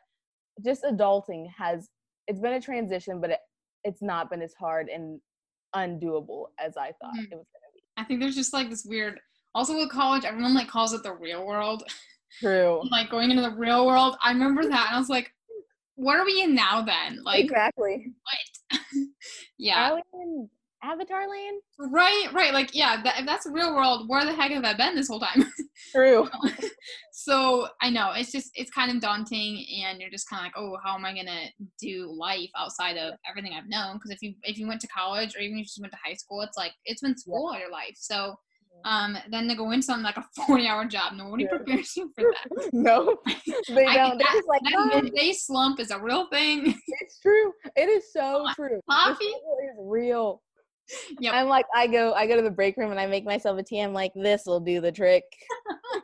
just 0.63 0.83
adulting 0.83 1.45
has 1.57 1.89
it's 2.27 2.39
been 2.39 2.53
a 2.53 2.61
transition, 2.61 3.19
but 3.19 3.31
it, 3.31 3.39
it's 3.83 4.01
not 4.01 4.29
been 4.29 4.41
as 4.41 4.53
hard 4.53 4.87
and 4.87 5.19
undoable 5.75 6.45
as 6.63 6.77
I 6.77 6.91
thought 7.01 7.13
Mhm. 7.15 7.31
it 7.31 7.35
was 7.35 7.47
gonna 7.51 7.71
be. 7.73 7.83
i 7.97 8.03
think 8.03 8.19
there's 8.19 8.35
just 8.35 8.53
like 8.53 8.69
this 8.69 8.85
weird 8.85 9.19
also 9.55 9.75
with 9.75 9.89
college 9.89 10.23
everyone 10.23 10.53
like 10.53 10.67
calls 10.67 10.93
it 10.93 11.01
the 11.01 11.11
real 11.13 11.45
world 11.47 11.83
True. 12.39 12.81
like 12.91 13.09
going 13.09 13.29
into 13.31 13.41
the 13.43 13.49
real 13.55 13.85
world. 13.87 14.15
I 14.23 14.31
remember 14.31 14.61
that, 14.63 14.87
and 14.87 14.95
I 14.95 14.99
was 14.99 15.09
like, 15.09 15.31
"What 15.95 16.17
are 16.17 16.25
we 16.25 16.41
in 16.41 16.55
now 16.55 16.81
then?" 16.83 17.23
Like, 17.23 17.43
exactly. 17.43 18.11
what? 18.71 18.79
yeah, 19.59 19.91
Are 19.91 19.95
we 19.95 20.01
in 20.21 20.49
Avatar 20.83 21.27
Land? 21.27 21.61
right, 21.79 22.27
right. 22.33 22.53
Like, 22.53 22.75
yeah, 22.75 23.01
that, 23.03 23.19
if 23.19 23.25
that's 23.25 23.45
the 23.45 23.51
real 23.51 23.73
world, 23.73 24.07
where 24.09 24.25
the 24.25 24.33
heck 24.33 24.51
have 24.51 24.65
I 24.65 24.73
been 24.73 24.95
this 24.95 25.07
whole 25.07 25.19
time? 25.19 25.45
True. 25.91 26.27
so 27.11 27.67
I 27.81 27.89
know 27.89 28.11
it's 28.15 28.31
just 28.31 28.51
it's 28.55 28.71
kind 28.71 28.91
of 28.91 29.01
daunting, 29.01 29.65
and 29.83 29.99
you're 30.01 30.09
just 30.09 30.29
kind 30.29 30.39
of 30.41 30.45
like, 30.45 30.53
"Oh, 30.57 30.77
how 30.83 30.95
am 30.95 31.05
I 31.05 31.15
gonna 31.15 31.45
do 31.81 32.11
life 32.11 32.49
outside 32.57 32.97
of 32.97 33.13
everything 33.29 33.53
I've 33.53 33.67
known?" 33.69 33.95
Because 33.95 34.11
if 34.11 34.21
you 34.21 34.33
if 34.43 34.57
you 34.57 34.67
went 34.67 34.81
to 34.81 34.87
college 34.87 35.35
or 35.35 35.39
even 35.39 35.55
if 35.57 35.59
you 35.59 35.65
just 35.65 35.81
went 35.81 35.93
to 35.93 35.99
high 36.03 36.13
school, 36.15 36.41
it's 36.41 36.57
like 36.57 36.73
it's 36.85 37.01
been 37.01 37.17
school 37.17 37.47
all 37.51 37.59
your 37.59 37.71
life. 37.71 37.95
So 37.95 38.35
um, 38.85 39.17
then 39.31 39.47
to 39.47 39.55
go 39.55 39.71
into 39.71 39.85
something 39.85 40.03
like 40.03 40.17
a 40.17 40.25
40 40.47 40.67
hour 40.67 40.85
job, 40.85 41.13
nobody 41.15 41.43
Yeah. 41.45 41.57
prepares 41.57 41.95
you 41.95 42.11
for 42.17 42.23
that. 42.23 42.69
no, 42.73 43.17
they 43.69 43.85
I 43.85 43.97
don't. 43.97 44.17
think 44.17 44.45
like, 44.47 44.61
That 44.63 44.75
"Ah, 44.77 45.01
midday 45.01 45.33
slump 45.33 45.79
is 45.79 45.91
a 45.91 45.99
real 45.99 46.27
thing. 46.29 46.75
it's 47.01 47.19
true. 47.19 47.51
It 47.75 47.89
is 47.89 48.11
so 48.11 48.45
true. 48.55 48.79
Coffee? 48.89 49.25
is 49.25 49.75
real. 49.79 50.41
Yep. 51.19 51.33
I'm 51.33 51.47
like, 51.47 51.65
I 51.73 51.87
go, 51.87 52.13
I 52.13 52.27
go 52.27 52.35
to 52.35 52.41
the 52.41 52.51
break 52.51 52.77
room 52.77 52.91
and 52.91 52.99
I 52.99 53.05
make 53.07 53.25
myself 53.25 53.57
a 53.57 53.63
tea. 53.63 53.81
I'm 53.81 53.93
like, 53.93 54.11
this 54.15 54.43
will 54.45 54.59
do 54.59 54.81
the 54.81 54.91
trick. 54.91 55.23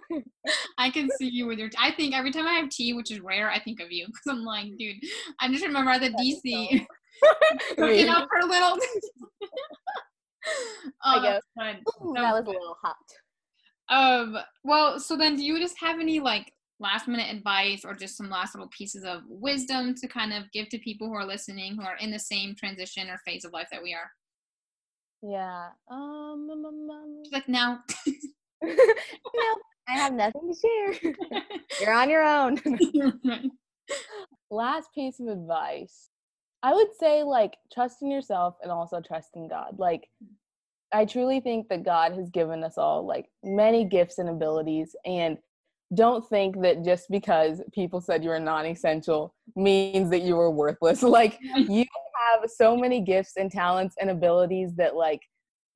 I 0.77 0.89
can 0.89 1.09
see 1.17 1.29
you 1.29 1.47
with 1.47 1.59
your. 1.59 1.69
I 1.77 1.91
think 1.91 2.15
every 2.15 2.31
time 2.31 2.47
I 2.47 2.53
have 2.53 2.69
tea, 2.69 2.93
which 2.93 3.11
is 3.11 3.19
rare, 3.19 3.49
I 3.49 3.59
think 3.59 3.79
of 3.79 3.91
you 3.91 4.07
because 4.07 4.27
I'm 4.27 4.43
like, 4.43 4.67
dude. 4.77 4.97
I 5.39 5.49
just 5.49 5.65
remember 5.65 5.97
the 5.99 6.09
DC 6.09 6.85
cooking 7.77 8.09
up 8.09 8.27
her 8.31 8.43
little. 8.43 8.77
I 11.03 11.17
oh, 11.17 11.21
that's 11.21 11.45
fun. 11.57 11.77
Ooh, 12.01 12.13
That 12.13 12.21
that 12.21 12.33
was 12.33 12.45
was 12.45 12.55
a 12.55 12.59
little 12.59 12.77
hot. 12.81 12.95
Um. 13.89 14.37
Well, 14.63 14.99
so 14.99 15.17
then, 15.17 15.35
do 15.35 15.43
you 15.43 15.59
just 15.59 15.79
have 15.79 15.99
any 15.99 16.19
like 16.19 16.51
last 16.79 17.07
minute 17.07 17.33
advice 17.35 17.83
or 17.83 17.93
just 17.93 18.15
some 18.15 18.29
last 18.29 18.55
little 18.55 18.69
pieces 18.69 19.03
of 19.03 19.21
wisdom 19.27 19.93
to 19.95 20.07
kind 20.07 20.33
of 20.33 20.49
give 20.53 20.69
to 20.69 20.79
people 20.79 21.07
who 21.07 21.13
are 21.13 21.25
listening 21.25 21.75
who 21.75 21.83
are 21.83 21.97
in 21.97 22.09
the 22.09 22.19
same 22.19 22.55
transition 22.55 23.09
or 23.09 23.19
phase 23.25 23.43
of 23.43 23.51
life 23.51 23.67
that 23.71 23.83
we 23.83 23.93
are? 23.93 24.09
Yeah. 25.21 25.69
Um. 25.89 26.49
um, 26.51 26.65
um. 26.65 27.23
Like 27.31 27.47
now. 27.49 27.79
no, 28.63 28.75
I 29.87 29.93
have 29.93 30.13
nothing 30.13 30.53
to 30.53 30.59
share. 30.59 31.13
You're 31.81 31.93
on 31.93 32.09
your 32.09 32.23
own. 32.23 32.59
Last 34.51 34.89
piece 34.93 35.19
of 35.19 35.27
advice. 35.27 36.09
I 36.61 36.73
would 36.73 36.89
say 36.99 37.23
like 37.23 37.55
trust 37.73 38.01
in 38.01 38.11
yourself 38.11 38.55
and 38.61 38.71
also 38.71 39.01
trust 39.01 39.29
in 39.35 39.47
God. 39.47 39.75
Like 39.77 40.09
I 40.91 41.05
truly 41.05 41.39
think 41.39 41.69
that 41.69 41.83
God 41.83 42.13
has 42.13 42.29
given 42.29 42.63
us 42.63 42.77
all 42.77 43.05
like 43.05 43.27
many 43.43 43.85
gifts 43.85 44.17
and 44.17 44.29
abilities 44.29 44.95
and 45.05 45.37
don't 45.93 46.27
think 46.27 46.61
that 46.61 46.83
just 46.83 47.09
because 47.09 47.61
people 47.73 47.99
said 48.01 48.23
you 48.23 48.29
were 48.29 48.39
non-essential 48.39 49.33
means 49.55 50.09
that 50.11 50.21
you 50.21 50.35
were 50.35 50.51
worthless. 50.51 51.01
Like 51.01 51.39
you 51.41 51.85
have 52.31 52.49
so 52.49 52.75
many 52.75 53.01
gifts 53.01 53.33
and 53.37 53.51
talents 53.51 53.95
and 53.99 54.09
abilities 54.09 54.75
that 54.75 54.95
like 54.95 55.21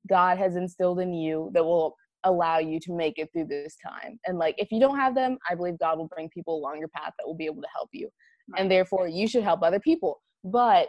God 0.08 0.38
has 0.38 0.56
instilled 0.56 1.00
in 1.00 1.12
you 1.12 1.50
that 1.54 1.64
will 1.64 1.94
allow 2.24 2.58
you 2.58 2.80
to 2.80 2.92
make 2.92 3.18
it 3.18 3.28
through 3.32 3.46
this 3.46 3.76
time. 3.76 4.18
And 4.26 4.38
like 4.38 4.54
if 4.58 4.72
you 4.72 4.80
don't 4.80 4.96
have 4.98 5.14
them, 5.14 5.38
I 5.48 5.54
believe 5.54 5.78
God 5.78 5.98
will 5.98 6.08
bring 6.08 6.28
people 6.30 6.56
along 6.58 6.78
your 6.78 6.88
path 6.88 7.12
that 7.18 7.26
will 7.26 7.36
be 7.36 7.46
able 7.46 7.62
to 7.62 7.68
help 7.74 7.90
you. 7.92 8.08
And 8.56 8.70
therefore 8.70 9.08
you 9.08 9.26
should 9.26 9.44
help 9.44 9.62
other 9.62 9.80
people. 9.80 10.20
But 10.42 10.88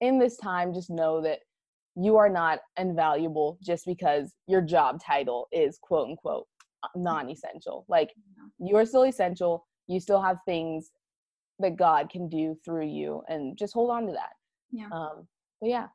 in 0.00 0.18
this 0.18 0.36
time 0.36 0.72
just 0.72 0.90
know 0.90 1.20
that 1.22 1.40
you 1.96 2.16
are 2.16 2.28
not 2.28 2.58
invaluable 2.78 3.58
just 3.62 3.86
because 3.86 4.32
your 4.46 4.60
job 4.60 5.00
title 5.04 5.48
is 5.50 5.78
quote 5.80 6.08
unquote 6.08 6.46
uh, 6.82 6.88
non-essential. 6.94 7.86
Like 7.88 8.10
you 8.58 8.76
are 8.76 8.84
still 8.84 9.04
essential. 9.04 9.66
You 9.88 10.00
still 10.00 10.20
have 10.20 10.36
things 10.46 10.90
that 11.58 11.76
God 11.76 12.10
can 12.10 12.28
do 12.28 12.56
through 12.64 12.86
you 12.86 13.22
and 13.28 13.56
just 13.56 13.72
hold 13.72 13.90
on 13.90 14.06
to 14.06 14.12
that. 14.12 14.32
Yeah. 14.70 14.88
Um 14.92 15.26
but 15.60 15.70
yeah. 15.70 15.86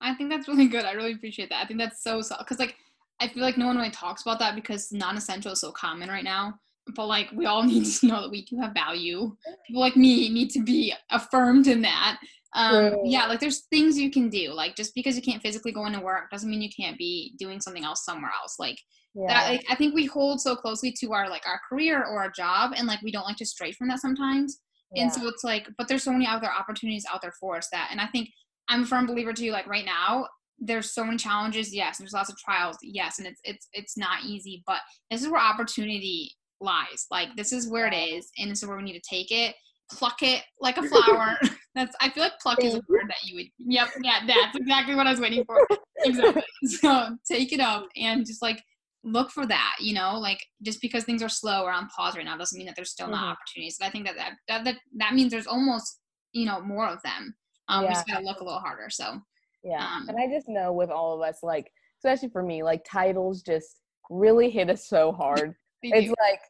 I 0.00 0.14
think 0.14 0.30
that's 0.30 0.48
really 0.48 0.66
good. 0.66 0.84
I 0.84 0.92
really 0.92 1.12
appreciate 1.12 1.48
that. 1.50 1.62
I 1.62 1.66
think 1.66 1.78
that's 1.78 2.02
so 2.02 2.22
so 2.22 2.36
because 2.38 2.58
like 2.58 2.76
I 3.20 3.28
feel 3.28 3.42
like 3.42 3.56
no 3.56 3.66
one 3.66 3.76
really 3.76 3.90
talks 3.90 4.22
about 4.22 4.40
that 4.40 4.56
because 4.56 4.90
non-essential 4.90 5.52
is 5.52 5.60
so 5.60 5.70
common 5.70 6.08
right 6.08 6.24
now. 6.24 6.54
But 6.96 7.06
like 7.06 7.30
we 7.32 7.46
all 7.46 7.62
need 7.72 7.84
to 7.84 8.06
know 8.06 8.22
that 8.22 8.30
we 8.30 8.44
do 8.44 8.58
have 8.60 8.74
value. 8.74 9.34
People 9.66 9.80
like 9.80 9.96
me 9.96 10.28
need 10.28 10.50
to 10.50 10.62
be 10.62 10.92
affirmed 11.10 11.68
in 11.68 11.82
that. 11.82 12.18
Um, 12.54 12.96
yeah, 13.04 13.26
like 13.26 13.40
there's 13.40 13.66
things 13.70 13.98
you 13.98 14.10
can 14.10 14.28
do. 14.28 14.52
Like 14.52 14.76
just 14.76 14.94
because 14.94 15.16
you 15.16 15.22
can't 15.22 15.40
physically 15.40 15.72
go 15.72 15.86
into 15.86 16.00
work 16.00 16.30
doesn't 16.30 16.50
mean 16.50 16.60
you 16.60 16.68
can't 16.76 16.98
be 16.98 17.34
doing 17.38 17.60
something 17.60 17.84
else 17.84 18.04
somewhere 18.04 18.32
else. 18.42 18.56
Like 18.58 18.78
yeah. 19.14 19.28
that 19.28 19.50
like 19.50 19.64
I 19.70 19.74
think 19.74 19.94
we 19.94 20.06
hold 20.06 20.40
so 20.40 20.56
closely 20.56 20.92
to 21.00 21.12
our 21.12 21.30
like 21.30 21.46
our 21.46 21.60
career 21.68 22.02
or 22.04 22.22
our 22.22 22.30
job 22.30 22.72
and 22.76 22.86
like 22.86 23.00
we 23.02 23.12
don't 23.12 23.24
like 23.24 23.36
to 23.36 23.46
stray 23.46 23.72
from 23.72 23.88
that 23.88 24.00
sometimes. 24.00 24.60
Yeah. 24.94 25.04
And 25.04 25.12
so 25.12 25.26
it's 25.28 25.44
like, 25.44 25.68
but 25.78 25.88
there's 25.88 26.02
so 26.02 26.12
many 26.12 26.26
other 26.26 26.50
opportunities 26.50 27.06
out 27.12 27.22
there 27.22 27.32
for 27.40 27.56
us 27.56 27.68
that 27.72 27.88
and 27.90 28.00
I 28.00 28.06
think 28.06 28.28
I'm 28.68 28.82
a 28.82 28.86
firm 28.86 29.06
believer 29.06 29.32
too, 29.32 29.50
like 29.50 29.66
right 29.66 29.84
now, 29.84 30.26
there's 30.58 30.92
so 30.92 31.04
many 31.04 31.16
challenges, 31.16 31.74
yes, 31.74 31.98
there's 31.98 32.12
lots 32.12 32.30
of 32.30 32.38
trials, 32.38 32.76
yes, 32.82 33.18
and 33.18 33.26
it's 33.26 33.40
it's 33.44 33.68
it's 33.72 33.96
not 33.96 34.24
easy, 34.24 34.62
but 34.66 34.80
this 35.10 35.22
is 35.22 35.28
where 35.28 35.40
opportunity 35.40 36.30
lies. 36.60 37.06
Like 37.10 37.28
this 37.36 37.52
is 37.52 37.68
where 37.68 37.86
it 37.86 37.94
is, 37.94 38.30
and 38.38 38.50
this 38.50 38.62
is 38.62 38.68
where 38.68 38.76
we 38.76 38.84
need 38.84 39.00
to 39.00 39.08
take 39.08 39.30
it, 39.30 39.54
pluck 39.90 40.22
it 40.22 40.42
like 40.60 40.76
a 40.78 40.82
flower. 40.88 41.36
that's 41.74 41.96
I 42.00 42.10
feel 42.10 42.24
like 42.24 42.38
pluck 42.40 42.62
is 42.62 42.74
a 42.74 42.82
word 42.88 43.08
that 43.08 43.24
you 43.24 43.36
would. 43.36 43.46
Yep, 43.58 43.88
yeah, 44.02 44.20
that's 44.26 44.56
exactly 44.56 44.94
what 44.94 45.06
I 45.06 45.10
was 45.10 45.20
waiting 45.20 45.44
for. 45.44 45.66
exactly. 46.04 46.42
So 46.64 47.16
take 47.28 47.52
it 47.52 47.60
up 47.60 47.86
and 47.96 48.24
just 48.24 48.40
like 48.40 48.62
look 49.04 49.30
for 49.30 49.46
that. 49.46 49.76
You 49.80 49.94
know, 49.94 50.18
like 50.18 50.44
just 50.62 50.80
because 50.80 51.04
things 51.04 51.22
are 51.22 51.28
slow 51.28 51.62
or 51.62 51.72
on 51.72 51.88
pause 51.88 52.16
right 52.16 52.24
now 52.24 52.36
doesn't 52.36 52.56
mean 52.56 52.66
that 52.66 52.76
there's 52.76 52.90
still 52.90 53.06
mm-hmm. 53.06 53.16
not 53.16 53.36
opportunities. 53.36 53.78
And 53.80 53.88
I 53.88 53.90
think 53.90 54.06
that 54.06 54.16
that, 54.16 54.32
that 54.48 54.64
that 54.64 54.76
that 54.96 55.14
means 55.14 55.30
there's 55.30 55.46
almost 55.46 55.98
you 56.32 56.46
know 56.46 56.60
more 56.60 56.86
of 56.86 57.02
them. 57.02 57.34
Um, 57.68 57.84
yeah. 57.84 57.88
We 57.88 57.94
just 57.94 58.06
gotta 58.06 58.24
look 58.24 58.40
a 58.40 58.44
little 58.44 58.60
harder. 58.60 58.88
So 58.90 59.20
yeah, 59.64 59.84
um, 59.84 60.08
and 60.08 60.18
I 60.18 60.32
just 60.32 60.48
know 60.48 60.72
with 60.72 60.90
all 60.90 61.14
of 61.14 61.28
us, 61.28 61.38
like 61.42 61.70
especially 61.98 62.30
for 62.30 62.42
me, 62.42 62.62
like 62.62 62.84
titles 62.84 63.42
just 63.42 63.80
really 64.10 64.50
hit 64.50 64.70
us 64.70 64.88
so 64.88 65.12
hard. 65.12 65.54
it's 65.82 66.06
do. 66.06 66.14
like 66.20 66.40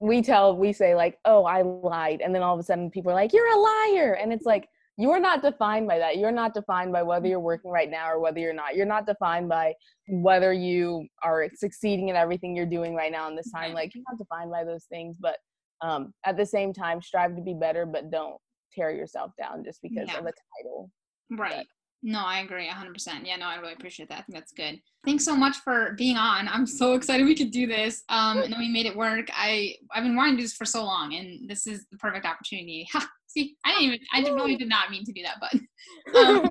we 0.00 0.22
tell 0.22 0.56
we 0.56 0.72
say 0.72 0.94
like 0.94 1.18
oh 1.26 1.44
i 1.44 1.60
lied 1.60 2.22
and 2.22 2.34
then 2.34 2.42
all 2.42 2.54
of 2.54 2.60
a 2.60 2.62
sudden 2.62 2.90
people 2.90 3.12
are 3.12 3.14
like 3.14 3.32
you're 3.32 3.52
a 3.52 3.56
liar 3.56 4.14
and 4.14 4.32
it's 4.32 4.46
like 4.46 4.66
you're 5.00 5.20
not 5.20 5.42
defined 5.42 5.88
by 5.88 5.98
that. 5.98 6.18
You're 6.18 6.30
not 6.30 6.54
defined 6.54 6.92
by 6.92 7.02
whether 7.02 7.26
you're 7.26 7.40
working 7.40 7.70
right 7.70 7.90
now 7.90 8.10
or 8.10 8.20
whether 8.20 8.38
you're 8.38 8.52
not. 8.52 8.76
You're 8.76 8.86
not 8.86 9.06
defined 9.06 9.48
by 9.48 9.74
whether 10.08 10.52
you 10.52 11.06
are 11.22 11.48
succeeding 11.54 12.08
in 12.08 12.16
everything 12.16 12.54
you're 12.54 12.66
doing 12.66 12.94
right 12.94 13.12
now 13.12 13.28
in 13.28 13.36
this 13.36 13.50
time. 13.50 13.72
Like 13.72 13.94
you're 13.94 14.04
not 14.08 14.18
defined 14.18 14.50
by 14.50 14.64
those 14.64 14.84
things 14.84 15.16
but 15.18 15.38
um, 15.82 16.12
at 16.26 16.36
the 16.36 16.44
same 16.44 16.74
time 16.74 17.00
strive 17.00 17.34
to 17.36 17.42
be 17.42 17.54
better 17.54 17.86
but 17.86 18.10
don't 18.10 18.36
tear 18.74 18.90
yourself 18.90 19.32
down 19.38 19.64
just 19.64 19.80
because 19.82 20.08
yeah. 20.08 20.18
of 20.18 20.26
a 20.26 20.32
title. 20.58 20.90
Right 21.30 21.66
no, 22.02 22.20
I 22.20 22.40
agree 22.40 22.68
100%. 22.68 23.26
Yeah, 23.26 23.36
no, 23.36 23.46
I 23.46 23.56
really 23.56 23.74
appreciate 23.74 24.08
that. 24.08 24.20
I 24.20 24.22
think 24.22 24.34
that's 24.34 24.52
good. 24.52 24.80
Thanks 25.04 25.24
so 25.24 25.36
much 25.36 25.56
for 25.58 25.94
being 25.98 26.16
on. 26.16 26.48
I'm 26.48 26.66
so 26.66 26.94
excited 26.94 27.26
we 27.26 27.34
could 27.34 27.50
do 27.50 27.66
this. 27.66 28.02
Um, 28.08 28.38
and 28.38 28.54
we 28.58 28.68
made 28.68 28.86
it 28.86 28.96
work. 28.96 29.28
I, 29.32 29.74
I've 29.92 30.04
been 30.04 30.16
wanting 30.16 30.34
to 30.34 30.38
do 30.38 30.44
this 30.44 30.54
for 30.54 30.64
so 30.64 30.84
long, 30.84 31.14
and 31.14 31.48
this 31.48 31.66
is 31.66 31.86
the 31.90 31.98
perfect 31.98 32.26
opportunity. 32.26 32.88
See, 33.26 33.56
I 33.64 33.70
didn't 33.70 33.84
even, 33.84 33.98
I 34.12 34.20
really 34.34 34.56
did 34.56 34.68
not 34.68 34.90
mean 34.90 35.04
to 35.04 35.12
do 35.12 35.22
that, 35.22 35.36
but, 35.40 36.16
um, 36.18 36.50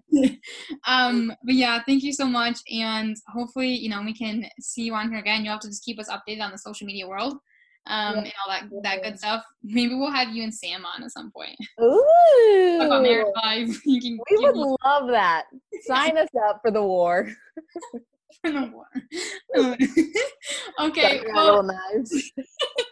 um, 0.87 1.33
but 1.43 1.55
yeah, 1.55 1.81
thank 1.85 2.03
you 2.03 2.13
so 2.13 2.25
much. 2.25 2.59
And 2.71 3.17
hopefully, 3.27 3.67
you 3.67 3.89
know, 3.89 4.01
we 4.01 4.13
can 4.13 4.45
see 4.61 4.83
you 4.83 4.93
on 4.93 5.09
here 5.09 5.19
again. 5.19 5.43
You'll 5.43 5.53
have 5.53 5.61
to 5.61 5.67
just 5.67 5.83
keep 5.83 5.99
us 5.99 6.09
updated 6.09 6.41
on 6.41 6.51
the 6.51 6.57
social 6.57 6.87
media 6.87 7.05
world 7.05 7.37
um, 7.87 8.15
yeah. 8.15 8.21
and 8.21 8.33
all 8.45 8.53
that 8.53 8.83
that 8.83 9.03
good 9.03 9.17
stuff. 9.17 9.43
Maybe 9.63 9.95
we'll 9.95 10.11
have 10.11 10.29
you 10.29 10.43
and 10.43 10.53
Sam 10.53 10.85
on 10.85 11.03
at 11.03 11.11
some 11.11 11.31
point. 11.31 11.55
Ooh, 11.81 12.81
about 12.81 13.03
Married 13.03 13.27
Five. 13.41 13.69
You 13.85 14.01
can. 14.01 14.19
We 14.29 14.37
would 14.37 14.55
me. 14.55 14.75
love 14.85 15.07
that. 15.09 15.45
Sign 15.83 16.17
us 16.17 16.29
up 16.47 16.59
for 16.61 16.71
the 16.71 16.83
war. 16.83 17.29
for 18.41 18.51
the 18.51 18.71
war. 18.71 18.85
okay. 20.79 21.21
Well, 21.33 21.69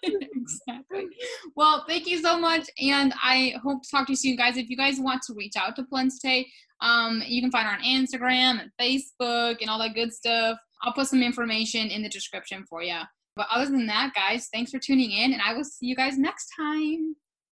exactly. 0.04 1.08
Well, 1.56 1.86
thank 1.88 2.08
you 2.08 2.22
so 2.22 2.38
much, 2.38 2.70
and 2.80 3.14
I 3.22 3.56
hope 3.64 3.84
to 3.84 3.90
talk 3.90 4.08
to 4.08 4.14
you 4.14 4.18
soon, 4.18 4.36
guys. 4.36 4.58
If 4.58 4.70
you 4.70 4.78
guys 4.78 5.00
want 5.00 5.22
to 5.24 5.34
reach 5.34 5.56
out 5.56 5.76
to 5.78 5.84
Plenseh-Tay, 5.84 6.48
um, 6.82 7.24
you 7.26 7.42
can 7.42 7.52
find 7.52 7.68
her 7.68 7.74
on 7.74 7.84
Instagram 7.84 8.62
and 8.62 8.72
Facebook 8.80 9.58
and 9.62 9.70
all 9.70 9.80
that 9.80 9.96
good 9.96 10.14
stuff. 10.14 10.58
I'll 10.82 10.94
put 10.94 11.08
some 11.08 11.24
information 11.24 11.88
in 11.88 12.04
the 12.04 12.10
description 12.10 12.66
for 12.70 12.84
you. 12.84 13.00
But 13.38 13.48
other 13.52 13.68
than 13.68 13.86
that, 13.86 14.14
guys, 14.16 14.50
thanks 14.52 14.72
for 14.72 14.80
tuning 14.80 15.12
in, 15.12 15.32
and 15.32 15.42
I 15.42 15.54
will 15.54 15.64
see 15.64 15.86
you 15.86 15.96
guys 15.96 16.18
next 16.18 16.52
time. 16.60 17.16